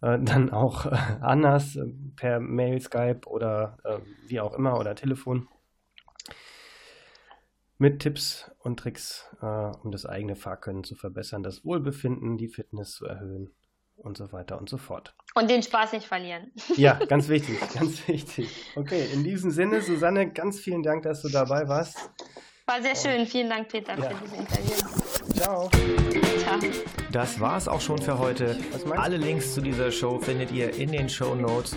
äh, 0.00 0.18
dann 0.20 0.50
auch 0.50 0.86
äh, 0.86 0.96
anders 1.20 1.76
äh, 1.76 1.84
per 2.14 2.38
Mail, 2.40 2.80
Skype 2.80 3.22
oder 3.26 3.76
wie 4.28 4.40
auch 4.40 4.54
immer 4.54 4.78
oder 4.78 4.94
Telefon 4.94 5.48
mit 7.78 8.00
Tipps 8.00 8.50
und 8.60 8.78
Tricks, 8.78 9.26
äh, 9.42 9.46
um 9.46 9.90
das 9.92 10.06
eigene 10.06 10.36
Fahrkönnen 10.36 10.84
zu 10.84 10.94
verbessern, 10.94 11.42
das 11.42 11.64
Wohlbefinden, 11.64 12.38
die 12.38 12.48
Fitness 12.48 12.92
zu 12.92 13.06
erhöhen 13.06 13.54
und 13.96 14.16
so 14.16 14.32
weiter 14.32 14.58
und 14.58 14.68
so 14.68 14.76
fort. 14.76 15.14
Und 15.34 15.50
den 15.50 15.62
Spaß 15.62 15.92
nicht 15.92 16.06
verlieren. 16.06 16.52
Ja, 16.76 16.94
ganz 16.94 17.28
wichtig, 17.28 17.58
ganz 17.74 18.06
wichtig. 18.08 18.50
Okay, 18.76 19.06
in 19.12 19.24
diesem 19.24 19.50
Sinne, 19.50 19.80
Susanne, 19.80 20.30
ganz 20.30 20.60
vielen 20.60 20.82
Dank, 20.82 21.02
dass 21.02 21.22
du 21.22 21.28
dabei 21.28 21.68
warst. 21.68 22.10
War 22.66 22.82
sehr 22.82 22.96
schön. 22.96 23.26
Vielen 23.26 23.48
Dank, 23.48 23.68
Peter, 23.68 23.96
ja. 23.96 24.10
für 24.10 24.24
dieses 24.24 24.38
Interview. 24.38 25.34
Ciao. 25.34 25.70
Ciao. 25.70 26.58
Das 27.12 27.38
war's 27.38 27.68
auch 27.68 27.80
schon 27.80 27.98
für 27.98 28.18
heute. 28.18 28.58
Alle 28.96 29.16
Links 29.16 29.54
zu 29.54 29.60
dieser 29.60 29.92
Show 29.92 30.18
findet 30.18 30.50
ihr 30.50 30.74
in 30.74 30.90
den 30.90 31.08
Show 31.08 31.34
Notes. 31.34 31.76